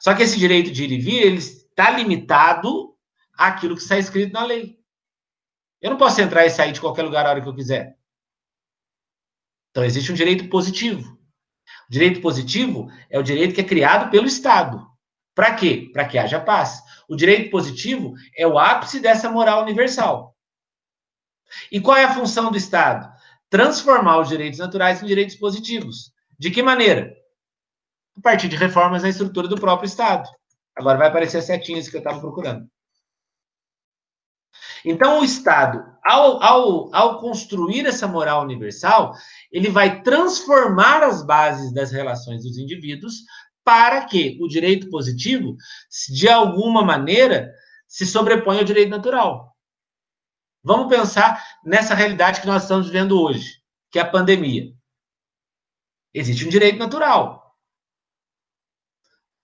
Só 0.00 0.14
que 0.14 0.22
esse 0.22 0.38
direito 0.38 0.70
de 0.70 0.84
ir 0.84 0.92
e 0.92 0.98
vir, 0.98 1.22
ele 1.22 1.38
está 1.38 1.90
limitado 1.90 2.96
àquilo 3.34 3.74
que 3.74 3.82
está 3.82 3.98
escrito 3.98 4.32
na 4.32 4.44
lei. 4.44 4.78
Eu 5.80 5.90
não 5.90 5.98
posso 5.98 6.20
entrar 6.20 6.44
e 6.44 6.50
sair 6.50 6.72
de 6.72 6.80
qualquer 6.80 7.02
lugar 7.02 7.24
a 7.26 7.30
hora 7.30 7.40
que 7.40 7.48
eu 7.48 7.54
quiser. 7.54 7.96
Então, 9.70 9.84
existe 9.84 10.10
um 10.10 10.14
direito 10.14 10.48
positivo. 10.48 11.16
O 11.88 11.90
direito 11.90 12.20
positivo 12.20 12.90
é 13.08 13.18
o 13.18 13.22
direito 13.22 13.54
que 13.54 13.60
é 13.60 13.64
criado 13.64 14.10
pelo 14.10 14.26
Estado. 14.26 14.86
Para 15.38 15.54
quê? 15.54 15.88
Para 15.92 16.04
que 16.04 16.18
haja 16.18 16.40
paz. 16.40 16.82
O 17.08 17.14
direito 17.14 17.48
positivo 17.48 18.14
é 18.36 18.44
o 18.44 18.58
ápice 18.58 18.98
dessa 18.98 19.30
moral 19.30 19.62
universal. 19.62 20.34
E 21.70 21.80
qual 21.80 21.96
é 21.96 22.02
a 22.02 22.12
função 22.12 22.50
do 22.50 22.56
Estado? 22.56 23.08
Transformar 23.48 24.18
os 24.18 24.26
direitos 24.26 24.58
naturais 24.58 25.00
em 25.00 25.06
direitos 25.06 25.36
positivos. 25.36 26.12
De 26.36 26.50
que 26.50 26.60
maneira? 26.60 27.14
A 28.16 28.20
partir 28.20 28.48
de 28.48 28.56
reformas 28.56 29.04
na 29.04 29.10
estrutura 29.10 29.46
do 29.46 29.60
próprio 29.60 29.86
Estado. 29.86 30.28
Agora 30.74 30.98
vai 30.98 31.06
aparecer 31.06 31.38
as 31.38 31.44
setinhas 31.44 31.88
que 31.88 31.94
eu 31.94 32.00
estava 32.00 32.18
procurando. 32.18 32.68
Então, 34.84 35.20
o 35.20 35.24
Estado, 35.24 35.84
ao, 36.04 36.42
ao, 36.42 36.92
ao 36.92 37.20
construir 37.20 37.86
essa 37.86 38.08
moral 38.08 38.42
universal, 38.42 39.14
ele 39.52 39.70
vai 39.70 40.02
transformar 40.02 41.04
as 41.04 41.24
bases 41.24 41.72
das 41.72 41.92
relações 41.92 42.42
dos 42.42 42.58
indivíduos 42.58 43.22
para 43.68 44.06
que 44.06 44.38
o 44.40 44.48
direito 44.48 44.88
positivo, 44.88 45.54
de 46.08 46.26
alguma 46.26 46.82
maneira, 46.82 47.54
se 47.86 48.06
sobreponha 48.06 48.60
ao 48.60 48.64
direito 48.64 48.88
natural. 48.88 49.54
Vamos 50.64 50.88
pensar 50.88 51.44
nessa 51.62 51.94
realidade 51.94 52.40
que 52.40 52.46
nós 52.46 52.62
estamos 52.62 52.86
vivendo 52.86 53.20
hoje, 53.20 53.62
que 53.90 53.98
é 53.98 54.02
a 54.02 54.10
pandemia. 54.10 54.72
Existe 56.14 56.46
um 56.46 56.48
direito 56.48 56.78
natural, 56.78 57.58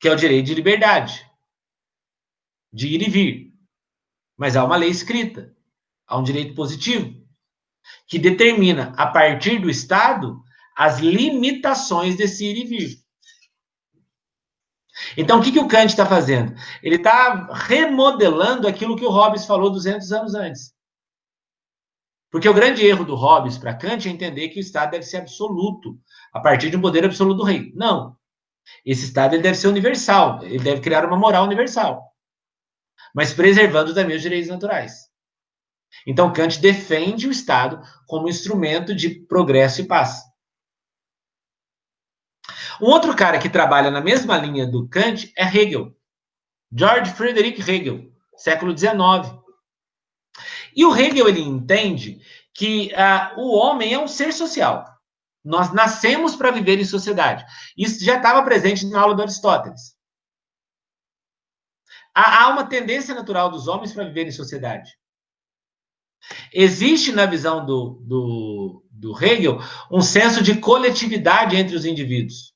que 0.00 0.08
é 0.08 0.10
o 0.10 0.16
direito 0.16 0.46
de 0.46 0.54
liberdade, 0.54 1.30
de 2.72 2.88
ir 2.88 3.02
e 3.02 3.10
vir. 3.10 3.52
Mas 4.38 4.56
há 4.56 4.64
uma 4.64 4.76
lei 4.76 4.88
escrita, 4.88 5.54
há 6.06 6.16
um 6.16 6.22
direito 6.22 6.54
positivo, 6.54 7.14
que 8.08 8.18
determina, 8.18 8.94
a 8.96 9.06
partir 9.06 9.58
do 9.60 9.68
Estado, 9.68 10.42
as 10.74 10.98
limitações 10.98 12.16
desse 12.16 12.46
ir 12.46 12.56
e 12.56 12.64
vir. 12.64 13.03
Então, 15.16 15.38
o 15.38 15.42
que, 15.42 15.52
que 15.52 15.58
o 15.58 15.68
Kant 15.68 15.86
está 15.86 16.06
fazendo? 16.06 16.54
Ele 16.82 16.96
está 16.96 17.48
remodelando 17.52 18.68
aquilo 18.68 18.96
que 18.96 19.04
o 19.04 19.10
Hobbes 19.10 19.44
falou 19.44 19.70
200 19.70 20.12
anos 20.12 20.34
antes. 20.34 20.72
Porque 22.30 22.48
o 22.48 22.54
grande 22.54 22.84
erro 22.84 23.04
do 23.04 23.14
Hobbes 23.14 23.58
para 23.58 23.74
Kant 23.74 24.08
é 24.08 24.12
entender 24.12 24.48
que 24.48 24.58
o 24.58 24.60
Estado 24.60 24.92
deve 24.92 25.04
ser 25.04 25.18
absoluto, 25.18 25.98
a 26.32 26.40
partir 26.40 26.70
de 26.70 26.76
um 26.76 26.80
poder 26.80 27.04
absoluto 27.04 27.38
do 27.38 27.44
rei. 27.44 27.72
Não. 27.74 28.16
Esse 28.84 29.04
Estado 29.04 29.34
ele 29.34 29.42
deve 29.42 29.56
ser 29.56 29.68
universal, 29.68 30.42
ele 30.42 30.58
deve 30.58 30.80
criar 30.80 31.04
uma 31.04 31.16
moral 31.16 31.44
universal 31.44 32.14
mas 33.14 33.32
preservando 33.32 33.94
também 33.94 34.16
os 34.16 34.22
direitos 34.22 34.50
naturais. 34.50 35.08
Então, 36.04 36.32
Kant 36.32 36.60
defende 36.60 37.28
o 37.28 37.30
Estado 37.30 37.80
como 38.06 38.28
instrumento 38.28 38.92
de 38.92 39.08
progresso 39.08 39.80
e 39.80 39.86
paz. 39.86 40.22
Um 42.80 42.86
outro 42.86 43.14
cara 43.14 43.38
que 43.38 43.48
trabalha 43.48 43.90
na 43.90 44.00
mesma 44.00 44.36
linha 44.36 44.66
do 44.66 44.88
Kant 44.88 45.32
é 45.36 45.44
Hegel. 45.44 45.96
George 46.72 47.12
Friedrich 47.12 47.60
Hegel, 47.60 48.12
século 48.36 48.76
XIX. 48.76 48.94
E 50.74 50.84
o 50.84 50.94
Hegel 50.94 51.28
ele 51.28 51.40
entende 51.40 52.20
que 52.52 52.92
uh, 52.92 53.40
o 53.40 53.54
homem 53.54 53.94
é 53.94 53.98
um 53.98 54.08
ser 54.08 54.32
social. 54.32 54.84
Nós 55.44 55.72
nascemos 55.72 56.34
para 56.34 56.50
viver 56.50 56.78
em 56.78 56.84
sociedade. 56.84 57.44
Isso 57.76 58.02
já 58.02 58.16
estava 58.16 58.42
presente 58.42 58.86
na 58.86 59.00
aula 59.00 59.14
do 59.14 59.22
Aristóteles. 59.22 59.94
Há 62.14 62.48
uma 62.48 62.64
tendência 62.64 63.14
natural 63.14 63.50
dos 63.50 63.66
homens 63.66 63.92
para 63.92 64.04
viver 64.04 64.26
em 64.26 64.32
sociedade. 64.32 64.96
Existe 66.52 67.12
na 67.12 67.26
visão 67.26 67.66
do, 67.66 68.00
do, 68.02 68.86
do 68.90 69.24
Hegel 69.24 69.58
um 69.90 70.00
senso 70.00 70.42
de 70.42 70.58
coletividade 70.60 71.56
entre 71.56 71.76
os 71.76 71.84
indivíduos. 71.84 72.53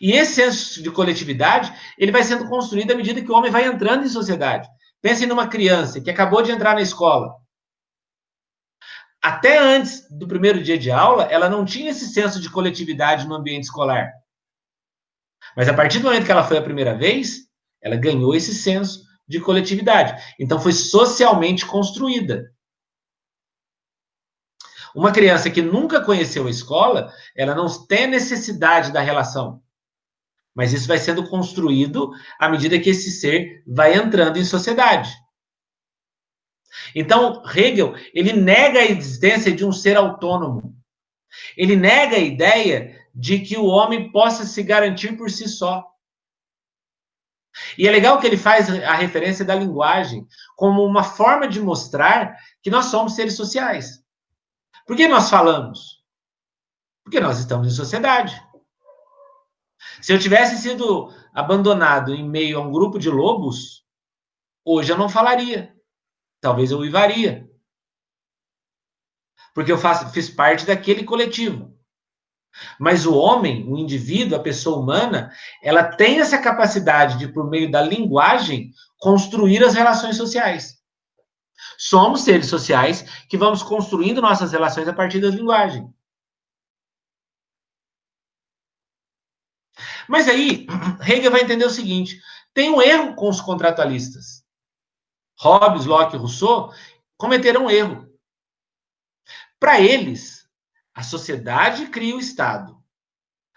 E 0.00 0.12
esse 0.12 0.34
senso 0.34 0.82
de 0.82 0.90
coletividade 0.90 1.72
ele 1.98 2.12
vai 2.12 2.22
sendo 2.22 2.48
construído 2.48 2.92
à 2.92 2.94
medida 2.94 3.22
que 3.22 3.30
o 3.30 3.34
homem 3.34 3.50
vai 3.50 3.66
entrando 3.66 4.04
em 4.04 4.08
sociedade. 4.08 4.68
Pense 5.00 5.26
numa 5.26 5.48
criança 5.48 6.00
que 6.00 6.10
acabou 6.10 6.42
de 6.42 6.52
entrar 6.52 6.74
na 6.74 6.80
escola. 6.80 7.34
Até 9.20 9.58
antes 9.58 10.08
do 10.10 10.26
primeiro 10.26 10.62
dia 10.62 10.76
de 10.76 10.90
aula, 10.90 11.24
ela 11.24 11.48
não 11.48 11.64
tinha 11.64 11.90
esse 11.90 12.08
senso 12.08 12.40
de 12.40 12.50
coletividade 12.50 13.26
no 13.26 13.34
ambiente 13.34 13.64
escolar. 13.64 14.10
Mas 15.56 15.68
a 15.68 15.74
partir 15.74 15.98
do 15.98 16.04
momento 16.04 16.24
que 16.24 16.32
ela 16.32 16.44
foi 16.44 16.58
a 16.58 16.62
primeira 16.62 16.96
vez, 16.96 17.48
ela 17.80 17.96
ganhou 17.96 18.34
esse 18.34 18.54
senso 18.54 19.02
de 19.28 19.40
coletividade. 19.40 20.20
Então, 20.38 20.60
foi 20.60 20.72
socialmente 20.72 21.64
construída. 21.66 22.52
Uma 24.94 25.12
criança 25.12 25.50
que 25.50 25.62
nunca 25.62 26.04
conheceu 26.04 26.46
a 26.46 26.50
escola, 26.50 27.12
ela 27.34 27.54
não 27.54 27.66
tem 27.86 28.06
necessidade 28.06 28.92
da 28.92 29.00
relação. 29.00 29.62
Mas 30.54 30.72
isso 30.72 30.86
vai 30.86 30.98
sendo 30.98 31.28
construído 31.28 32.10
à 32.38 32.48
medida 32.48 32.78
que 32.78 32.90
esse 32.90 33.10
ser 33.10 33.62
vai 33.66 33.94
entrando 33.94 34.38
em 34.38 34.44
sociedade. 34.44 35.10
Então, 36.94 37.42
Hegel, 37.46 37.94
ele 38.14 38.32
nega 38.32 38.80
a 38.80 38.84
existência 38.84 39.52
de 39.52 39.64
um 39.64 39.72
ser 39.72 39.96
autônomo. 39.96 40.76
Ele 41.56 41.76
nega 41.76 42.16
a 42.16 42.20
ideia 42.20 43.00
de 43.14 43.40
que 43.40 43.56
o 43.56 43.66
homem 43.66 44.10
possa 44.10 44.44
se 44.44 44.62
garantir 44.62 45.16
por 45.16 45.30
si 45.30 45.48
só. 45.48 45.86
E 47.76 47.86
é 47.86 47.90
legal 47.90 48.18
que 48.18 48.26
ele 48.26 48.36
faz 48.36 48.70
a 48.70 48.94
referência 48.94 49.44
da 49.44 49.54
linguagem 49.54 50.26
como 50.56 50.84
uma 50.84 51.04
forma 51.04 51.46
de 51.46 51.60
mostrar 51.60 52.36
que 52.62 52.70
nós 52.70 52.86
somos 52.86 53.14
seres 53.14 53.36
sociais. 53.36 54.02
Por 54.86 54.96
que 54.96 55.06
nós 55.06 55.28
falamos? 55.28 56.02
Porque 57.04 57.20
nós 57.20 57.38
estamos 57.38 57.66
em 57.66 57.76
sociedade. 57.76 58.42
Se 60.02 60.12
eu 60.12 60.18
tivesse 60.18 60.58
sido 60.58 61.14
abandonado 61.32 62.12
em 62.12 62.28
meio 62.28 62.58
a 62.58 62.60
um 62.60 62.72
grupo 62.72 62.98
de 62.98 63.08
lobos, 63.08 63.84
hoje 64.64 64.92
eu 64.92 64.98
não 64.98 65.08
falaria. 65.08 65.74
Talvez 66.40 66.72
eu 66.72 66.78
uivaria. 66.78 67.48
Porque 69.54 69.70
eu 69.70 69.78
faço, 69.78 70.10
fiz 70.10 70.28
parte 70.28 70.66
daquele 70.66 71.04
coletivo. 71.04 71.72
Mas 72.80 73.06
o 73.06 73.14
homem, 73.14 73.64
o 73.72 73.78
indivíduo, 73.78 74.36
a 74.36 74.42
pessoa 74.42 74.78
humana, 74.78 75.32
ela 75.62 75.84
tem 75.84 76.18
essa 76.18 76.36
capacidade 76.36 77.16
de, 77.16 77.28
por 77.28 77.48
meio 77.48 77.70
da 77.70 77.80
linguagem, 77.80 78.72
construir 78.98 79.62
as 79.62 79.74
relações 79.74 80.16
sociais. 80.16 80.82
Somos 81.78 82.22
seres 82.22 82.46
sociais 82.46 83.02
que 83.28 83.38
vamos 83.38 83.62
construindo 83.62 84.20
nossas 84.20 84.50
relações 84.50 84.88
a 84.88 84.92
partir 84.92 85.20
da 85.20 85.28
linguagem. 85.28 85.88
Mas 90.08 90.28
aí, 90.28 90.66
Hegel 91.06 91.30
vai 91.30 91.42
entender 91.42 91.64
o 91.64 91.70
seguinte: 91.70 92.20
tem 92.54 92.70
um 92.70 92.80
erro 92.80 93.14
com 93.14 93.28
os 93.28 93.40
contratualistas. 93.40 94.42
Hobbes, 95.38 95.86
Locke 95.86 96.16
Rousseau 96.16 96.72
cometeram 97.16 97.66
um 97.66 97.70
erro. 97.70 98.08
Para 99.58 99.80
eles, 99.80 100.46
a 100.94 101.02
sociedade 101.02 101.86
cria 101.86 102.16
o 102.16 102.20
Estado 102.20 102.82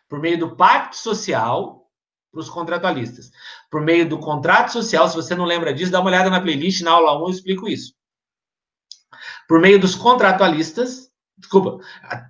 por 0.07 0.19
meio 0.19 0.37
do 0.37 0.55
pacto 0.55 0.97
social 0.97 1.89
para 2.31 2.41
os 2.41 2.49
contratualistas. 2.49 3.31
Por 3.71 3.81
meio 3.81 4.07
do 4.07 4.19
contrato 4.19 4.71
social, 4.71 5.07
se 5.09 5.15
você 5.15 5.35
não 5.35 5.45
lembra 5.45 5.73
disso, 5.73 5.91
dá 5.91 5.99
uma 5.99 6.09
olhada 6.09 6.29
na 6.29 6.41
playlist, 6.41 6.81
na 6.81 6.91
aula 6.91 7.17
1 7.17 7.21
eu 7.21 7.29
explico 7.29 7.67
isso. 7.67 7.93
Por 9.47 9.59
meio 9.59 9.79
dos 9.79 9.95
contratualistas, 9.95 11.09
desculpa, 11.37 11.79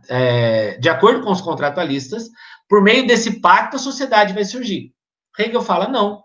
é, 0.08 0.78
de 0.78 0.90
acordo 0.90 1.24
com 1.24 1.32
os 1.32 1.42
contratualistas, 1.42 2.30
por 2.68 2.82
meio 2.82 3.06
desse 3.06 3.40
pacto 3.40 3.76
a 3.76 3.80
sociedade 3.80 4.34
vai 4.34 4.44
surgir. 4.44 4.94
Hegel 5.38 5.62
fala, 5.62 5.88
não. 5.88 6.24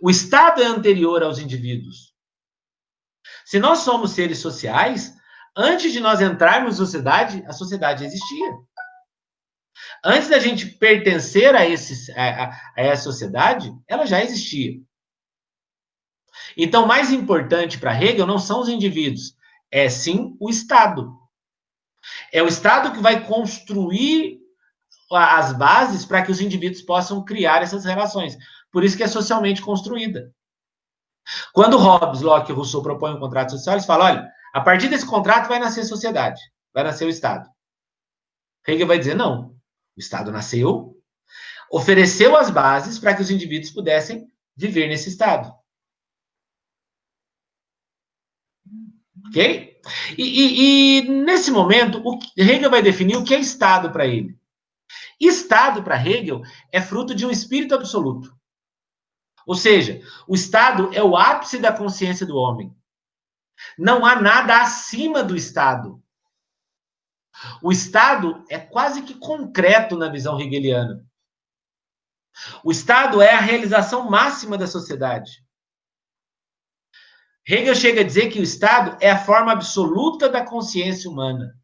O 0.00 0.10
Estado 0.10 0.62
é 0.62 0.66
anterior 0.66 1.22
aos 1.22 1.38
indivíduos. 1.38 2.14
Se 3.44 3.58
nós 3.58 3.80
somos 3.80 4.12
seres 4.12 4.38
sociais, 4.38 5.14
antes 5.56 5.92
de 5.92 6.00
nós 6.00 6.20
entrarmos 6.20 6.78
na 6.78 6.84
sociedade, 6.84 7.44
a 7.46 7.52
sociedade 7.52 8.04
existia. 8.04 8.52
Antes 10.04 10.28
da 10.28 10.38
gente 10.38 10.66
pertencer 10.66 11.54
a, 11.54 11.66
esse, 11.66 12.10
a, 12.12 12.50
a 12.50 12.80
essa 12.80 13.04
sociedade, 13.04 13.72
ela 13.86 14.06
já 14.06 14.22
existia. 14.22 14.80
Então, 16.56 16.86
mais 16.86 17.12
importante 17.12 17.78
para 17.78 17.94
Hegel 18.00 18.26
não 18.26 18.38
são 18.38 18.60
os 18.60 18.68
indivíduos, 18.68 19.34
é 19.70 19.88
sim 19.88 20.36
o 20.40 20.48
Estado. 20.48 21.12
É 22.32 22.42
o 22.42 22.48
Estado 22.48 22.92
que 22.92 23.00
vai 23.00 23.26
construir 23.26 24.39
as 25.12 25.52
bases 25.52 26.04
para 26.04 26.22
que 26.22 26.30
os 26.30 26.40
indivíduos 26.40 26.82
possam 26.82 27.24
criar 27.24 27.62
essas 27.62 27.84
relações. 27.84 28.36
Por 28.70 28.84
isso 28.84 28.96
que 28.96 29.02
é 29.02 29.08
socialmente 29.08 29.62
construída. 29.62 30.32
Quando 31.52 31.78
Hobbes, 31.78 32.22
Locke 32.22 32.50
e 32.50 32.54
Rousseau 32.54 32.82
propõem 32.82 33.14
um 33.14 33.20
contrato 33.20 33.50
social, 33.50 33.74
eles 33.74 33.86
falam: 33.86 34.06
olha, 34.06 34.32
a 34.52 34.60
partir 34.60 34.88
desse 34.88 35.06
contrato 35.06 35.48
vai 35.48 35.58
nascer 35.58 35.80
a 35.80 35.84
sociedade, 35.84 36.40
vai 36.72 36.84
nascer 36.84 37.04
o 37.04 37.10
Estado. 37.10 37.48
Hegel 38.66 38.86
vai 38.86 38.98
dizer: 38.98 39.14
não. 39.14 39.50
O 39.96 40.00
Estado 40.00 40.30
nasceu, 40.30 40.96
ofereceu 41.70 42.36
as 42.36 42.48
bases 42.48 42.98
para 42.98 43.14
que 43.14 43.20
os 43.20 43.30
indivíduos 43.30 43.72
pudessem 43.72 44.26
viver 44.56 44.88
nesse 44.88 45.08
Estado. 45.08 45.52
Ok? 49.28 49.80
E, 50.16 50.22
e, 50.22 50.98
e, 50.98 51.08
nesse 51.08 51.50
momento, 51.50 52.00
o 52.04 52.18
Hegel 52.36 52.70
vai 52.70 52.82
definir 52.82 53.16
o 53.16 53.24
que 53.24 53.34
é 53.34 53.40
Estado 53.40 53.90
para 53.90 54.06
ele. 54.06 54.39
Estado, 55.18 55.82
para 55.82 56.00
Hegel, 56.00 56.42
é 56.72 56.80
fruto 56.80 57.14
de 57.14 57.26
um 57.26 57.30
espírito 57.30 57.74
absoluto. 57.74 58.34
Ou 59.46 59.54
seja, 59.54 60.00
o 60.28 60.34
Estado 60.34 60.90
é 60.94 61.02
o 61.02 61.16
ápice 61.16 61.58
da 61.58 61.72
consciência 61.72 62.26
do 62.26 62.36
homem. 62.36 62.74
Não 63.78 64.04
há 64.04 64.20
nada 64.20 64.60
acima 64.60 65.22
do 65.22 65.36
Estado. 65.36 66.02
O 67.62 67.72
Estado 67.72 68.44
é 68.48 68.58
quase 68.58 69.02
que 69.02 69.14
concreto 69.14 69.96
na 69.96 70.08
visão 70.08 70.40
hegeliana. 70.40 71.04
O 72.62 72.70
Estado 72.70 73.20
é 73.20 73.32
a 73.32 73.40
realização 73.40 74.08
máxima 74.08 74.56
da 74.56 74.66
sociedade. 74.66 75.44
Hegel 77.46 77.74
chega 77.74 78.00
a 78.02 78.04
dizer 78.04 78.30
que 78.30 78.38
o 78.38 78.42
Estado 78.42 78.96
é 79.00 79.10
a 79.10 79.24
forma 79.24 79.52
absoluta 79.52 80.28
da 80.28 80.44
consciência 80.44 81.10
humana. 81.10 81.59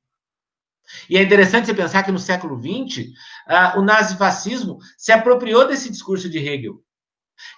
E 1.08 1.16
é 1.16 1.22
interessante 1.22 1.66
você 1.66 1.74
pensar 1.74 2.02
que 2.02 2.12
no 2.12 2.18
século 2.18 2.60
XX, 2.60 3.06
uh, 3.48 3.78
o 3.78 3.82
nazifascismo 3.82 4.78
se 4.96 5.12
apropriou 5.12 5.66
desse 5.66 5.90
discurso 5.90 6.28
de 6.28 6.38
Hegel. 6.38 6.80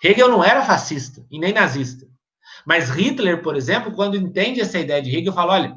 Hegel 0.02 0.28
não 0.28 0.42
era 0.42 0.64
fascista 0.64 1.24
e 1.30 1.38
nem 1.38 1.52
nazista. 1.52 2.06
Mas 2.66 2.90
Hitler, 2.90 3.42
por 3.42 3.56
exemplo, 3.56 3.92
quando 3.92 4.16
entende 4.16 4.60
essa 4.60 4.78
ideia 4.78 5.02
de 5.02 5.14
Hegel, 5.14 5.32
fala: 5.32 5.54
olha, 5.54 5.76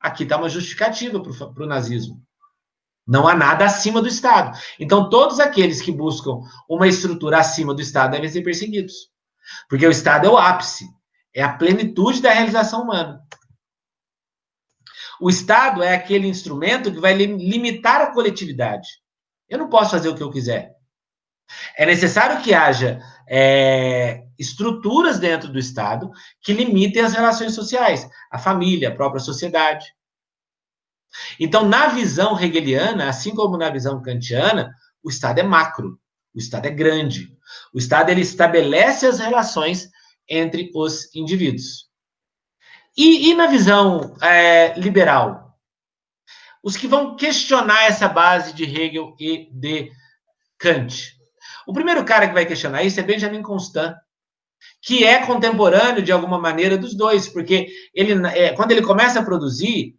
aqui 0.00 0.24
está 0.24 0.36
uma 0.36 0.48
justificativa 0.48 1.20
para 1.20 1.64
o 1.64 1.66
nazismo. 1.66 2.22
Não 3.06 3.26
há 3.26 3.34
nada 3.34 3.64
acima 3.64 4.00
do 4.00 4.08
Estado. 4.08 4.56
Então, 4.78 5.08
todos 5.10 5.40
aqueles 5.40 5.82
que 5.82 5.90
buscam 5.90 6.40
uma 6.68 6.86
estrutura 6.86 7.38
acima 7.38 7.74
do 7.74 7.80
Estado 7.80 8.12
devem 8.12 8.28
ser 8.28 8.42
perseguidos. 8.42 9.10
Porque 9.68 9.86
o 9.86 9.90
Estado 9.90 10.26
é 10.26 10.30
o 10.30 10.38
ápice, 10.38 10.86
é 11.34 11.42
a 11.42 11.52
plenitude 11.52 12.22
da 12.22 12.32
realização 12.32 12.82
humana. 12.82 13.20
O 15.20 15.28
Estado 15.28 15.82
é 15.82 15.94
aquele 15.94 16.26
instrumento 16.26 16.92
que 16.92 16.98
vai 16.98 17.12
limitar 17.12 18.00
a 18.00 18.12
coletividade. 18.12 18.88
Eu 19.48 19.58
não 19.58 19.68
posso 19.68 19.90
fazer 19.90 20.08
o 20.08 20.14
que 20.14 20.22
eu 20.22 20.30
quiser. 20.30 20.74
É 21.76 21.84
necessário 21.84 22.40
que 22.42 22.54
haja 22.54 23.02
é, 23.28 24.24
estruturas 24.38 25.18
dentro 25.18 25.52
do 25.52 25.58
Estado 25.58 26.10
que 26.40 26.52
limitem 26.52 27.02
as 27.02 27.12
relações 27.12 27.54
sociais, 27.54 28.08
a 28.30 28.38
família, 28.38 28.88
a 28.88 28.94
própria 28.94 29.20
sociedade. 29.20 29.86
Então, 31.38 31.68
na 31.68 31.88
visão 31.88 32.40
hegeliana, 32.40 33.08
assim 33.08 33.34
como 33.34 33.58
na 33.58 33.68
visão 33.68 34.00
kantiana, 34.00 34.72
o 35.02 35.10
Estado 35.10 35.40
é 35.40 35.42
macro, 35.42 35.98
o 36.34 36.38
Estado 36.38 36.66
é 36.66 36.70
grande. 36.70 37.36
O 37.74 37.78
Estado 37.78 38.10
ele 38.10 38.20
estabelece 38.20 39.06
as 39.06 39.18
relações 39.18 39.90
entre 40.28 40.70
os 40.74 41.12
indivíduos. 41.14 41.89
E, 42.96 43.30
e 43.30 43.34
na 43.34 43.46
visão 43.46 44.16
é, 44.22 44.78
liberal? 44.78 45.56
Os 46.62 46.76
que 46.76 46.86
vão 46.86 47.16
questionar 47.16 47.84
essa 47.84 48.08
base 48.08 48.52
de 48.52 48.64
Hegel 48.64 49.14
e 49.18 49.48
de 49.52 49.90
Kant. 50.58 51.16
O 51.66 51.72
primeiro 51.72 52.04
cara 52.04 52.28
que 52.28 52.34
vai 52.34 52.44
questionar 52.44 52.82
isso 52.82 53.00
é 53.00 53.02
Benjamin 53.02 53.42
Constant, 53.42 53.96
que 54.82 55.04
é 55.04 55.24
contemporâneo 55.24 56.02
de 56.02 56.12
alguma 56.12 56.38
maneira 56.38 56.76
dos 56.76 56.94
dois, 56.94 57.28
porque 57.28 57.68
ele, 57.94 58.26
é, 58.28 58.52
quando 58.52 58.72
ele 58.72 58.82
começa 58.82 59.20
a 59.20 59.24
produzir, 59.24 59.94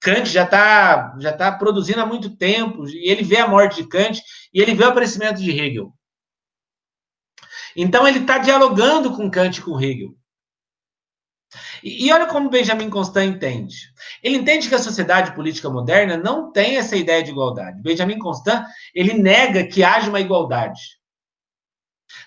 Kant 0.00 0.26
já 0.26 0.44
está 0.44 1.16
já 1.18 1.32
tá 1.32 1.52
produzindo 1.52 2.00
há 2.00 2.06
muito 2.06 2.36
tempo, 2.36 2.86
e 2.86 3.10
ele 3.10 3.22
vê 3.22 3.38
a 3.38 3.48
morte 3.48 3.82
de 3.82 3.88
Kant 3.88 4.20
e 4.52 4.60
ele 4.60 4.74
vê 4.74 4.84
o 4.84 4.88
aparecimento 4.88 5.40
de 5.40 5.50
Hegel. 5.50 5.92
Então 7.74 8.06
ele 8.06 8.20
está 8.20 8.38
dialogando 8.38 9.16
com 9.16 9.30
Kant 9.30 9.58
e 9.58 9.62
com 9.62 9.80
Hegel. 9.80 10.14
E, 11.82 12.06
e 12.06 12.12
olha 12.12 12.26
como 12.26 12.50
Benjamin 12.50 12.90
Constant 12.90 13.36
entende. 13.36 13.76
Ele 14.22 14.36
entende 14.36 14.68
que 14.68 14.74
a 14.74 14.78
sociedade 14.78 15.34
política 15.34 15.70
moderna 15.70 16.16
não 16.16 16.52
tem 16.52 16.76
essa 16.76 16.96
ideia 16.96 17.22
de 17.22 17.30
igualdade. 17.30 17.82
Benjamin 17.82 18.18
Constant, 18.18 18.64
ele 18.94 19.14
nega 19.14 19.66
que 19.66 19.82
haja 19.82 20.08
uma 20.08 20.20
igualdade. 20.20 20.80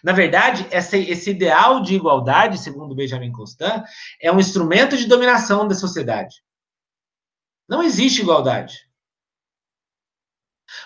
Na 0.04 0.12
verdade, 0.12 0.68
essa, 0.72 0.98
esse 0.98 1.32
ideal 1.32 1.82
de 1.82 1.96
igualdade, 1.96 2.58
segundo 2.58 2.96
Benjamin 2.96 3.32
Constant, 3.32 3.84
é 4.22 4.32
um 4.32 4.40
instrumento 4.40 4.98
de 4.98 5.08
dominação 5.08 5.68
da 5.68 5.76
sociedade. 5.76 6.36
Não 7.68 7.84
existe 7.84 8.22
igualdade. 8.22 8.88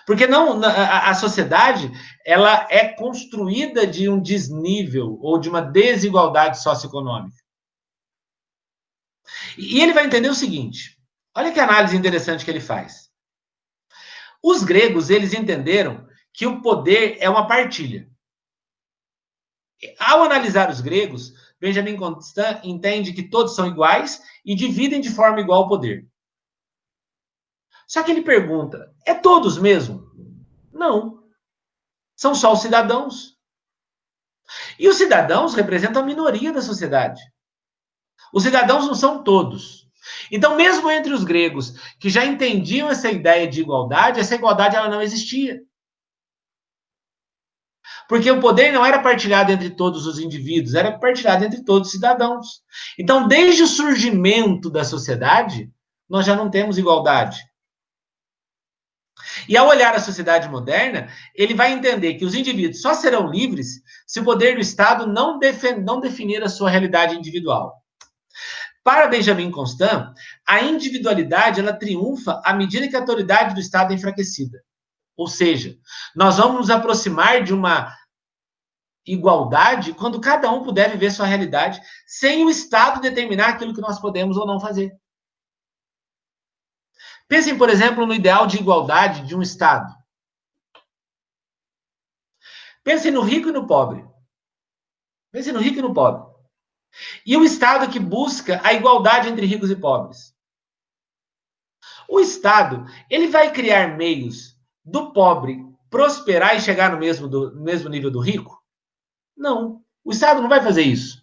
Porque 0.05 0.27
não 0.27 0.63
a, 0.63 1.09
a, 1.09 1.13
sociedade 1.13 1.91
ela 2.25 2.67
é 2.69 2.87
construída 2.87 3.85
de 3.85 4.07
um 4.07 4.21
desnível 4.21 5.17
ou 5.21 5.39
de 5.39 5.49
uma 5.49 5.61
desigualdade 5.61 6.61
socioeconômica. 6.61 7.40
E 9.57 9.82
ele 9.82 9.93
vai 9.93 10.05
entender 10.05 10.29
o 10.29 10.36
seguinte: 10.36 10.97
olha 11.36 11.51
que 11.51 11.59
análise 11.59 11.95
interessante 11.95 12.43
que 12.43 12.51
ele 12.51 12.61
faz. 12.61 13.09
Os 14.43 14.63
gregos, 14.63 15.09
eles 15.09 15.34
entenderam 15.34 16.07
que 16.34 16.47
o 16.47 16.61
poder 16.61 17.17
é 17.19 17.29
uma 17.29 17.47
partilha. 17.47 18.09
Ao 19.99 20.23
analisar 20.23 20.69
os 20.69 20.82
gregos, 20.82 21.34
Benjamin 21.59 21.97
Constant 21.97 22.63
entende 22.63 23.13
que 23.13 23.29
todos 23.29 23.55
são 23.55 23.67
iguais 23.67 24.21
e 24.43 24.55
dividem 24.55 25.01
de 25.01 25.09
forma 25.09 25.39
igual 25.39 25.63
o 25.63 25.67
poder. 25.67 26.07
Só 27.88 28.01
que 28.03 28.11
ele 28.11 28.23
pergunta: 28.23 28.95
é 29.05 29.13
todos 29.13 29.57
mesmo? 29.57 30.11
Não. 30.71 31.23
São 32.15 32.34
só 32.34 32.53
os 32.53 32.61
cidadãos. 32.61 33.38
E 34.77 34.88
os 34.88 34.97
cidadãos 34.97 35.53
representam 35.53 36.01
a 36.01 36.05
minoria 36.05 36.51
da 36.51 36.61
sociedade. 36.61 37.21
Os 38.34 38.43
cidadãos 38.43 38.88
não 38.88 38.95
são 38.95 39.23
todos. 39.23 39.88
Então, 40.32 40.55
mesmo 40.55 40.89
entre 40.89 41.13
os 41.13 41.23
gregos 41.23 41.73
que 41.99 42.09
já 42.09 42.25
entendiam 42.25 42.89
essa 42.89 43.09
ideia 43.09 43.47
de 43.47 43.61
igualdade, 43.61 44.19
essa 44.19 44.36
igualdade 44.36 44.75
ela 44.75 44.89
não 44.89 45.01
existia. 45.01 45.61
Porque 48.07 48.29
o 48.29 48.41
poder 48.41 48.71
não 48.71 48.86
era 48.86 49.01
partilhado 49.01 49.51
entre 49.51 49.69
todos 49.69 50.05
os 50.05 50.19
indivíduos, 50.19 50.73
era 50.73 50.97
partilhado 50.97 51.45
entre 51.45 51.63
todos 51.63 51.88
os 51.88 51.93
cidadãos. 51.93 52.61
Então, 52.99 53.27
desde 53.27 53.63
o 53.63 53.67
surgimento 53.67 54.69
da 54.69 54.84
sociedade, 54.84 55.71
nós 56.09 56.25
já 56.25 56.36
não 56.36 56.49
temos 56.49 56.77
igualdade. 56.77 57.39
E 59.47 59.55
ao 59.55 59.67
olhar 59.67 59.95
a 59.95 59.99
sociedade 59.99 60.49
moderna, 60.49 61.09
ele 61.36 61.53
vai 61.53 61.71
entender 61.71 62.15
que 62.15 62.25
os 62.25 62.34
indivíduos 62.34 62.82
só 62.82 62.93
serão 62.93 63.29
livres 63.29 63.82
se 64.05 64.19
o 64.19 64.23
poder 64.23 64.55
do 64.55 64.61
Estado 64.61 65.07
não, 65.07 65.39
não 65.84 65.99
definir 65.99 66.43
a 66.43 66.49
sua 66.49 66.69
realidade 66.69 67.15
individual. 67.15 67.80
Para 68.84 69.07
Benjamin 69.07 69.51
Constant, 69.51 70.13
a 70.47 70.61
individualidade 70.61 71.59
ela 71.59 71.73
triunfa 71.73 72.41
à 72.43 72.53
medida 72.53 72.88
que 72.88 72.95
a 72.95 72.99
autoridade 72.99 73.53
do 73.53 73.59
Estado 73.59 73.91
é 73.91 73.95
enfraquecida. 73.95 74.63
Ou 75.15 75.27
seja, 75.27 75.77
nós 76.15 76.38
vamos 76.38 76.57
nos 76.57 76.69
aproximar 76.69 77.43
de 77.43 77.53
uma 77.53 77.95
igualdade 79.05 79.93
quando 79.93 80.21
cada 80.21 80.49
um 80.51 80.63
puder 80.63 80.89
viver 80.91 81.11
sua 81.11 81.25
realidade, 81.25 81.79
sem 82.07 82.43
o 82.43 82.49
Estado 82.49 83.01
determinar 83.01 83.49
aquilo 83.49 83.73
que 83.73 83.82
nós 83.82 83.99
podemos 83.99 84.38
ou 84.38 84.45
não 84.45 84.59
fazer. 84.59 84.91
Pensem, 87.27 87.57
por 87.57 87.69
exemplo, 87.69 88.05
no 88.05 88.13
ideal 88.13 88.47
de 88.47 88.57
igualdade 88.57 89.25
de 89.25 89.36
um 89.36 89.41
Estado. 89.41 89.93
Pensem 92.84 93.11
no 93.11 93.21
rico 93.21 93.49
e 93.49 93.51
no 93.51 93.67
pobre. 93.67 94.03
Pensem 95.32 95.53
no 95.53 95.59
rico 95.59 95.79
e 95.79 95.82
no 95.82 95.93
pobre. 95.93 96.30
E 97.25 97.35
o 97.37 97.43
Estado 97.43 97.89
que 97.89 97.99
busca 97.99 98.59
a 98.63 98.73
igualdade 98.73 99.29
entre 99.29 99.45
ricos 99.45 99.71
e 99.71 99.75
pobres. 99.75 100.33
O 102.07 102.19
Estado, 102.19 102.85
ele 103.09 103.27
vai 103.27 103.51
criar 103.51 103.95
meios 103.95 104.57
do 104.83 105.13
pobre 105.13 105.63
prosperar 105.89 106.55
e 106.55 106.61
chegar 106.61 106.91
no 106.91 106.97
mesmo, 106.97 107.27
do, 107.27 107.55
mesmo 107.61 107.89
nível 107.89 108.09
do 108.09 108.19
rico? 108.19 108.61
Não. 109.37 109.81
O 110.03 110.11
Estado 110.11 110.41
não 110.41 110.49
vai 110.49 110.61
fazer 110.61 110.83
isso. 110.83 111.21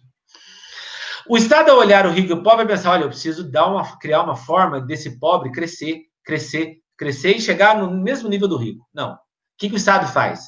O 1.27 1.37
Estado, 1.37 1.69
ao 1.69 1.77
olhar 1.77 2.05
o 2.05 2.11
rico 2.11 2.29
e 2.29 2.33
o 2.33 2.43
pobre, 2.43 2.65
vai 2.65 2.75
pensar: 2.75 2.91
olha, 2.91 3.03
eu 3.03 3.09
preciso 3.09 3.43
dar 3.49 3.67
uma, 3.67 3.97
criar 3.97 4.23
uma 4.23 4.35
forma 4.35 4.79
desse 4.79 5.19
pobre 5.19 5.51
crescer, 5.51 6.03
crescer, 6.23 6.77
crescer 6.97 7.35
e 7.35 7.41
chegar 7.41 7.77
no 7.77 7.91
mesmo 7.91 8.29
nível 8.29 8.47
do 8.47 8.57
rico. 8.57 8.87
Não. 8.93 9.13
O 9.13 9.17
que, 9.57 9.67
que 9.67 9.75
o 9.75 9.77
Estado 9.77 10.11
faz? 10.11 10.47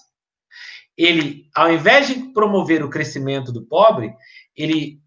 Ele, 0.95 1.49
ao 1.55 1.71
invés 1.71 2.07
de 2.07 2.31
promover 2.33 2.83
o 2.83 2.89
crescimento 2.89 3.51
do 3.51 3.65
pobre, 3.65 4.13
ele 4.55 5.00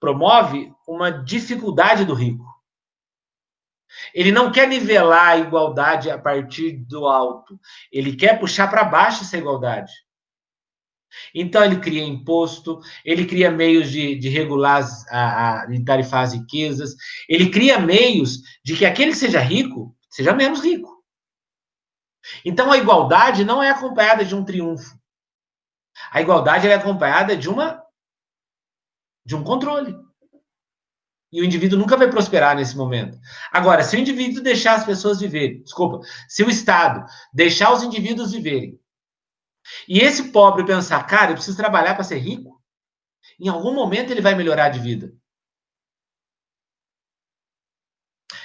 promove 0.00 0.72
uma 0.88 1.10
dificuldade 1.10 2.04
do 2.04 2.14
rico. 2.14 2.44
Ele 4.14 4.32
não 4.32 4.50
quer 4.50 4.66
nivelar 4.66 5.28
a 5.28 5.36
igualdade 5.36 6.10
a 6.10 6.18
partir 6.18 6.72
do 6.72 7.06
alto. 7.06 7.60
Ele 7.92 8.16
quer 8.16 8.38
puxar 8.38 8.68
para 8.68 8.84
baixo 8.84 9.22
essa 9.22 9.36
igualdade. 9.36 9.92
Então, 11.34 11.64
ele 11.64 11.80
cria 11.80 12.04
imposto, 12.04 12.80
ele 13.04 13.26
cria 13.26 13.50
meios 13.50 13.90
de, 13.90 14.14
de 14.14 14.28
regular, 14.28 14.84
a, 15.10 15.62
a, 15.62 15.66
de 15.66 15.84
tarifar 15.84 16.22
as 16.22 16.34
riquezas, 16.34 16.94
ele 17.28 17.50
cria 17.50 17.80
meios 17.80 18.38
de 18.64 18.76
que 18.76 18.86
aquele 18.86 19.10
que 19.10 19.18
seja 19.18 19.40
rico 19.40 19.94
seja 20.08 20.32
menos 20.32 20.62
rico. 20.62 21.04
Então, 22.44 22.70
a 22.70 22.78
igualdade 22.78 23.44
não 23.44 23.60
é 23.60 23.70
acompanhada 23.70 24.24
de 24.24 24.34
um 24.36 24.44
triunfo. 24.44 24.96
A 26.12 26.20
igualdade 26.20 26.68
é 26.68 26.74
acompanhada 26.74 27.36
de 27.36 27.48
uma 27.48 27.82
de 29.30 29.36
um 29.36 29.44
controle. 29.44 29.96
E 31.32 31.40
o 31.40 31.44
indivíduo 31.44 31.78
nunca 31.78 31.96
vai 31.96 32.10
prosperar 32.10 32.56
nesse 32.56 32.76
momento. 32.76 33.16
Agora, 33.52 33.84
se 33.84 33.96
o 33.96 33.98
indivíduo 34.00 34.42
deixar 34.42 34.74
as 34.74 34.84
pessoas 34.84 35.20
viverem, 35.20 35.62
desculpa, 35.62 36.00
se 36.28 36.42
o 36.42 36.50
Estado 36.50 37.08
deixar 37.32 37.72
os 37.72 37.84
indivíduos 37.84 38.32
viverem, 38.32 38.76
e 39.86 40.00
esse 40.00 40.32
pobre 40.32 40.66
pensar, 40.66 41.06
cara, 41.06 41.30
eu 41.30 41.36
preciso 41.36 41.56
trabalhar 41.56 41.94
para 41.94 42.02
ser 42.02 42.18
rico, 42.18 42.60
em 43.38 43.48
algum 43.48 43.72
momento 43.72 44.10
ele 44.10 44.20
vai 44.20 44.34
melhorar 44.34 44.70
de 44.70 44.80
vida. 44.80 45.14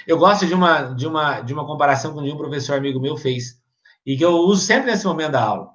Eu 0.06 0.16
gosto 0.18 0.46
de 0.46 0.54
uma, 0.54 0.94
de 0.94 1.04
uma, 1.04 1.40
de 1.40 1.52
uma 1.52 1.66
comparação 1.66 2.14
que 2.14 2.20
um 2.20 2.36
professor 2.36 2.78
amigo 2.78 3.00
meu 3.00 3.16
fez, 3.16 3.60
e 4.04 4.16
que 4.16 4.24
eu 4.24 4.36
uso 4.36 4.64
sempre 4.64 4.88
nesse 4.88 5.04
momento 5.04 5.32
da 5.32 5.42
aula. 5.42 5.70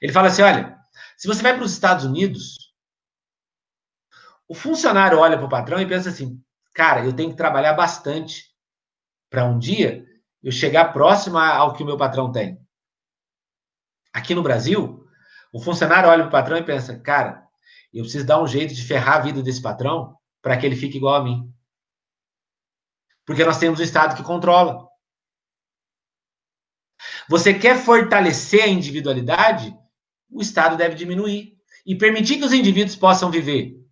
Ele 0.00 0.14
fala 0.14 0.28
assim: 0.28 0.40
olha, 0.40 0.78
se 1.18 1.28
você 1.28 1.42
vai 1.42 1.52
para 1.52 1.64
os 1.64 1.72
Estados 1.72 2.06
Unidos, 2.06 2.65
o 4.48 4.54
funcionário 4.54 5.18
olha 5.18 5.36
para 5.36 5.46
o 5.46 5.50
patrão 5.50 5.80
e 5.80 5.86
pensa 5.86 6.10
assim: 6.10 6.40
cara, 6.74 7.04
eu 7.04 7.12
tenho 7.12 7.30
que 7.30 7.36
trabalhar 7.36 7.72
bastante 7.72 8.44
para 9.30 9.44
um 9.44 9.58
dia 9.58 10.04
eu 10.42 10.52
chegar 10.52 10.92
próximo 10.92 11.38
ao 11.38 11.74
que 11.74 11.82
o 11.82 11.86
meu 11.86 11.96
patrão 11.96 12.30
tem. 12.30 12.60
Aqui 14.12 14.34
no 14.34 14.42
Brasil, 14.42 15.04
o 15.52 15.60
funcionário 15.60 16.08
olha 16.08 16.22
para 16.22 16.28
o 16.28 16.32
patrão 16.32 16.56
e 16.56 16.62
pensa: 16.62 16.98
cara, 17.00 17.44
eu 17.92 18.02
preciso 18.02 18.26
dar 18.26 18.40
um 18.40 18.46
jeito 18.46 18.74
de 18.74 18.84
ferrar 18.84 19.16
a 19.16 19.20
vida 19.20 19.42
desse 19.42 19.60
patrão 19.60 20.16
para 20.40 20.56
que 20.56 20.64
ele 20.64 20.76
fique 20.76 20.98
igual 20.98 21.16
a 21.16 21.24
mim. 21.24 21.52
Porque 23.24 23.44
nós 23.44 23.58
temos 23.58 23.80
um 23.80 23.82
Estado 23.82 24.14
que 24.14 24.22
controla. 24.22 24.86
Você 27.28 27.52
quer 27.52 27.76
fortalecer 27.76 28.62
a 28.62 28.68
individualidade? 28.68 29.76
O 30.30 30.40
Estado 30.40 30.76
deve 30.76 30.94
diminuir 30.94 31.58
e 31.84 31.96
permitir 31.96 32.38
que 32.38 32.44
os 32.44 32.52
indivíduos 32.52 32.94
possam 32.94 33.30
viver 33.30 33.85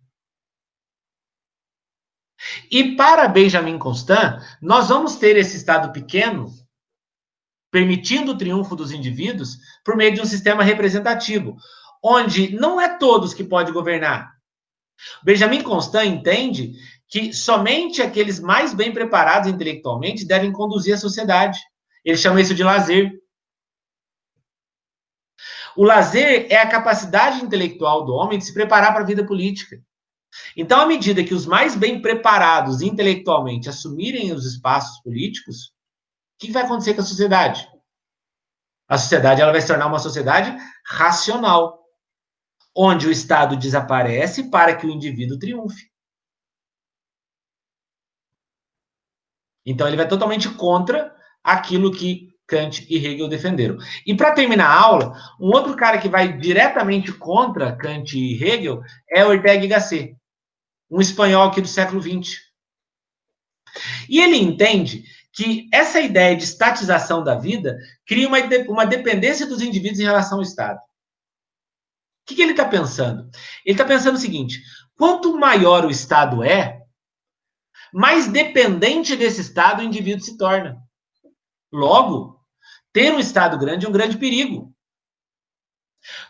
e 2.69 2.95
para 2.95 3.27
Benjamin 3.27 3.77
Constant, 3.77 4.41
nós 4.61 4.89
vamos 4.89 5.15
ter 5.15 5.37
esse 5.37 5.57
Estado 5.57 5.91
pequeno, 5.91 6.51
permitindo 7.71 8.31
o 8.31 8.37
triunfo 8.37 8.75
dos 8.75 8.91
indivíduos 8.91 9.57
por 9.83 9.95
meio 9.95 10.13
de 10.13 10.21
um 10.21 10.25
sistema 10.25 10.63
representativo, 10.63 11.57
onde 12.03 12.55
não 12.55 12.79
é 12.79 12.97
todos 12.97 13.33
que 13.33 13.43
pode 13.43 13.71
governar. 13.71 14.33
Benjamin 15.23 15.61
Constant 15.61 16.05
entende 16.05 16.73
que 17.07 17.33
somente 17.33 18.01
aqueles 18.01 18.39
mais 18.39 18.73
bem 18.73 18.91
preparados 18.91 19.49
intelectualmente 19.49 20.25
devem 20.25 20.51
conduzir 20.51 20.93
a 20.93 20.97
sociedade. 20.97 21.59
Ele 22.03 22.17
chama 22.17 22.41
isso 22.41 22.55
de 22.55 22.63
lazer. 22.63 23.11
O 25.75 25.83
lazer 25.83 26.47
é 26.49 26.57
a 26.57 26.69
capacidade 26.69 27.43
intelectual 27.43 28.05
do 28.05 28.13
homem 28.13 28.37
de 28.37 28.45
se 28.45 28.53
preparar 28.53 28.93
para 28.93 29.03
a 29.03 29.05
vida 29.05 29.25
política. 29.25 29.81
Então, 30.55 30.79
à 30.79 30.85
medida 30.85 31.23
que 31.23 31.33
os 31.33 31.45
mais 31.45 31.75
bem 31.75 32.01
preparados 32.01 32.81
intelectualmente 32.81 33.69
assumirem 33.69 34.31
os 34.31 34.45
espaços 34.45 35.01
políticos, 35.01 35.67
o 36.35 36.39
que 36.39 36.51
vai 36.51 36.63
acontecer 36.63 36.93
com 36.93 37.01
a 37.01 37.05
sociedade? 37.05 37.69
A 38.87 38.97
sociedade 38.97 39.41
ela 39.41 39.51
vai 39.51 39.61
se 39.61 39.67
tornar 39.67 39.87
uma 39.87 39.99
sociedade 39.99 40.55
racional, 40.85 41.83
onde 42.75 43.07
o 43.07 43.11
Estado 43.11 43.55
desaparece 43.55 44.49
para 44.49 44.75
que 44.75 44.85
o 44.85 44.89
indivíduo 44.89 45.39
triunfe. 45.39 45.89
Então, 49.65 49.87
ele 49.87 49.97
vai 49.97 50.07
totalmente 50.07 50.49
contra 50.49 51.15
aquilo 51.43 51.91
que 51.91 52.35
Kant 52.47 52.85
e 52.87 52.97
Hegel 52.97 53.27
defenderam. 53.27 53.77
E 54.05 54.15
para 54.15 54.33
terminar 54.33 54.67
a 54.67 54.79
aula, 54.79 55.17
um 55.39 55.47
outro 55.47 55.75
cara 55.75 55.97
que 55.97 56.07
vai 56.07 56.37
diretamente 56.37 57.11
contra 57.11 57.75
Kant 57.75 58.15
e 58.15 58.35
Hegel 58.35 58.81
é 59.09 59.25
Ortega 59.25 59.65
y 59.65 59.67
Gasset 59.67 60.15
um 60.89 61.01
espanhol 61.01 61.47
aqui 61.47 61.61
do 61.61 61.67
século 61.67 62.01
XX. 62.01 62.39
E 64.09 64.19
ele 64.19 64.37
entende 64.37 65.03
que 65.33 65.67
essa 65.71 65.99
ideia 65.99 66.35
de 66.35 66.43
estatização 66.43 67.23
da 67.23 67.35
vida 67.35 67.77
cria 68.05 68.27
uma, 68.27 68.37
uma 68.69 68.85
dependência 68.85 69.45
dos 69.45 69.61
indivíduos 69.61 69.99
em 69.99 70.05
relação 70.05 70.37
ao 70.37 70.43
Estado. 70.43 70.79
O 70.79 72.27
que, 72.27 72.35
que 72.35 72.41
ele 72.41 72.51
está 72.51 72.65
pensando? 72.65 73.29
Ele 73.65 73.73
está 73.73 73.85
pensando 73.85 74.15
o 74.15 74.19
seguinte: 74.19 74.61
quanto 74.95 75.37
maior 75.37 75.85
o 75.85 75.91
Estado 75.91 76.43
é, 76.43 76.81
mais 77.93 78.27
dependente 78.27 79.15
desse 79.15 79.41
Estado 79.41 79.81
o 79.81 79.83
indivíduo 79.83 80.23
se 80.23 80.37
torna. 80.37 80.81
Logo, 81.71 82.39
ter 82.93 83.13
um 83.13 83.19
Estado 83.19 83.57
grande 83.57 83.85
é 83.85 83.89
um 83.89 83.93
grande 83.93 84.17
perigo. 84.17 84.73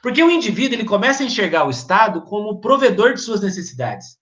Porque 0.01 0.23
o 0.23 0.31
indivíduo 0.31 0.75
ele 0.77 0.85
começa 0.85 1.21
a 1.21 1.25
enxergar 1.25 1.65
o 1.65 1.69
Estado 1.69 2.23
como 2.23 2.59
provedor 2.59 3.13
de 3.13 3.21
suas 3.21 3.41
necessidades. 3.41 4.17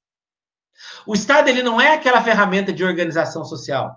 O 1.06 1.14
Estado 1.14 1.50
ele 1.50 1.64
não 1.64 1.80
é 1.80 1.94
aquela 1.94 2.24
ferramenta 2.24 2.72
de 2.72 2.84
organização 2.84 3.44
social. 3.44 3.96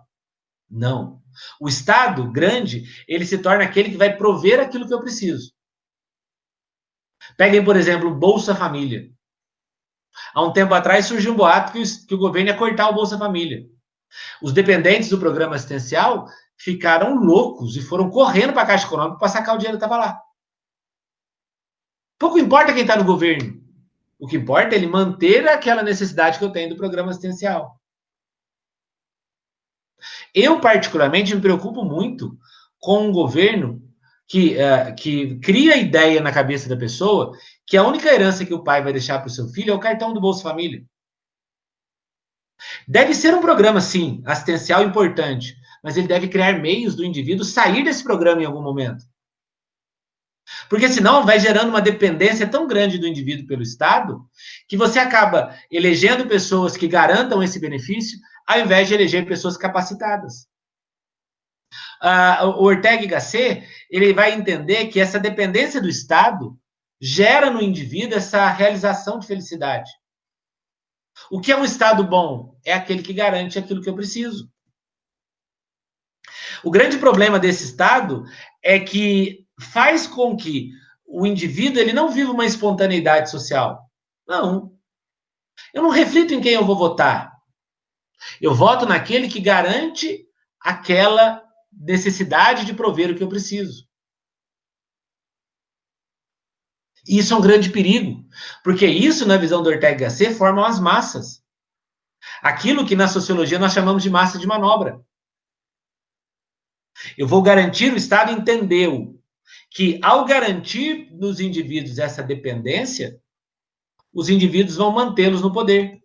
Não. 0.71 1.23
O 1.61 1.69
Estado 1.69 2.31
grande, 2.31 2.85
ele 3.07 3.25
se 3.27 3.39
torna 3.39 3.65
aquele 3.65 3.91
que 3.91 3.97
vai 3.97 4.17
prover 4.17 4.61
aquilo 4.61 4.87
que 4.87 4.95
eu 4.95 5.01
preciso. 5.01 5.53
Peguem, 7.37 7.65
por 7.65 7.77
exemplo, 7.77 8.15
Bolsa 8.15 8.55
Família. 8.55 9.11
Há 10.35 10.43
um 10.43 10.53
tempo 10.53 10.73
atrás 10.75 11.07
surgiu 11.07 11.33
um 11.33 11.37
boato 11.37 11.73
que 11.73 11.81
o, 11.81 12.07
que 12.07 12.15
o 12.15 12.19
governo 12.19 12.49
ia 12.49 12.57
cortar 12.57 12.89
o 12.89 12.95
Bolsa 12.95 13.19
Família. 13.19 13.67
Os 14.41 14.53
dependentes 14.53 15.09
do 15.11 15.19
programa 15.19 15.57
assistencial 15.57 16.27
ficaram 16.57 17.17
loucos 17.17 17.77
e 17.77 17.83
foram 17.83 18.09
correndo 18.09 18.53
para 18.53 18.63
a 18.63 18.67
Caixa 18.67 18.87
Econômica 18.87 19.19
para 19.19 19.29
sacar 19.29 19.55
o 19.55 19.59
dinheiro 19.59 19.79
que 19.79 19.85
estava 19.85 20.01
lá. 20.01 20.21
Pouco 22.19 22.39
importa 22.39 22.73
quem 22.73 22.83
está 22.83 22.97
no 22.97 23.05
governo. 23.05 23.66
O 24.19 24.27
que 24.27 24.37
importa 24.37 24.75
é 24.75 24.79
ele 24.79 24.87
manter 24.87 25.47
aquela 25.49 25.83
necessidade 25.83 26.39
que 26.39 26.45
eu 26.45 26.51
tenho 26.51 26.71
do 26.71 26.77
programa 26.77 27.11
assistencial. 27.11 27.79
Eu, 30.35 30.61
particularmente, 30.61 31.35
me 31.35 31.41
preocupo 31.41 31.85
muito 31.85 32.37
com 32.79 33.09
um 33.09 33.13
governo 33.13 33.83
que, 34.29 34.57
uh, 34.57 34.95
que 34.97 35.39
cria 35.39 35.75
a 35.75 35.79
ideia 35.79 36.21
na 36.21 36.33
cabeça 36.33 36.69
da 36.69 36.77
pessoa 36.77 37.37
que 37.67 37.77
a 37.77 37.87
única 37.87 38.13
herança 38.13 38.45
que 38.45 38.55
o 38.55 38.63
pai 38.63 38.83
vai 38.83 38.93
deixar 38.93 39.19
para 39.19 39.29
o 39.29 39.31
seu 39.31 39.49
filho 39.49 39.73
é 39.73 39.75
o 39.75 39.81
cartão 39.81 40.13
do 40.13 40.21
Bolsa 40.21 40.43
Família. 40.43 40.85
Deve 42.87 43.15
ser 43.15 43.35
um 43.35 43.41
programa, 43.41 43.81
sim, 43.81 44.23
assistencial 44.25 44.83
importante, 44.85 45.57
mas 45.83 45.97
ele 45.97 46.09
deve 46.09 46.29
criar 46.29 46.61
meios 46.61 46.95
do 46.95 47.05
indivíduo 47.05 47.45
sair 47.45 47.85
desse 47.85 48.03
programa 48.03 48.43
em 48.43 48.47
algum 48.47 48.63
momento. 48.63 49.05
Porque 50.69 50.89
senão 50.89 51.25
vai 51.25 51.39
gerando 51.39 51.69
uma 51.69 51.81
dependência 51.81 52.47
tão 52.47 52.67
grande 52.67 52.99
do 52.99 53.07
indivíduo 53.07 53.47
pelo 53.47 53.63
Estado 53.63 54.21
que 54.69 54.77
você 54.77 54.99
acaba 54.99 55.55
elegendo 55.71 56.27
pessoas 56.27 56.77
que 56.77 56.89
garantam 56.89 57.43
esse 57.43 57.61
benefício 57.61 58.19
ao 58.47 58.61
invés 58.61 58.89
de 58.89 58.95
eleger 58.95 59.27
pessoas 59.27 59.57
capacitadas. 59.57 60.49
uh, 62.03 62.47
o 62.47 62.65
Ortega 62.65 63.03
y 63.03 63.07
Gasset, 63.07 63.67
ele 63.91 64.13
vai 64.13 64.33
entender 64.33 64.87
que 64.87 65.01
essa 65.01 65.19
dependência 65.19 65.81
do 65.81 65.89
Estado 65.89 66.59
gera 67.01 67.51
no 67.51 67.63
indivíduo 67.63 68.17
essa 68.17 68.49
realização 68.51 69.19
de 69.19 69.27
felicidade. 69.27 69.91
O 71.31 71.41
que 71.41 71.53
é 71.53 71.57
um 71.57 71.65
Estado 71.65 72.05
bom? 72.05 72.59
É 72.65 72.73
aquele 72.73 73.03
que 73.03 73.13
garante 73.13 73.59
aquilo 73.59 73.83
que 73.83 73.89
eu 73.89 73.95
preciso. 73.95 74.51
O 76.63 76.71
grande 76.71 76.99
problema 76.99 77.39
desse 77.39 77.65
Estado 77.65 78.25
é 78.63 78.79
que 78.79 79.46
faz 79.61 80.07
com 80.07 80.37
que 80.37 80.71
o 81.07 81.27
indivíduo 81.27 81.81
ele 81.81 81.93
não 81.93 82.11
viva 82.11 82.33
uma 82.33 82.45
espontaneidade 82.45 83.31
social. 83.31 83.89
Não. 84.27 84.77
Eu 85.73 85.83
não 85.83 85.91
reflito 85.91 86.35
em 86.35 86.41
quem 86.41 86.53
eu 86.53 86.65
vou 86.65 86.77
votar. 86.77 87.33
Eu 88.41 88.55
voto 88.55 88.87
naquele 88.87 89.29
que 89.29 89.41
garante 89.41 90.27
aquela 90.61 91.43
necessidade 91.73 92.65
de 92.65 92.75
prover 92.75 93.11
o 93.11 93.17
que 93.17 93.23
eu 93.23 93.29
preciso. 93.29 93.87
E 97.07 97.19
isso 97.19 97.33
é 97.33 97.37
um 97.37 97.41
grande 97.41 97.71
perigo, 97.71 98.27
porque 98.65 98.85
isso, 98.85 99.27
na 99.27 99.37
visão 99.37 99.63
do 99.63 99.69
Ortega 99.69 99.97
Gasset, 99.97 100.35
formam 100.35 100.65
as 100.65 100.81
massas. 100.81 101.41
Aquilo 102.43 102.85
que 102.85 102.97
na 102.97 103.07
sociologia 103.07 103.61
nós 103.61 103.73
chamamos 103.73 104.03
de 104.03 104.11
massa 104.11 104.39
de 104.39 104.47
manobra. 104.47 105.01
Eu 107.17 107.29
vou 107.29 107.43
garantir, 107.43 107.93
o 107.93 107.97
Estado 107.97 108.33
entendeu 108.33 109.16
que, 109.71 110.01
ao 110.03 110.25
garantir 110.25 111.11
nos 111.13 111.41
indivíduos 111.41 111.99
essa 111.99 112.23
dependência, 112.23 113.21
os 114.13 114.29
indivíduos 114.29 114.77
vão 114.77 114.91
mantê-los 114.93 115.43
no 115.43 115.53
poder. 115.53 116.03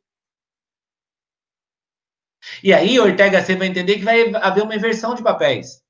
E 2.64 2.74
aí, 2.74 3.00
Ortega 3.00 3.44
C 3.44 3.56
vai 3.56 3.68
entender 3.68 3.98
que 3.98 4.04
vai 4.04 4.34
haver 4.36 4.64
uma 4.64 4.76
inversão 4.76 5.16
de 5.16 5.24
papéis. 5.24 5.82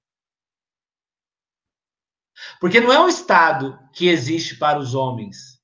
Porque 2.60 2.80
não 2.80 2.92
é 2.92 3.00
um 3.00 3.08
Estado 3.08 3.80
que 3.94 4.08
existe 4.08 4.58
para 4.58 4.80
os 4.80 4.94
homens. 4.94 5.60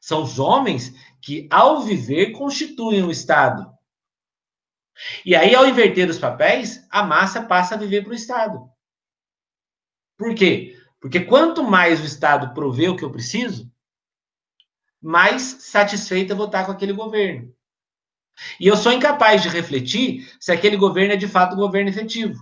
São 0.00 0.22
os 0.22 0.38
homens 0.38 0.92
que, 1.20 1.48
ao 1.50 1.82
viver, 1.82 2.32
constituem 2.32 3.02
o 3.02 3.08
um 3.08 3.10
Estado. 3.10 3.70
E 5.24 5.34
aí, 5.34 5.54
ao 5.54 5.66
inverter 5.66 6.08
os 6.08 6.18
papéis, 6.18 6.86
a 6.90 7.02
massa 7.02 7.42
passa 7.42 7.74
a 7.74 7.78
viver 7.78 8.02
para 8.02 8.12
o 8.12 8.16
Estado. 8.16 8.70
Por 10.16 10.34
quê? 10.34 10.75
Porque 11.06 11.20
quanto 11.20 11.62
mais 11.62 12.00
o 12.00 12.04
Estado 12.04 12.52
provê 12.52 12.88
o 12.88 12.96
que 12.96 13.04
eu 13.04 13.12
preciso, 13.12 13.72
mais 15.00 15.40
satisfeita 15.42 16.32
eu 16.32 16.36
vou 16.36 16.46
estar 16.46 16.66
com 16.66 16.72
aquele 16.72 16.92
governo. 16.92 17.54
E 18.58 18.66
eu 18.66 18.76
sou 18.76 18.90
incapaz 18.90 19.40
de 19.40 19.48
refletir 19.48 20.28
se 20.40 20.50
aquele 20.50 20.76
governo 20.76 21.14
é 21.14 21.16
de 21.16 21.28
fato 21.28 21.52
um 21.52 21.58
governo 21.58 21.90
efetivo. 21.90 22.34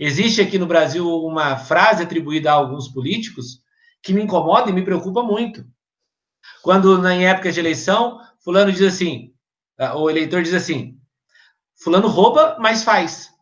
Existe 0.00 0.40
aqui 0.40 0.58
no 0.58 0.66
Brasil 0.66 1.06
uma 1.06 1.56
frase 1.56 2.02
atribuída 2.02 2.50
a 2.50 2.54
alguns 2.54 2.88
políticos 2.88 3.62
que 4.02 4.12
me 4.12 4.20
incomoda 4.20 4.70
e 4.70 4.72
me 4.72 4.84
preocupa 4.84 5.22
muito. 5.22 5.64
Quando, 6.60 7.06
em 7.06 7.28
época 7.28 7.52
de 7.52 7.60
eleição, 7.60 8.20
fulano 8.42 8.72
diz 8.72 8.82
assim, 8.82 9.32
o 9.94 10.10
eleitor 10.10 10.42
diz 10.42 10.54
assim, 10.54 11.00
fulano 11.80 12.08
rouba, 12.08 12.56
mas 12.58 12.82
faz. 12.82 13.32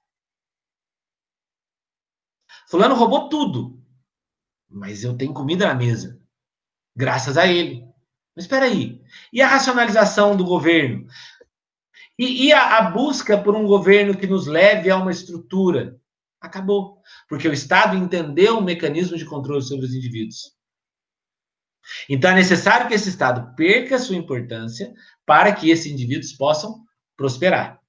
Fulano 2.69 2.95
roubou 2.95 3.31
tudo, 3.31 3.76
mas 4.69 5.05
eu 5.05 5.17
tenho 5.17 5.33
comida 5.33 5.67
na 5.67 5.75
mesa, 5.75 6.21
graças 6.95 7.37
a 7.37 7.47
ele. 7.47 7.85
Mas 8.35 8.45
espera 8.45 8.67
aí, 8.67 9.01
e 9.33 9.41
a 9.41 9.49
racionalização 9.49 10.37
do 10.37 10.45
governo? 10.45 11.07
E, 12.19 12.47
e 12.47 12.53
a, 12.53 12.79
a 12.79 12.91
busca 12.91 13.37
por 13.37 13.55
um 13.55 13.67
governo 13.67 14.17
que 14.17 14.27
nos 14.27 14.47
leve 14.47 14.91
a 14.91 14.97
uma 14.97 15.11
estrutura? 15.11 15.99
Acabou. 16.41 17.03
Porque 17.29 17.49
o 17.49 17.53
Estado 17.53 17.97
entendeu 17.97 18.59
o 18.59 18.63
mecanismo 18.63 19.17
de 19.17 19.25
controle 19.25 19.63
sobre 19.63 19.87
os 19.87 19.95
indivíduos. 19.95 20.55
Então 22.09 22.31
é 22.31 22.35
necessário 22.35 22.89
que 22.89 22.95
esse 22.95 23.09
Estado 23.09 23.55
perca 23.55 23.99
sua 23.99 24.17
importância 24.17 24.93
para 25.25 25.53
que 25.55 25.71
esses 25.71 25.91
indivíduos 25.91 26.33
possam 26.33 26.85
prosperar. 27.17 27.81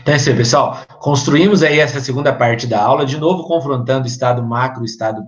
Então 0.00 0.14
é 0.14 0.16
isso 0.16 0.28
aí, 0.28 0.36
pessoal. 0.36 0.84
Construímos 0.98 1.62
aí 1.62 1.80
essa 1.80 2.00
segunda 2.00 2.32
parte 2.32 2.66
da 2.66 2.82
aula, 2.82 3.06
de 3.06 3.18
novo 3.18 3.44
confrontando 3.44 4.06
Estado 4.06 4.42
macro, 4.42 4.84
Estado 4.84 5.22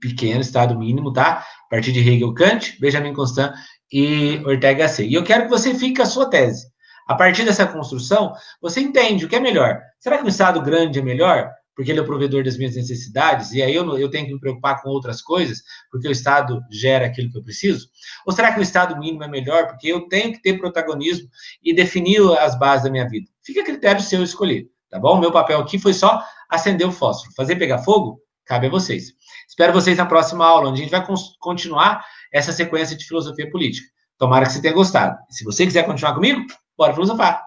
pequeno, 0.00 0.40
Estado 0.40 0.78
mínimo, 0.78 1.12
tá? 1.12 1.44
A 1.66 1.70
partir 1.70 1.92
de 1.92 2.00
Hegel, 2.00 2.32
Kant, 2.34 2.78
Benjamin 2.80 3.12
Constant 3.12 3.52
e 3.92 4.40
Ortega 4.44 4.88
C. 4.88 5.06
E 5.06 5.14
eu 5.14 5.24
quero 5.24 5.44
que 5.44 5.50
você 5.50 5.74
fique 5.74 6.00
a 6.00 6.06
sua 6.06 6.28
tese. 6.28 6.66
A 7.06 7.14
partir 7.14 7.44
dessa 7.44 7.66
construção, 7.66 8.32
você 8.60 8.80
entende 8.80 9.24
o 9.24 9.28
que 9.28 9.36
é 9.36 9.40
melhor. 9.40 9.80
Será 10.00 10.18
que 10.18 10.24
um 10.24 10.28
Estado 10.28 10.60
grande 10.60 10.98
é 10.98 11.02
melhor? 11.02 11.50
Porque 11.74 11.90
ele 11.90 11.98
é 11.98 12.02
o 12.02 12.06
provedor 12.06 12.44
das 12.44 12.56
minhas 12.56 12.76
necessidades, 12.76 13.52
e 13.52 13.62
aí 13.62 13.74
eu, 13.74 13.98
eu 13.98 14.08
tenho 14.08 14.26
que 14.26 14.32
me 14.32 14.40
preocupar 14.40 14.80
com 14.80 14.90
outras 14.90 15.20
coisas, 15.20 15.62
porque 15.90 16.06
o 16.06 16.12
Estado 16.12 16.60
gera 16.70 17.06
aquilo 17.06 17.30
que 17.30 17.38
eu 17.38 17.42
preciso? 17.42 17.88
Ou 18.26 18.32
será 18.32 18.52
que 18.52 18.60
o 18.60 18.62
Estado 18.62 18.96
mínimo 18.98 19.24
é 19.24 19.28
melhor, 19.28 19.66
porque 19.66 19.88
eu 19.88 20.08
tenho 20.08 20.32
que 20.32 20.40
ter 20.40 20.58
protagonismo 20.58 21.28
e 21.62 21.74
definir 21.74 22.20
as 22.38 22.56
bases 22.58 22.84
da 22.84 22.90
minha 22.90 23.08
vida? 23.08 23.28
Fica 23.42 23.62
a 23.62 23.64
critério 23.64 24.00
seu 24.00 24.22
escolher, 24.22 24.66
tá 24.88 24.98
bom? 24.98 25.18
Meu 25.18 25.32
papel 25.32 25.58
aqui 25.58 25.78
foi 25.78 25.92
só 25.92 26.22
acender 26.48 26.86
o 26.86 26.92
fósforo. 26.92 27.32
Fazer 27.36 27.56
pegar 27.56 27.78
fogo, 27.78 28.20
cabe 28.44 28.68
a 28.68 28.70
vocês. 28.70 29.12
Espero 29.48 29.72
vocês 29.72 29.98
na 29.98 30.06
próxima 30.06 30.46
aula, 30.46 30.70
onde 30.70 30.80
a 30.80 30.84
gente 30.84 30.90
vai 30.90 31.04
continuar 31.40 32.04
essa 32.32 32.52
sequência 32.52 32.96
de 32.96 33.04
filosofia 33.04 33.50
política. 33.50 33.86
Tomara 34.18 34.46
que 34.46 34.52
você 34.52 34.62
tenha 34.62 34.74
gostado. 34.74 35.16
Se 35.30 35.44
você 35.44 35.66
quiser 35.66 35.84
continuar 35.84 36.14
comigo, 36.14 36.40
bora 36.76 36.92
filosofar! 36.92 37.42